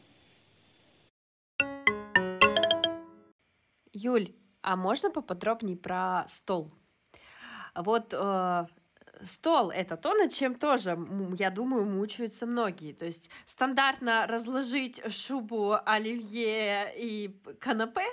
Юль, 3.99 4.32
а 4.62 4.76
можно 4.76 5.11
поподробнее 5.11 5.76
про 5.76 6.24
стол? 6.28 6.72
Вот 7.74 8.14
э, 8.14 8.66
стол 9.25 9.71
это 9.71 9.97
то, 9.97 10.14
над 10.14 10.33
чем 10.33 10.55
тоже, 10.55 10.99
я 11.39 11.51
думаю, 11.51 11.85
мучаются 11.85 12.47
многие. 12.47 12.93
То 12.93 13.07
есть 13.07 13.31
стандартно 13.47 14.27
разложить 14.27 15.01
шубу, 15.12 15.77
оливье 15.85 16.93
и 16.97 17.37
канапе, 17.61 18.07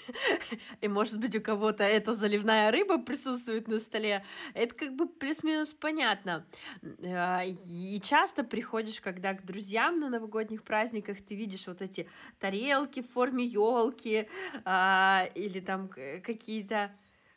и, 0.80 0.88
может 0.88 1.18
быть, 1.18 1.36
у 1.36 1.40
кого-то 1.40 1.84
эта 1.84 2.12
заливная 2.12 2.70
рыба 2.70 2.98
присутствует 2.98 3.68
на 3.68 3.78
столе, 3.78 4.24
это 4.54 4.74
как 4.74 4.94
бы 4.94 5.08
плюс-минус 5.08 5.74
понятно. 5.74 6.46
Э, 6.82 7.46
и 7.46 8.00
часто 8.02 8.44
приходишь, 8.44 9.00
когда 9.00 9.34
к 9.34 9.44
друзьям 9.44 10.00
на 10.00 10.08
новогодних 10.08 10.62
праздниках 10.64 11.22
ты 11.22 11.34
видишь 11.34 11.66
вот 11.66 11.82
эти 11.82 12.08
тарелки 12.38 13.02
в 13.02 13.10
форме 13.10 13.44
елки 13.44 14.28
а, 14.64 15.26
или 15.34 15.60
там 15.60 15.88
какие-то 15.88 16.92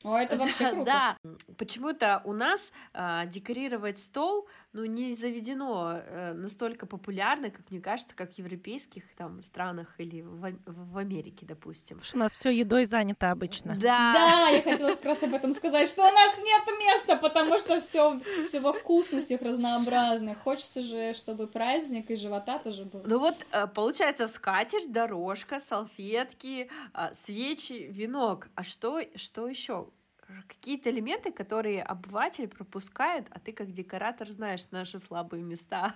о, 0.05 0.17
это 0.17 0.37
вообще 0.37 0.69
круто. 0.69 0.85
Да, 0.85 1.17
почему-то 1.57 2.21
у 2.25 2.33
нас 2.33 2.71
э, 2.93 3.23
декорировать 3.27 3.97
стол, 3.97 4.47
ну, 4.73 4.85
не 4.85 5.15
заведено 5.15 5.93
э, 5.97 6.33
настолько 6.33 6.85
популярно, 6.85 7.49
как 7.49 7.69
мне 7.71 7.79
кажется, 7.79 8.15
как 8.15 8.33
в 8.33 8.37
европейских 8.37 9.03
там 9.15 9.41
странах 9.41 9.95
или 9.97 10.21
в, 10.21 10.55
в 10.65 10.97
Америке, 10.97 11.45
допустим. 11.45 12.01
Что 12.03 12.17
у 12.17 12.19
нас 12.19 12.33
все 12.33 12.49
едой 12.49 12.85
занято 12.85 13.31
обычно. 13.31 13.75
Да. 13.75 14.13
Да, 14.13 14.49
я 14.49 14.61
хотела 14.61 14.95
как 14.95 15.05
раз 15.05 15.23
об 15.23 15.33
этом 15.33 15.53
сказать, 15.53 15.89
что 15.89 16.01
у 16.01 16.11
нас 16.11 16.37
нет 16.37 16.79
места, 16.79 17.15
потому 17.17 17.57
что 17.57 17.79
все 17.79 18.19
все 18.43 18.59
во 18.59 18.73
вкусностях 18.73 19.41
разнообразных. 19.41 20.37
Хочется 20.39 20.81
же, 20.81 21.13
чтобы 21.13 21.47
праздник 21.47 22.11
и 22.11 22.15
живота 22.15 22.59
тоже 22.59 22.85
был. 22.85 23.01
Ну 23.05 23.19
вот, 23.19 23.35
э, 23.51 23.67
получается, 23.67 24.27
скатерть, 24.27 24.91
дорожка, 24.91 25.59
салфетки, 25.59 26.69
э, 26.93 27.13
свечи, 27.13 27.87
венок. 27.89 28.49
А 28.55 28.63
что, 28.63 29.01
что 29.15 29.47
еще? 29.47 29.87
Какие-то 30.47 30.89
элементы, 30.89 31.31
которые 31.31 31.83
обыватель 31.83 32.47
пропускает, 32.47 33.27
а 33.31 33.39
ты 33.39 33.51
как 33.51 33.71
декоратор 33.71 34.29
знаешь 34.29 34.65
наши 34.71 34.99
слабые 34.99 35.43
места. 35.43 35.95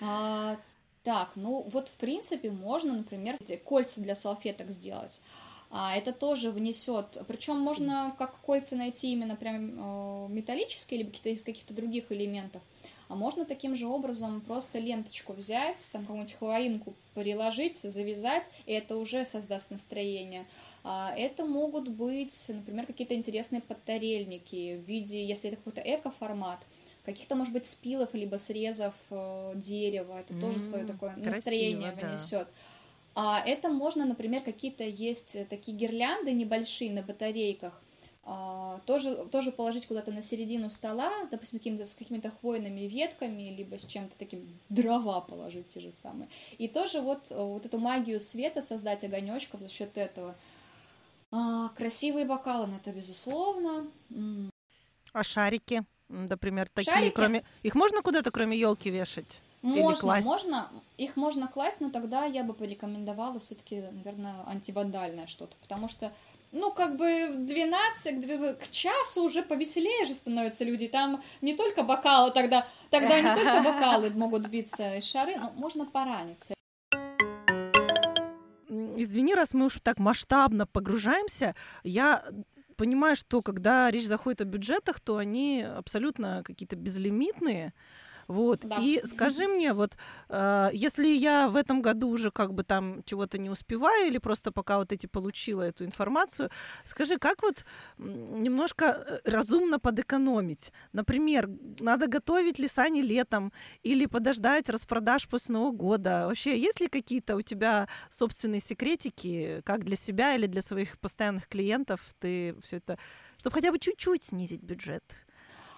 А, 0.00 0.56
так, 1.02 1.32
ну 1.34 1.66
вот 1.70 1.88
в 1.88 1.94
принципе 1.94 2.50
можно, 2.50 2.94
например, 2.94 3.36
кольца 3.64 4.00
для 4.00 4.14
салфеток 4.14 4.70
сделать. 4.70 5.22
А 5.70 5.94
это 5.96 6.12
тоже 6.12 6.50
внесет, 6.50 7.16
причем 7.28 7.58
можно 7.60 8.14
как 8.18 8.36
кольца 8.40 8.74
найти 8.74 9.12
именно 9.12 9.36
прям 9.36 10.26
э, 10.26 10.28
металлические, 10.28 10.98
либо 10.98 11.10
какие-то 11.10 11.28
из 11.28 11.44
каких-то 11.44 11.72
других 11.72 12.10
элементов. 12.10 12.60
А 13.06 13.14
можно 13.14 13.44
таким 13.44 13.74
же 13.74 13.86
образом 13.86 14.40
просто 14.40 14.78
ленточку 14.78 15.32
взять, 15.32 15.90
там 15.92 16.02
какую-нибудь 16.02 16.34
хлоринку 16.34 16.94
приложить, 17.14 17.76
завязать, 17.76 18.50
и 18.66 18.72
это 18.72 18.96
уже 18.96 19.24
создаст 19.24 19.70
настроение. 19.70 20.46
А, 20.82 21.12
это 21.16 21.44
могут 21.44 21.88
быть, 21.88 22.46
например, 22.48 22.86
какие-то 22.86 23.14
интересные 23.14 23.60
подтарельники 23.60 24.76
в 24.76 24.88
виде, 24.88 25.24
если 25.24 25.50
это 25.50 25.56
какой-то 25.56 25.82
эко-формат, 25.82 26.60
каких-то, 27.04 27.34
может 27.34 27.52
быть, 27.52 27.66
спилов 27.66 28.14
либо 28.14 28.36
срезов 28.36 28.94
э, 29.10 29.52
дерева. 29.56 30.20
Это 30.20 30.34
mm-hmm, 30.34 30.40
тоже 30.40 30.60
свое 30.60 30.84
такое 30.86 31.10
красиво, 31.14 31.30
настроение 31.30 31.98
да. 32.00 32.46
А 33.16 33.42
это 33.44 33.68
можно, 33.68 34.06
например, 34.06 34.42
какие-то 34.42 34.84
есть 34.84 35.36
такие 35.48 35.76
гирлянды 35.76 36.32
небольшие 36.32 36.92
на 36.92 37.02
батарейках, 37.02 37.78
а, 38.24 38.80
тоже, 38.86 39.16
тоже 39.32 39.50
положить 39.50 39.86
куда-то 39.86 40.12
на 40.12 40.22
середину 40.22 40.70
стола, 40.70 41.12
допустим, 41.30 41.58
каким-то, 41.58 41.84
с 41.84 41.94
какими-то 41.94 42.30
хвойными 42.30 42.82
ветками, 42.82 43.54
либо 43.54 43.78
с 43.78 43.84
чем-то 43.84 44.14
таким, 44.16 44.46
дрова 44.68 45.20
положить 45.20 45.68
те 45.68 45.80
же 45.80 45.90
самые. 45.90 46.28
И 46.58 46.68
тоже 46.68 47.00
вот, 47.00 47.30
вот 47.30 47.66
эту 47.66 47.78
магию 47.78 48.20
света 48.20 48.60
создать 48.60 49.04
огонечков 49.04 49.60
за 49.60 49.68
счет 49.68 49.98
этого– 49.98 50.36
а, 51.32 51.68
красивые 51.70 52.26
бокалы, 52.26 52.66
ну 52.66 52.76
это 52.76 52.92
безусловно. 52.92 53.86
А 55.12 55.22
шарики, 55.22 55.84
например, 56.08 56.68
такие, 56.68 56.92
шарики? 56.92 57.14
кроме 57.14 57.44
их 57.62 57.74
можно 57.74 58.02
куда-то 58.02 58.30
кроме 58.30 58.58
елки 58.58 58.90
вешать? 58.90 59.42
Можно, 59.62 60.20
можно, 60.22 60.70
их 60.96 61.16
можно 61.16 61.46
класть, 61.46 61.80
но 61.80 61.90
тогда 61.90 62.24
я 62.24 62.44
бы 62.44 62.54
порекомендовала 62.54 63.38
все-таки, 63.40 63.82
наверное, 63.92 64.34
антивандальное 64.46 65.26
что-то, 65.26 65.54
потому 65.60 65.86
что 65.86 66.12
ну, 66.52 66.72
как 66.72 66.96
бы 66.96 67.28
12 67.36 68.58
к 68.58 68.70
часу 68.70 69.22
уже 69.22 69.42
повеселее 69.42 70.04
же 70.04 70.14
становятся 70.14 70.64
люди. 70.64 70.88
Там 70.88 71.22
не 71.42 71.54
только 71.54 71.82
бокалы 71.82 72.32
тогда, 72.32 72.66
тогда 72.90 73.20
не 73.20 73.34
только 73.34 73.62
бокалы 73.64 74.10
могут 74.10 74.48
биться 74.48 74.96
и 74.96 75.00
шары, 75.00 75.36
но 75.36 75.52
можно 75.52 75.84
пораниться. 75.84 76.54
Извини, 79.02 79.34
раз 79.34 79.54
мы 79.54 79.66
уж 79.66 79.78
так 79.82 79.98
масштабно 79.98 80.66
погружаемся, 80.66 81.54
я 81.84 82.24
понимаю, 82.76 83.14
что 83.16 83.42
когда 83.42 83.90
речь 83.90 84.06
заходит 84.06 84.40
о 84.40 84.44
бюджетах, 84.44 85.00
то 85.00 85.18
они 85.18 85.62
абсолютно 85.62 86.42
какие-то 86.44 86.76
безлимитные. 86.76 87.74
Вот. 88.30 88.60
Да. 88.60 88.76
И 88.80 89.04
скажи 89.04 89.48
мне, 89.48 89.72
вот 89.72 89.96
э, 90.28 90.70
если 90.72 91.08
я 91.08 91.48
в 91.48 91.56
этом 91.56 91.82
году 91.82 92.08
уже 92.08 92.30
как 92.30 92.54
бы 92.54 92.62
там 92.62 93.02
чего-то 93.04 93.38
не 93.38 93.50
успеваю 93.50 94.06
или 94.06 94.18
просто 94.18 94.52
пока 94.52 94.78
вот 94.78 94.92
эти 94.92 95.06
получила 95.06 95.62
эту 95.62 95.84
информацию, 95.84 96.48
скажи, 96.84 97.18
как 97.18 97.42
вот 97.42 97.64
немножко 97.98 98.84
э, 98.84 99.18
разумно 99.24 99.80
подэкономить? 99.80 100.72
Например, 100.92 101.50
надо 101.80 102.06
готовить 102.06 102.60
ли 102.60 102.68
сани 102.68 103.00
летом 103.00 103.52
или 103.82 104.06
подождать 104.06 104.70
распродаж 104.70 105.26
после 105.26 105.54
Нового 105.54 105.72
года? 105.72 106.28
Вообще, 106.28 106.56
есть 106.56 106.78
ли 106.78 106.86
какие-то 106.86 107.34
у 107.34 107.42
тебя 107.42 107.88
собственные 108.10 108.60
секретики, 108.60 109.60
как 109.64 109.84
для 109.84 109.96
себя 109.96 110.36
или 110.36 110.46
для 110.46 110.62
своих 110.62 111.00
постоянных 111.00 111.48
клиентов 111.48 112.00
ты 112.20 112.54
все 112.62 112.76
это, 112.76 112.96
чтобы 113.38 113.54
хотя 113.54 113.72
бы 113.72 113.80
чуть-чуть 113.80 114.22
снизить 114.22 114.62
бюджет? 114.62 115.02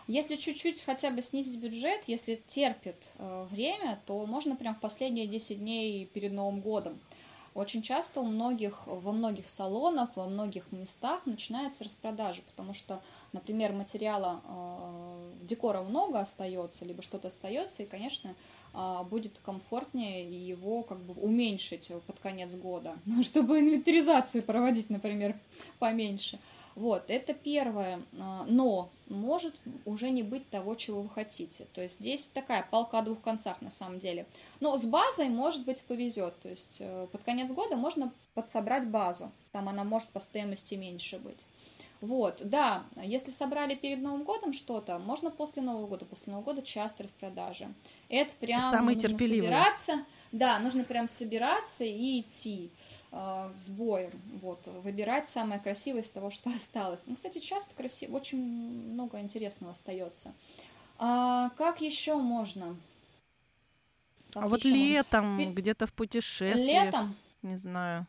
Если 0.09 0.37
чуть-чуть 0.37 0.83
хотя 0.83 1.11
бы 1.11 1.23
снизить 1.23 1.61
бюджет, 1.61 2.05
если 2.07 2.35
терпит 2.47 3.13
э, 3.19 3.47
время, 3.51 4.01
то 4.07 4.27
можно 4.27 4.57
прям 4.57 4.75
в 4.75 4.81
последние 4.81 5.27
10 5.27 5.59
дней 5.59 6.07
перед 6.07 6.33
Новым 6.33 6.61
годом. 6.61 6.99
Очень 7.55 7.83
часто 7.83 8.21
у 8.21 8.25
многих, 8.25 8.87
во 8.87 9.13
многих 9.13 9.49
салонах, 9.49 10.17
во 10.17 10.27
многих 10.27 10.73
местах 10.73 11.27
начинается 11.27 11.85
распродажа, 11.85 12.41
потому 12.51 12.73
что, 12.73 13.03
например, 13.33 13.73
материала 13.73 14.41
э, 14.43 15.33
декора 15.43 15.83
много 15.83 16.19
остается, 16.19 16.87
либо 16.87 17.03
что-то 17.03 17.29
остается, 17.29 17.83
и, 17.83 17.87
конечно, 17.87 18.35
э, 18.75 19.03
будет 19.09 19.39
комфортнее 19.45 20.49
его 20.49 20.83
как 20.83 20.99
бы 20.99 21.13
уменьшить 21.13 21.93
под 22.07 22.19
конец 22.21 22.55
года, 22.55 22.97
чтобы 23.23 23.61
инвентаризацию 23.61 24.43
проводить, 24.43 24.89
например, 24.91 25.39
поменьше. 25.79 26.41
Вот, 26.75 27.05
это 27.09 27.35
первое. 27.35 28.01
А, 28.19 28.45
но 28.49 28.89
может 29.09 29.55
уже 29.85 30.11
не 30.11 30.23
быть 30.23 30.49
того, 30.49 30.75
чего 30.75 31.03
вы 31.03 31.09
хотите. 31.11 31.67
То 31.75 31.83
есть 31.83 32.01
здесь 32.01 32.27
такая 32.29 32.67
палка 32.71 32.99
о 32.99 33.03
двух 33.03 33.21
концах 33.21 33.61
на 33.61 33.71
самом 33.71 33.99
деле. 33.99 34.27
Но 34.61 34.77
с 34.77 34.85
базой, 34.85 35.29
может 35.29 35.65
быть, 35.65 35.83
повезет. 35.85 36.35
То 36.41 36.49
есть 36.49 36.79
э, 36.81 37.07
под 37.13 37.23
конец 37.25 37.53
года 37.53 37.77
можно 37.77 38.13
подсобрать 38.35 38.87
базу. 38.87 39.31
Там 39.53 39.69
она 39.69 39.85
может 39.85 40.09
по 40.09 40.21
стоимости 40.21 40.75
меньше 40.75 41.19
быть. 41.19 41.47
Вот, 42.01 42.43
да, 42.45 42.83
если 42.97 43.31
собрали 43.31 43.77
перед 43.77 44.01
Новым 44.01 44.25
годом 44.25 44.53
что-то, 44.53 44.99
можно 44.99 45.31
после 45.31 45.63
Нового 45.63 45.87
года. 45.87 46.05
После 46.05 46.33
Нового 46.33 46.47
года 46.47 46.63
часто 46.63 47.05
распродажи. 47.05 47.73
Это 48.09 48.33
прям 48.41 48.73
Самые 48.73 48.97
нужно 48.97 49.11
терпеливые. 49.11 49.51
собираться. 49.51 50.05
Да, 50.33 50.59
нужно 50.59 50.85
прям 50.85 51.09
собираться 51.09 51.85
и 51.85 52.21
идти 52.21 52.71
э, 53.13 53.51
с 53.53 53.69
боем. 53.69 54.11
Вот, 54.41 54.67
выбирать 54.67 55.29
самое 55.29 55.61
красивое 55.61 56.01
из 56.01 56.11
того, 56.11 56.31
что 56.31 56.51
осталось. 56.55 57.07
Ну, 57.07 57.15
кстати, 57.15 57.39
часто 57.39 57.75
красиво, 57.75 58.17
очень 58.17 58.43
много 58.43 59.21
интересного 59.21 59.73
остается. 59.73 60.33
А, 60.99 61.51
как 61.51 61.83
еще 61.83 62.17
можно? 62.17 62.77
Как 64.33 64.45
а 64.45 64.49
вот 64.49 64.65
летом, 64.65 65.37
можно? 65.37 65.53
где-то 65.53 65.87
в 65.87 65.93
путешествии. 65.93 66.63
Летом? 66.63 67.15
Не 67.43 67.57
знаю. 67.57 68.07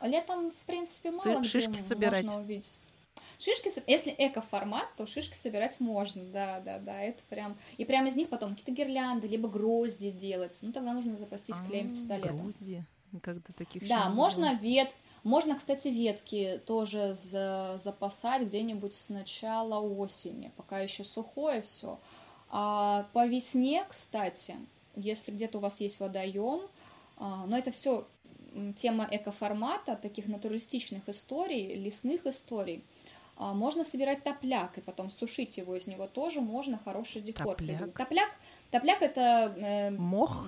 Летом, 0.00 0.50
в 0.50 0.64
принципе, 0.64 1.12
мало 1.12 1.44
Шишки 1.44 1.70
где 1.70 1.82
собирать. 1.82 2.24
можно 2.24 2.40
увидеть. 2.40 2.80
Шишки, 3.42 3.70
если 3.90 4.14
эко-формат, 4.16 4.86
то 4.96 5.04
шишки 5.04 5.34
собирать 5.34 5.80
можно, 5.80 6.22
да, 6.26 6.60
да, 6.60 6.78
да, 6.78 7.00
это 7.02 7.24
прям... 7.28 7.56
И 7.76 7.84
прямо 7.84 8.06
из 8.06 8.14
них 8.14 8.28
потом 8.28 8.50
какие-то 8.50 8.70
гирлянды, 8.70 9.26
либо 9.26 9.48
грозди 9.48 10.12
делать. 10.12 10.56
Ну, 10.62 10.70
тогда 10.70 10.92
нужно 10.92 11.16
запастись 11.16 11.56
а, 11.60 11.66
клеем 11.66 11.90
пистолетом. 11.90 12.36
Грозди? 12.36 12.84
Никогда 13.10 13.52
таких 13.56 13.88
Да, 13.88 14.10
можно 14.10 14.54
вет... 14.54 14.96
Можно, 15.24 15.56
кстати, 15.56 15.88
ветки 15.88 16.60
тоже 16.66 17.14
за... 17.14 17.74
запасать 17.78 18.42
где-нибудь 18.42 18.94
с 18.94 19.10
начала 19.10 19.80
осени, 19.80 20.52
пока 20.56 20.78
еще 20.78 21.02
сухое 21.02 21.62
все. 21.62 21.98
А 22.48 23.08
по 23.12 23.26
весне, 23.26 23.84
кстати, 23.88 24.54
если 24.94 25.32
где-то 25.32 25.58
у 25.58 25.60
вас 25.60 25.80
есть 25.80 25.98
водоем, 25.98 26.60
а, 27.16 27.44
но 27.46 27.58
это 27.58 27.72
все 27.72 28.06
тема 28.76 29.08
экоформата, 29.10 29.96
таких 29.96 30.26
натуралистичных 30.26 31.08
историй, 31.08 31.74
лесных 31.74 32.24
историй, 32.26 32.84
можно 33.54 33.84
собирать 33.84 34.22
топляк 34.22 34.78
и 34.78 34.80
потом 34.80 35.10
сушить 35.10 35.56
его 35.58 35.76
из 35.76 35.86
него 35.86 36.06
тоже 36.06 36.40
можно 36.40 36.78
хороший 36.84 37.22
декор. 37.22 37.56
Топляк. 37.56 37.96
Топляк, 37.96 38.30
топляк 38.70 39.02
это 39.02 39.54
э, 39.56 39.90
мох. 39.90 40.46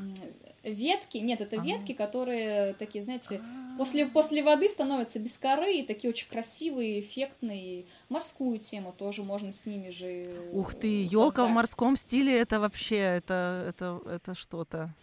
Ветки, 0.62 1.18
нет, 1.18 1.42
это 1.42 1.61
а. 1.61 1.64
ветки, 1.64 1.92
которые 1.92 2.72
такие, 2.74 3.05
знаете, 3.05 3.40
а. 3.42 3.76
после, 3.76 4.07
после 4.07 4.42
воды 4.42 4.66
становятся 4.68 5.18
без 5.18 5.36
коры, 5.36 5.74
и 5.74 5.82
такие 5.82 6.09
очень 6.09 6.28
красивые, 6.28 7.01
эффектные. 7.01 7.84
Морскую 8.09 8.59
тему 8.59 8.95
тоже 8.97 9.22
можно 9.22 9.53
с 9.53 9.66
ними 9.66 9.90
же 9.90 10.26
Ух 10.53 10.74
ты, 10.74 11.03
елка 11.05 11.45
в 11.45 11.51
морском 11.51 11.97
стиле, 11.97 12.38
это 12.38 12.61
вообще, 12.61 12.97
это, 12.97 13.66
это, 13.68 14.01
это 14.07 14.34
что-то. 14.34 14.95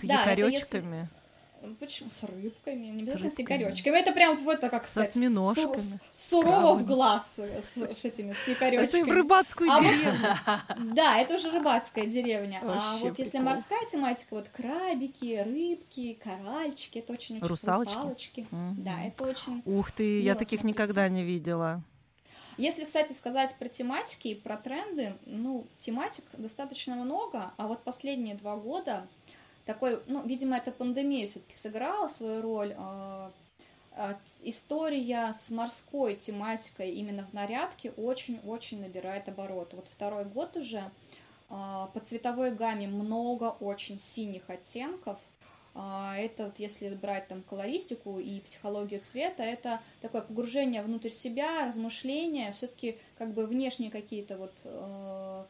С 0.00 0.04
да, 0.04 0.22
якоречками. 0.22 0.96
Если... 0.96 1.25
Почему? 1.80 2.10
С 2.10 2.22
рыбками. 2.22 2.86
Не 2.86 3.02
обязательно 3.02 3.30
с, 3.30 3.38
якоречками. 3.38 3.96
Это 3.98 4.12
прям 4.12 4.36
вот 4.36 4.58
это, 4.58 4.68
как 4.68 4.86
сказать, 4.86 5.12
Со 5.12 5.18
осьминожками. 5.18 5.76
Сур, 6.12 6.44
сурово 6.44 6.74
в 6.74 6.86
глаз 6.86 7.38
с, 7.38 7.76
с 7.76 8.04
этими, 8.04 8.32
с 8.34 8.48
якоречками. 8.48 9.02
Это 9.02 9.10
в 9.10 9.14
рыбацкую 9.14 9.70
а 9.70 9.80
деревню. 9.80 10.12
Вот, 10.12 10.94
да, 10.94 11.18
это 11.18 11.34
уже 11.34 11.50
рыбацкая 11.50 12.06
деревня. 12.06 12.60
А 12.62 12.66
Вообще 12.66 12.80
а 12.80 12.92
вот 12.92 13.00
прикол. 13.00 13.24
если 13.24 13.38
морская 13.38 13.86
тематика, 13.86 14.34
вот 14.34 14.48
крабики, 14.48 15.42
рыбки, 15.44 16.18
коральчики, 16.22 16.98
это 16.98 17.12
очень... 17.12 17.40
Русалочки? 17.40 17.94
Русалочки. 17.94 18.46
Угу. 18.50 18.74
Да, 18.78 19.02
это 19.02 19.24
очень... 19.24 19.62
Ух 19.64 19.90
ты, 19.92 20.20
я 20.20 20.34
таких 20.34 20.60
смотрится. 20.60 20.84
никогда 20.84 21.08
не 21.08 21.24
видела. 21.24 21.82
Если, 22.58 22.84
кстати, 22.84 23.12
сказать 23.12 23.54
про 23.58 23.68
тематики 23.68 24.28
и 24.28 24.34
про 24.34 24.56
тренды, 24.56 25.14
ну, 25.26 25.66
тематик 25.78 26.24
достаточно 26.38 26.94
много, 26.96 27.52
а 27.58 27.66
вот 27.66 27.82
последние 27.84 28.34
два 28.34 28.56
года 28.56 29.06
такой, 29.66 30.00
ну, 30.06 30.24
видимо, 30.24 30.56
эта 30.56 30.70
пандемия 30.70 31.26
все-таки 31.26 31.54
сыграла 31.54 32.06
свою 32.06 32.40
роль. 32.40 32.74
А, 32.76 33.32
история 34.42 35.32
с 35.32 35.50
морской 35.50 36.14
тематикой 36.16 36.92
именно 36.92 37.26
в 37.26 37.32
нарядке 37.32 37.90
очень-очень 37.96 38.80
набирает 38.80 39.28
обороты. 39.28 39.76
Вот 39.76 39.88
второй 39.88 40.24
год 40.24 40.56
уже 40.56 40.82
а, 41.48 41.86
по 41.88 42.00
цветовой 42.00 42.52
гамме 42.52 42.86
много 42.86 43.56
очень 43.60 43.98
синих 43.98 44.48
оттенков. 44.48 45.18
А, 45.74 46.16
это, 46.16 46.44
вот, 46.44 46.58
если 46.58 46.88
брать 46.90 47.26
там 47.28 47.42
колористику 47.42 48.18
и 48.18 48.40
психологию 48.40 49.00
цвета, 49.00 49.42
это 49.42 49.80
такое 50.00 50.22
погружение 50.22 50.82
внутрь 50.82 51.10
себя, 51.10 51.66
размышления, 51.66 52.52
все-таки 52.52 52.98
как 53.18 53.32
бы 53.34 53.46
внешние 53.46 53.90
какие-то 53.90 54.36
вот. 54.38 55.46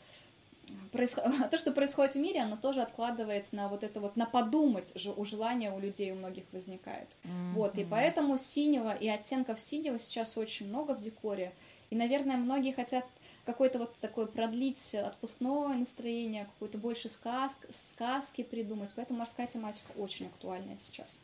то, 0.93 1.59
что 1.59 1.73
происходит 1.73 2.15
в 2.15 2.19
мире, 2.19 2.41
оно 2.41 2.57
тоже 2.57 2.83
откладывает 2.83 3.53
на 3.53 3.69
вот 3.69 3.85
это 3.85 4.01
вот, 4.01 4.17
на 4.17 4.27
подумать 4.27 4.93
же 4.95 5.13
у 5.13 5.25
желания 5.25 5.71
у 5.71 5.79
людей 5.79 6.13
у 6.13 6.17
многих 6.17 6.45
возникает. 6.53 7.09
Mm-hmm. 7.25 7.53
Вот, 7.53 7.79
и 7.79 7.85
поэтому 7.85 8.39
синего 8.39 8.95
и 8.95 9.09
оттенков 9.09 9.61
синего 9.61 9.99
сейчас 9.99 10.37
очень 10.37 10.69
много 10.69 10.93
в 10.93 11.01
декоре. 11.01 11.53
И, 11.91 11.97
наверное, 11.97 12.37
многие 12.37 12.73
хотят 12.73 13.05
какое-то 13.45 13.79
вот 13.79 13.95
такое 14.01 14.27
продлить 14.27 14.95
отпускное 14.95 15.77
настроение, 15.77 16.47
какую-то 16.47 16.79
больше 16.79 17.09
сказк, 17.09 17.59
сказки 17.69 18.43
придумать. 18.43 18.91
Поэтому 18.97 19.21
морская 19.21 19.47
тематика 19.47 19.93
очень 19.97 20.27
актуальная 20.27 20.77
сейчас. 20.77 21.21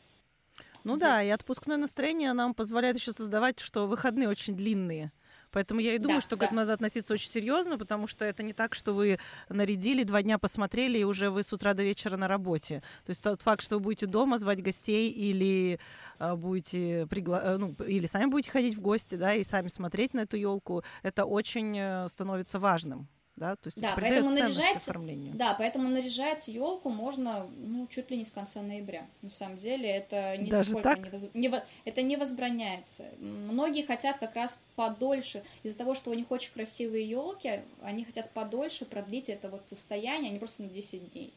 Ну 0.84 0.92
вот. 0.92 1.00
да, 1.00 1.22
и 1.22 1.28
отпускное 1.28 1.76
настроение 1.76 2.32
нам 2.32 2.54
позволяет 2.54 2.96
еще 2.96 3.12
создавать, 3.12 3.60
что 3.60 3.86
выходные 3.86 4.28
очень 4.28 4.56
длинные. 4.56 5.12
Поэтому 5.52 5.80
я 5.80 5.94
и 5.94 5.98
думаю, 5.98 6.20
да, 6.20 6.22
что 6.22 6.36
да. 6.36 6.40
к 6.40 6.42
этому 6.44 6.60
надо 6.60 6.72
относиться 6.72 7.14
очень 7.14 7.30
серьезно, 7.30 7.78
потому 7.78 8.06
что 8.06 8.24
это 8.24 8.42
не 8.42 8.52
так, 8.52 8.74
что 8.74 8.94
вы 8.94 9.18
нарядили, 9.48 10.02
два 10.02 10.22
дня 10.22 10.38
посмотрели, 10.38 10.98
и 10.98 11.04
уже 11.04 11.30
вы 11.30 11.42
с 11.42 11.52
утра 11.52 11.74
до 11.74 11.82
вечера 11.82 12.16
на 12.16 12.26
работе. 12.26 12.82
То 13.04 13.10
есть 13.10 13.22
тот 13.22 13.42
факт, 13.42 13.62
что 13.62 13.76
вы 13.76 13.82
будете 13.82 14.06
дома 14.06 14.38
звать 14.38 14.62
гостей 14.62 15.10
или 15.10 15.78
а, 16.18 16.36
будете 16.36 17.06
пригла... 17.08 17.42
Э, 17.44 17.56
ну, 17.58 17.74
или 17.86 18.06
сами 18.06 18.26
будете 18.26 18.50
ходить 18.50 18.76
в 18.76 18.80
гости, 18.80 19.14
да, 19.14 19.34
и 19.34 19.44
сами 19.44 19.68
смотреть 19.68 20.14
на 20.14 20.20
эту 20.20 20.36
елку, 20.36 20.82
это 21.02 21.24
очень 21.24 21.76
э, 21.78 22.08
становится 22.08 22.58
важным 22.58 23.08
да, 23.36 23.56
то 23.56 23.68
есть 23.68 23.80
да, 23.80 23.94
поэтому 23.96 24.30
наряжать, 24.30 24.88
да, 25.34 25.54
поэтому 25.54 25.88
наряжать 25.88 26.48
елку 26.48 26.90
можно, 26.90 27.46
ну, 27.56 27.86
чуть 27.86 28.10
ли 28.10 28.18
не 28.18 28.26
с 28.26 28.30
конца 28.30 28.60
ноября. 28.60 29.06
На 29.22 29.30
самом 29.30 29.56
деле 29.56 29.90
это 29.90 30.36
нисколько 30.36 30.96
не, 30.96 31.10
воз... 31.10 31.30
не 31.32 31.62
это 31.86 32.02
не 32.02 32.16
возбраняется. 32.16 33.06
Многие 33.18 33.84
хотят 33.84 34.18
как 34.18 34.34
раз 34.36 34.64
подольше 34.76 35.42
из-за 35.62 35.78
того, 35.78 35.94
что 35.94 36.10
у 36.10 36.14
них 36.14 36.30
очень 36.30 36.52
красивые 36.52 37.08
елки, 37.08 37.60
они 37.82 38.04
хотят 38.04 38.30
подольше 38.30 38.84
продлить 38.84 39.30
это 39.30 39.48
вот 39.48 39.66
состояние, 39.66 40.30
не 40.30 40.38
просто 40.38 40.62
на 40.62 40.68
10 40.68 41.12
дней. 41.12 41.32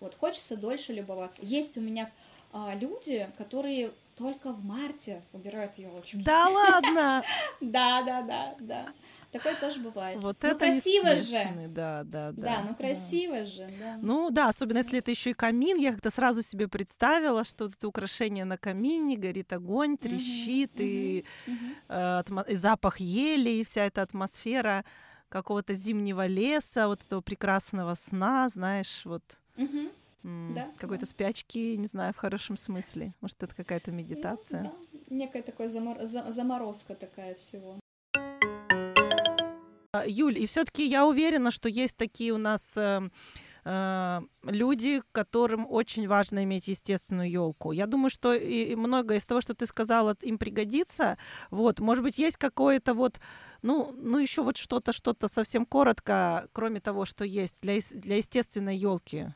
Вот 0.00 0.16
хочется 0.18 0.56
дольше 0.56 0.92
любоваться. 0.92 1.42
Есть 1.44 1.78
у 1.78 1.80
меня 1.80 2.10
а, 2.52 2.74
люди, 2.74 3.28
которые 3.38 3.92
только 4.16 4.50
в 4.50 4.64
марте 4.64 5.22
убирают 5.32 5.78
елочку. 5.78 6.18
Да 6.18 6.48
ладно! 6.48 7.22
Да, 7.60 8.02
да, 8.02 8.22
да, 8.22 8.54
да. 8.60 8.92
Такое 9.36 9.54
тоже 9.56 9.80
бывает. 9.80 10.18
Вот 10.20 10.36
ну, 10.42 10.48
это 10.48 10.58
красиво 10.58 11.16
же. 11.16 11.68
Да, 11.68 12.02
да, 12.04 12.32
да. 12.32 12.42
Да, 12.42 12.64
ну 12.68 12.74
красиво 12.74 13.44
же, 13.44 13.68
да. 13.78 13.98
Ну 14.00 14.30
да, 14.30 14.48
особенно 14.48 14.78
если 14.78 14.98
это 14.98 15.10
еще 15.10 15.30
и 15.30 15.34
камин. 15.34 15.78
Я 15.78 15.92
как-то 15.92 16.10
сразу 16.10 16.42
себе 16.42 16.68
представила, 16.68 17.44
что 17.44 17.66
это 17.66 17.88
украшение 17.88 18.44
на 18.44 18.56
камине, 18.56 19.16
горит 19.16 19.52
огонь, 19.52 19.96
трещит, 19.96 20.72
и, 20.80 21.24
э, 21.88 22.22
и 22.48 22.54
запах 22.54 22.98
ели, 22.98 23.50
и 23.50 23.64
вся 23.64 23.84
эта 23.84 24.02
атмосфера 24.02 24.84
какого-то 25.28 25.74
зимнего 25.74 26.26
леса, 26.26 26.88
вот 26.88 27.02
этого 27.02 27.20
прекрасного 27.20 27.94
сна, 27.94 28.48
знаешь, 28.48 29.02
вот. 29.04 29.38
Да, 30.22 30.72
какой-то 30.76 31.04
да. 31.04 31.10
спячки, 31.10 31.76
не 31.76 31.86
знаю, 31.86 32.12
в 32.12 32.16
хорошем 32.16 32.56
смысле. 32.56 33.14
Может, 33.20 33.44
это 33.44 33.54
какая-то 33.54 33.92
медитация. 33.92 34.64
Ну, 34.64 34.72
да. 34.92 34.98
Некая 35.08 35.42
такая 35.42 35.68
замор... 35.68 35.98
заморозка 36.02 36.96
такая 36.96 37.36
всего. 37.36 37.78
А, 39.96 40.04
Юль, 40.06 40.38
и 40.38 40.46
все-таки 40.46 40.84
я 40.84 41.06
уверена, 41.06 41.50
что 41.50 41.68
есть 41.68 41.96
такие 41.96 42.32
у 42.32 42.38
нас 42.38 42.76
э, 42.76 43.08
э, 43.64 44.20
люди, 44.42 45.02
которым 45.12 45.66
очень 45.68 46.08
важно 46.08 46.44
иметь 46.44 46.68
естественную 46.68 47.30
елку. 47.30 47.72
Я 47.72 47.86
думаю, 47.86 48.10
что 48.10 48.34
и, 48.34 48.72
и 48.72 48.76
многое 48.76 49.18
из 49.18 49.26
того, 49.26 49.40
что 49.40 49.54
ты 49.54 49.66
сказала, 49.66 50.16
им 50.22 50.38
пригодится. 50.38 51.18
Вот, 51.50 51.80
может 51.80 52.04
быть, 52.04 52.18
есть 52.18 52.36
какое-то 52.36 52.94
вот, 52.94 53.20
ну, 53.62 53.92
ну 53.96 54.18
еще 54.18 54.42
вот 54.42 54.56
что-то, 54.56 54.92
что-то 54.92 55.28
совсем 55.28 55.64
коротко, 55.64 56.48
кроме 56.52 56.80
того, 56.80 57.04
что 57.04 57.24
есть 57.24 57.56
для 57.60 57.78
для 57.92 58.16
естественной 58.16 58.76
елки. 58.76 59.28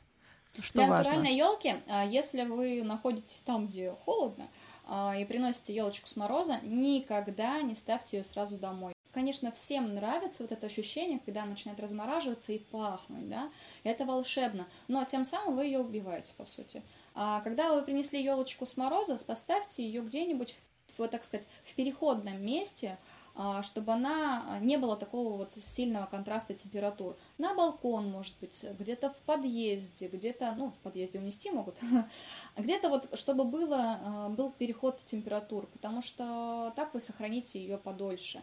Что 0.58 0.78
Для 0.78 0.88
важно? 0.88 1.12
натуральной 1.12 1.36
елки, 1.36 1.74
а, 1.86 2.04
если 2.04 2.42
вы 2.44 2.82
находитесь 2.82 3.40
там, 3.42 3.68
где 3.68 3.92
холодно, 3.92 4.48
а, 4.84 5.14
и 5.16 5.24
приносите 5.24 5.72
елочку 5.72 6.08
с 6.08 6.16
мороза, 6.16 6.58
никогда 6.64 7.62
не 7.62 7.74
ставьте 7.74 8.18
ее 8.18 8.24
сразу 8.24 8.58
домой. 8.58 8.92
Конечно, 9.12 9.50
всем 9.50 9.94
нравится 9.94 10.44
вот 10.44 10.52
это 10.52 10.66
ощущение, 10.66 11.18
когда 11.24 11.44
начинает 11.44 11.80
размораживаться 11.80 12.52
и 12.52 12.58
пахнуть, 12.58 13.28
да, 13.28 13.50
это 13.82 14.04
волшебно, 14.04 14.68
но 14.86 15.04
тем 15.04 15.24
самым 15.24 15.56
вы 15.56 15.64
ее 15.64 15.80
убиваете, 15.80 16.32
по 16.36 16.44
сути. 16.44 16.82
А 17.14 17.40
когда 17.40 17.74
вы 17.74 17.82
принесли 17.82 18.22
елочку 18.22 18.66
с 18.66 18.76
мороза, 18.76 19.18
поставьте 19.24 19.84
ее 19.84 20.02
где-нибудь, 20.02 20.56
в, 20.96 21.08
так 21.08 21.24
сказать, 21.24 21.48
в 21.64 21.74
переходном 21.74 22.40
месте, 22.40 22.98
а, 23.34 23.62
чтобы 23.62 23.92
она 23.92 24.44
а, 24.46 24.58
не 24.60 24.76
было 24.76 24.96
такого 24.96 25.36
вот 25.36 25.52
сильного 25.52 26.06
контраста 26.06 26.54
температур. 26.54 27.16
На 27.38 27.54
балкон, 27.54 28.10
может 28.10 28.34
быть, 28.40 28.64
где-то 28.78 29.08
в 29.08 29.16
подъезде, 29.22 30.08
где-то, 30.08 30.54
ну, 30.56 30.70
в 30.70 30.78
подъезде 30.78 31.18
унести 31.18 31.50
могут, 31.50 31.78
где-то 32.56 32.88
вот, 32.88 33.08
чтобы 33.18 33.44
было, 33.44 33.98
а, 34.02 34.28
был 34.28 34.50
переход 34.50 35.02
температур, 35.04 35.66
потому 35.66 36.02
что 36.02 36.72
так 36.76 36.94
вы 36.94 37.00
сохраните 37.00 37.60
ее 37.60 37.78
подольше. 37.78 38.42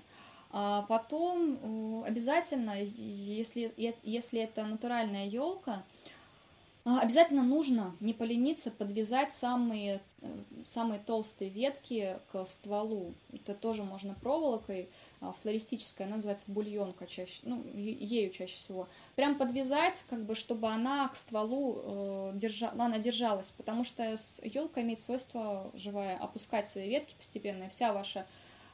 А 0.52 0.84
потом 0.84 2.04
обязательно, 2.06 2.82
если, 2.82 3.72
если 4.04 4.42
это 4.42 4.66
натуральная 4.66 5.28
елка, 5.28 5.84
а, 6.90 7.02
обязательно 7.02 7.44
нужно 7.44 7.94
не 8.00 8.14
полениться 8.14 8.72
подвязать 8.72 9.34
самые, 9.34 10.00
э, 10.22 10.28
самые 10.64 11.02
толстые 11.02 11.50
ветки 11.50 12.18
к 12.32 12.46
стволу. 12.46 13.14
Это 13.34 13.54
тоже 13.56 13.84
можно 13.84 14.14
проволокой, 14.14 14.88
а, 15.20 15.34
флористическая, 15.34 16.08
она 16.08 16.16
называется 16.16 16.50
бульонка 16.50 17.06
чаще, 17.06 17.42
ну, 17.44 17.62
ею 17.74 18.32
чаще 18.32 18.56
всего. 18.56 18.88
Прям 19.18 19.38
подвязать, 19.38 20.06
как 20.10 20.24
бы, 20.24 20.34
чтобы 20.34 20.70
она 20.70 21.10
к 21.10 21.18
стволу 21.18 21.82
э, 21.84 22.32
держала, 22.36 22.72
она 22.86 23.00
держалась, 23.00 23.52
потому 23.52 23.84
что 23.84 24.16
елка 24.44 24.82
имеет 24.82 25.02
свойство 25.02 25.70
живая 25.74 26.16
опускать 26.18 26.70
свои 26.70 26.88
ветки 26.88 27.16
постепенно, 27.18 27.66
и 27.66 27.70
вся 27.70 27.92
ваша 27.92 28.26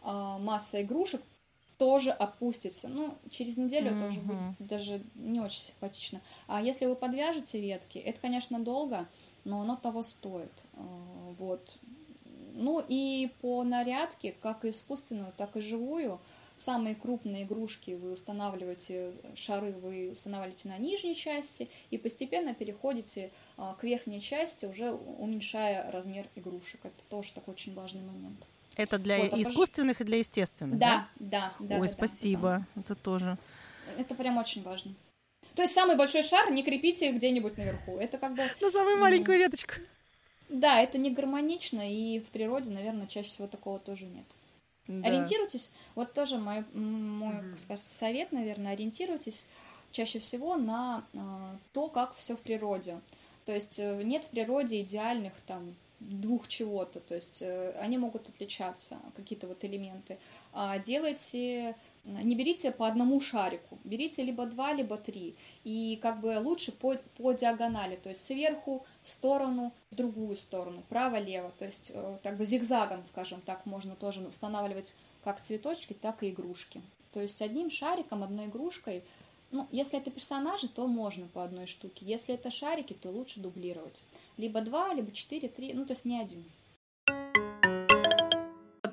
э, 0.03 0.37
масса 0.39 0.83
игрушек 0.83 1.23
тоже 1.83 2.11
опустится. 2.11 2.87
Ну, 2.87 3.13
через 3.29 3.57
неделю 3.57 3.91
mm-hmm. 3.91 3.97
это 3.97 4.07
уже 4.07 4.21
будет 4.21 4.55
даже 4.57 5.01
не 5.15 5.41
очень 5.41 5.59
симпатично. 5.59 6.21
А 6.47 6.61
если 6.61 6.85
вы 6.85 6.95
подвяжете 6.95 7.59
ветки, 7.59 7.97
это, 7.97 8.21
конечно, 8.21 8.57
долго, 8.57 9.05
но 9.43 9.59
оно 9.59 9.75
того 9.75 10.01
стоит. 10.01 10.53
А, 10.75 11.33
вот. 11.37 11.75
Ну 12.53 12.81
и 12.87 13.33
по 13.41 13.63
нарядке, 13.63 14.31
как 14.31 14.63
искусственную, 14.63 15.33
так 15.35 15.57
и 15.57 15.59
живую, 15.59 16.21
самые 16.55 16.95
крупные 16.95 17.43
игрушки 17.43 17.91
вы 17.91 18.13
устанавливаете, 18.13 19.13
шары 19.35 19.71
вы 19.71 20.11
устанавливаете 20.11 20.69
на 20.69 20.77
нижней 20.77 21.15
части 21.15 21.69
и 21.89 21.97
постепенно 21.97 22.53
переходите 22.53 23.31
а, 23.57 23.73
к 23.75 23.83
верхней 23.83 24.21
части, 24.21 24.65
уже 24.65 24.91
уменьшая 24.91 25.91
размер 25.91 26.27
игрушек. 26.35 26.81
Это 26.83 27.03
тоже 27.09 27.33
такой 27.33 27.53
очень 27.53 27.73
важный 27.73 28.01
момент. 28.01 28.37
Это 28.75 28.97
для 28.97 29.19
вот, 29.19 29.33
искусственных 29.33 30.01
и 30.01 30.03
для 30.03 30.17
естественных, 30.17 30.79
да? 30.79 31.07
Да, 31.19 31.53
да. 31.59 31.79
Ой, 31.79 31.87
да, 31.87 31.93
спасибо, 31.93 32.65
да. 32.75 32.81
это 32.81 32.95
тоже. 32.95 33.37
Это 33.97 34.15
прям 34.15 34.37
очень 34.37 34.63
важно. 34.63 34.93
То 35.55 35.61
есть 35.61 35.73
самый 35.73 35.95
большой 35.95 36.23
шар 36.23 36.51
не 36.51 36.63
крепите 36.63 37.11
где-нибудь 37.11 37.57
наверху. 37.57 37.97
Это 37.97 38.17
как 38.17 38.33
бы... 38.33 38.43
На 38.59 38.71
самую 38.71 38.97
маленькую 38.97 39.37
веточку. 39.37 39.73
Да, 40.49 40.81
это 40.81 40.97
не 40.97 41.11
гармонично, 41.11 41.81
и 41.91 42.19
в 42.19 42.29
природе, 42.29 42.71
наверное, 42.71 43.07
чаще 43.07 43.29
всего 43.29 43.47
такого 43.47 43.79
тоже 43.79 44.05
нет. 44.05 44.25
Да. 44.87 45.07
Ориентируйтесь, 45.07 45.71
вот 45.95 46.13
тоже 46.13 46.37
мой, 46.37 46.65
мой 46.73 47.35
mm-hmm. 47.35 47.57
скажем, 47.57 47.85
совет, 47.85 48.31
наверное, 48.31 48.73
ориентируйтесь 48.73 49.47
чаще 49.91 50.19
всего 50.19 50.57
на 50.57 51.05
э, 51.13 51.17
то, 51.71 51.87
как 51.87 52.15
все 52.15 52.35
в 52.35 52.41
природе. 52.41 52.99
То 53.45 53.53
есть 53.53 53.79
э, 53.79 54.01
нет 54.03 54.25
в 54.25 54.29
природе 54.29 54.81
идеальных 54.81 55.33
там 55.47 55.75
двух 55.99 56.47
чего-то, 56.49 56.99
то 56.99 57.15
есть 57.15 57.41
э, 57.41 57.71
они 57.79 57.97
могут 57.97 58.27
отличаться, 58.27 58.97
какие-то 59.15 59.47
вот 59.47 59.63
элементы. 59.63 60.17
А 60.51 60.79
делайте, 60.79 61.75
не 62.03 62.35
берите 62.35 62.71
по 62.71 62.87
одному 62.87 63.19
шарику, 63.21 63.79
берите 63.83 64.23
либо 64.23 64.45
два, 64.45 64.73
либо 64.73 64.97
три, 64.97 65.35
и 65.63 65.97
как 66.01 66.19
бы 66.19 66.37
лучше 66.39 66.71
по, 66.71 66.95
по 67.17 67.31
диагонали, 67.33 67.95
то 67.95 68.09
есть 68.09 68.25
сверху, 68.25 68.85
в 69.03 69.09
сторону, 69.09 69.73
в 69.91 69.95
другую 69.95 70.35
сторону, 70.35 70.83
право-лево, 70.89 71.51
то 71.59 71.65
есть 71.65 71.91
э, 71.93 72.17
как 72.23 72.37
бы 72.37 72.45
зигзагом, 72.45 73.05
скажем 73.05 73.41
так, 73.41 73.65
можно 73.65 73.95
тоже 73.95 74.21
устанавливать 74.21 74.95
как 75.23 75.39
цветочки, 75.39 75.93
так 75.93 76.23
и 76.23 76.29
игрушки. 76.29 76.81
То 77.13 77.21
есть 77.21 77.41
одним 77.41 77.69
шариком, 77.69 78.23
одной 78.23 78.47
игрушкой 78.47 79.03
ну, 79.53 79.67
если 79.71 79.99
это 79.99 80.09
персонажи, 80.09 80.67
то 80.67 80.87
можно 80.87 81.27
по 81.27 81.43
одной 81.43 81.67
штуке. 81.67 82.07
Если 82.07 82.33
это 82.33 82.49
шарики, 82.49 82.93
то 82.93 83.09
лучше 83.09 83.39
дублировать. 83.39 84.03
Либо 84.35 84.61
два, 84.61 84.91
либо 84.95 85.11
четыре, 85.11 85.47
три, 85.47 85.73
ну, 85.73 85.85
то 85.85 85.93
есть 85.93 86.05
не 86.05 86.19
один. 86.19 86.43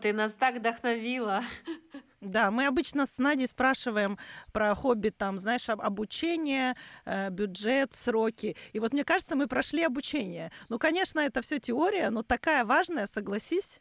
Ты 0.02 0.12
нас 0.12 0.34
так 0.34 0.56
вдохновила. 0.56 1.42
Да, 2.20 2.50
мы 2.50 2.66
обычно 2.66 3.06
с 3.06 3.16
Надей 3.18 3.46
спрашиваем 3.46 4.18
про 4.52 4.74
хобби, 4.74 5.08
там, 5.08 5.38
знаешь, 5.38 5.70
обучение, 5.70 6.76
э, 7.06 7.30
бюджет, 7.30 7.94
сроки. 7.94 8.56
И 8.74 8.78
вот 8.78 8.92
мне 8.92 9.04
кажется, 9.04 9.36
мы 9.36 9.46
прошли 9.46 9.82
обучение. 9.82 10.52
Ну, 10.68 10.78
конечно, 10.78 11.20
это 11.20 11.40
все 11.40 11.58
теория, 11.58 12.10
но 12.10 12.22
такая 12.22 12.66
важная, 12.66 13.06
согласись. 13.06 13.80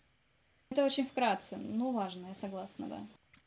Это 0.71 0.85
очень 0.85 1.05
вкратце, 1.05 1.57
но 1.57 1.91
важно, 1.91 2.27
я 2.27 2.33
согласна, 2.33 2.87
да. 2.87 2.99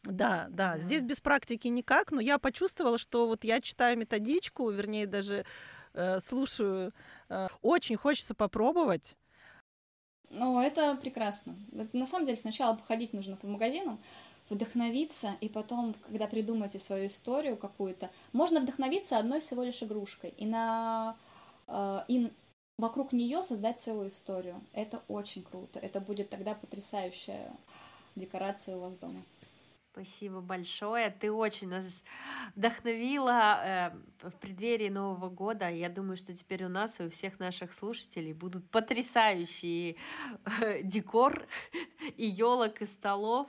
Да, 0.05 0.47
да, 0.51 0.79
здесь 0.79 1.05
без 1.05 1.21
практики 1.21 1.69
никак, 1.69 2.11
но 2.11 2.21
я 2.21 2.39
почувствовала, 2.39 2.99
что 2.99 3.29
вот 3.29 3.45
я 3.45 3.61
читаю 3.61 3.97
методичку, 3.97 4.69
вернее, 4.69 5.07
даже 5.07 5.47
э, 5.95 6.19
слушаю. 6.21 6.93
Э, 7.29 7.47
очень 7.63 7.97
хочется 7.97 8.35
попробовать. 8.35 9.17
Ну, 10.29 10.61
это 10.61 10.97
прекрасно. 10.97 11.55
На 11.93 12.07
самом 12.07 12.25
деле, 12.25 12.37
сначала 12.37 12.75
походить 12.75 13.13
нужно 13.13 13.37
по 13.37 13.47
магазинам, 13.47 14.01
вдохновиться, 14.53 15.37
и 15.41 15.49
потом, 15.49 15.95
когда 16.07 16.27
придумаете 16.27 16.79
свою 16.79 17.07
историю 17.07 17.57
какую-то, 17.57 18.11
можно 18.33 18.61
вдохновиться 18.61 19.19
одной 19.19 19.41
всего 19.41 19.63
лишь 19.65 19.83
игрушкой 19.83 20.35
и 20.37 20.47
на 20.47 21.17
э, 21.67 22.05
и 22.09 22.31
вокруг 22.79 23.13
нее 23.13 23.43
создать 23.43 23.81
целую 23.81 24.09
историю. 24.09 24.61
Это 24.73 25.03
очень 25.09 25.43
круто. 25.43 25.79
Это 25.79 26.01
будет 26.01 26.31
тогда 26.31 26.55
потрясающая 26.55 27.53
декорация 28.15 28.77
у 28.77 28.81
вас 28.81 28.97
дома. 28.97 29.23
Спасибо 29.93 30.41
большое. 30.41 31.11
Ты 31.11 31.31
очень 31.31 31.69
нас 31.69 32.03
вдохновила 32.57 33.61
э, 33.63 33.91
в 34.23 34.33
преддверии 34.41 34.89
Нового 34.89 35.29
года. 35.29 35.69
Я 35.69 35.91
думаю, 35.91 36.17
что 36.17 36.35
теперь 36.35 36.65
у 36.65 36.71
нас 36.71 36.99
и 36.99 37.05
у 37.05 37.11
всех 37.11 37.39
наших 37.39 37.75
слушателей 37.75 38.33
будут 38.33 38.69
потрясающий 38.71 39.99
э, 40.63 40.83
декор 40.83 41.47
и 42.17 42.27
елок, 42.27 42.81
и 42.81 42.87
столов 42.87 43.49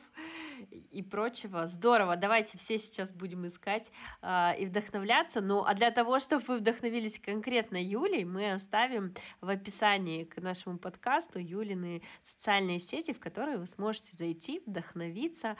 и 0.69 1.01
прочего. 1.01 1.67
Здорово. 1.67 2.15
Давайте 2.15 2.57
все 2.57 2.77
сейчас 2.77 3.11
будем 3.11 3.45
искать 3.47 3.91
э, 4.21 4.59
и 4.59 4.65
вдохновляться. 4.65 5.41
Ну, 5.41 5.63
а 5.63 5.73
для 5.73 5.91
того, 5.91 6.19
чтобы 6.19 6.43
вы 6.47 6.57
вдохновились 6.57 7.19
конкретно 7.19 7.77
Юлей, 7.81 8.25
мы 8.25 8.53
оставим 8.53 9.13
в 9.41 9.49
описании 9.49 10.23
к 10.23 10.41
нашему 10.41 10.77
подкасту 10.77 11.39
Юлины 11.39 12.01
социальные 12.21 12.79
сети, 12.79 13.13
в 13.13 13.19
которые 13.19 13.57
вы 13.57 13.67
сможете 13.67 14.15
зайти, 14.17 14.61
вдохновиться, 14.65 15.57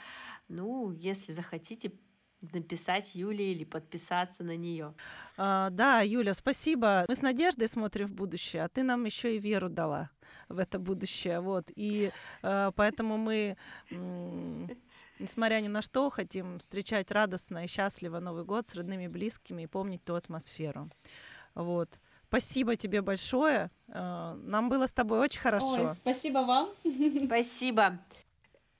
ну, 0.48 0.92
если 0.92 1.32
захотите 1.32 1.92
написать 2.52 3.14
Юле 3.14 3.52
или 3.52 3.64
подписаться 3.64 4.44
на 4.44 4.56
нее. 4.56 4.94
А, 5.36 5.70
да, 5.70 6.00
Юля, 6.00 6.34
спасибо. 6.34 7.04
Мы 7.08 7.14
с 7.14 7.22
надеждой 7.22 7.68
смотрим 7.68 8.06
в 8.06 8.12
будущее, 8.12 8.64
а 8.64 8.68
ты 8.68 8.82
нам 8.82 9.04
еще 9.04 9.36
и 9.36 9.38
веру 9.38 9.68
дала 9.68 10.10
в 10.48 10.58
это 10.58 10.78
будущее. 10.78 11.40
Вот. 11.40 11.70
И 11.74 12.10
а, 12.42 12.72
поэтому 12.72 13.16
мы, 13.16 13.56
несмотря 15.18 15.60
ни 15.60 15.68
на 15.68 15.82
что, 15.82 16.10
хотим 16.10 16.58
встречать 16.58 17.10
радостно 17.10 17.64
и 17.64 17.68
счастливо 17.68 18.20
Новый 18.20 18.44
год 18.44 18.66
с 18.66 18.74
родными, 18.74 19.06
близкими 19.06 19.62
и 19.62 19.66
помнить 19.66 20.04
ту 20.04 20.14
атмосферу. 20.14 20.90
Вот. 21.54 21.98
Спасибо 22.28 22.74
тебе 22.74 23.00
большое. 23.00 23.70
А, 23.88 24.34
нам 24.34 24.68
было 24.68 24.86
с 24.86 24.92
тобой 24.92 25.20
очень 25.20 25.40
хорошо. 25.40 25.84
Ой, 25.84 25.90
спасибо 25.90 26.38
вам. 26.38 26.68
Спасибо. 27.26 28.00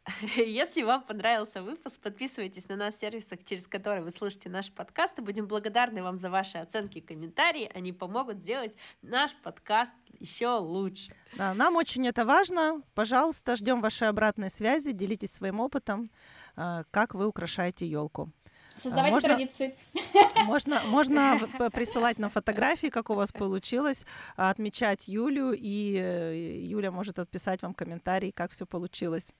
Если 0.36 0.82
вам 0.82 1.02
понравился 1.02 1.62
выпуск, 1.62 2.00
подписывайтесь 2.00 2.68
на 2.68 2.76
нас 2.76 2.94
в 2.94 2.98
сервисах, 2.98 3.38
через 3.44 3.66
которые 3.66 4.02
вы 4.02 4.10
слушаете 4.10 4.50
наш 4.50 4.70
подкаст, 4.70 5.18
и 5.18 5.22
будем 5.22 5.46
благодарны 5.46 6.02
вам 6.02 6.18
за 6.18 6.30
ваши 6.30 6.58
оценки 6.58 6.98
и 6.98 7.00
комментарии. 7.00 7.70
Они 7.74 7.92
помогут 7.92 8.38
сделать 8.38 8.74
наш 9.02 9.34
подкаст 9.36 9.94
еще 10.20 10.58
лучше. 10.58 11.14
Да, 11.36 11.54
нам 11.54 11.76
очень 11.76 12.06
это 12.06 12.24
важно. 12.24 12.82
Пожалуйста, 12.94 13.56
ждем 13.56 13.80
вашей 13.80 14.08
обратной 14.08 14.50
связи, 14.50 14.92
делитесь 14.92 15.32
своим 15.32 15.60
опытом, 15.60 16.10
а, 16.56 16.84
как 16.90 17.14
вы 17.14 17.26
украшаете 17.26 17.86
елку. 17.86 18.30
Создавайте 18.76 19.14
можно, 19.14 19.28
традиции. 19.28 19.76
Можно, 20.46 20.82
можно 20.86 21.38
присылать 21.72 22.18
на 22.18 22.28
фотографии, 22.28 22.88
как 22.88 23.08
у 23.08 23.14
вас 23.14 23.30
получилось, 23.30 24.04
отмечать 24.34 25.06
Юлю, 25.06 25.52
и 25.52 25.96
э, 25.96 26.58
Юля 26.60 26.90
может 26.90 27.20
отписать 27.20 27.62
вам 27.62 27.72
комментарий, 27.72 28.32
как 28.32 28.50
все 28.50 28.66
получилось. 28.66 29.32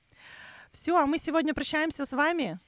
Все, 0.74 0.96
а 0.98 1.06
мы 1.06 1.18
сегодня 1.18 1.54
прощаемся 1.54 2.04
с 2.04 2.12
вами. 2.12 2.58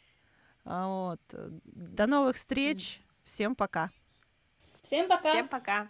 А, 0.65 0.87
вот. 0.87 1.21
До 1.65 2.07
новых 2.07 2.37
встреч. 2.37 3.01
Всем 3.25 3.57
пока. 3.57 3.91
Всем 4.85 5.09
пока. 5.09 5.33
Всем 5.33 5.49
пока. 5.49 5.89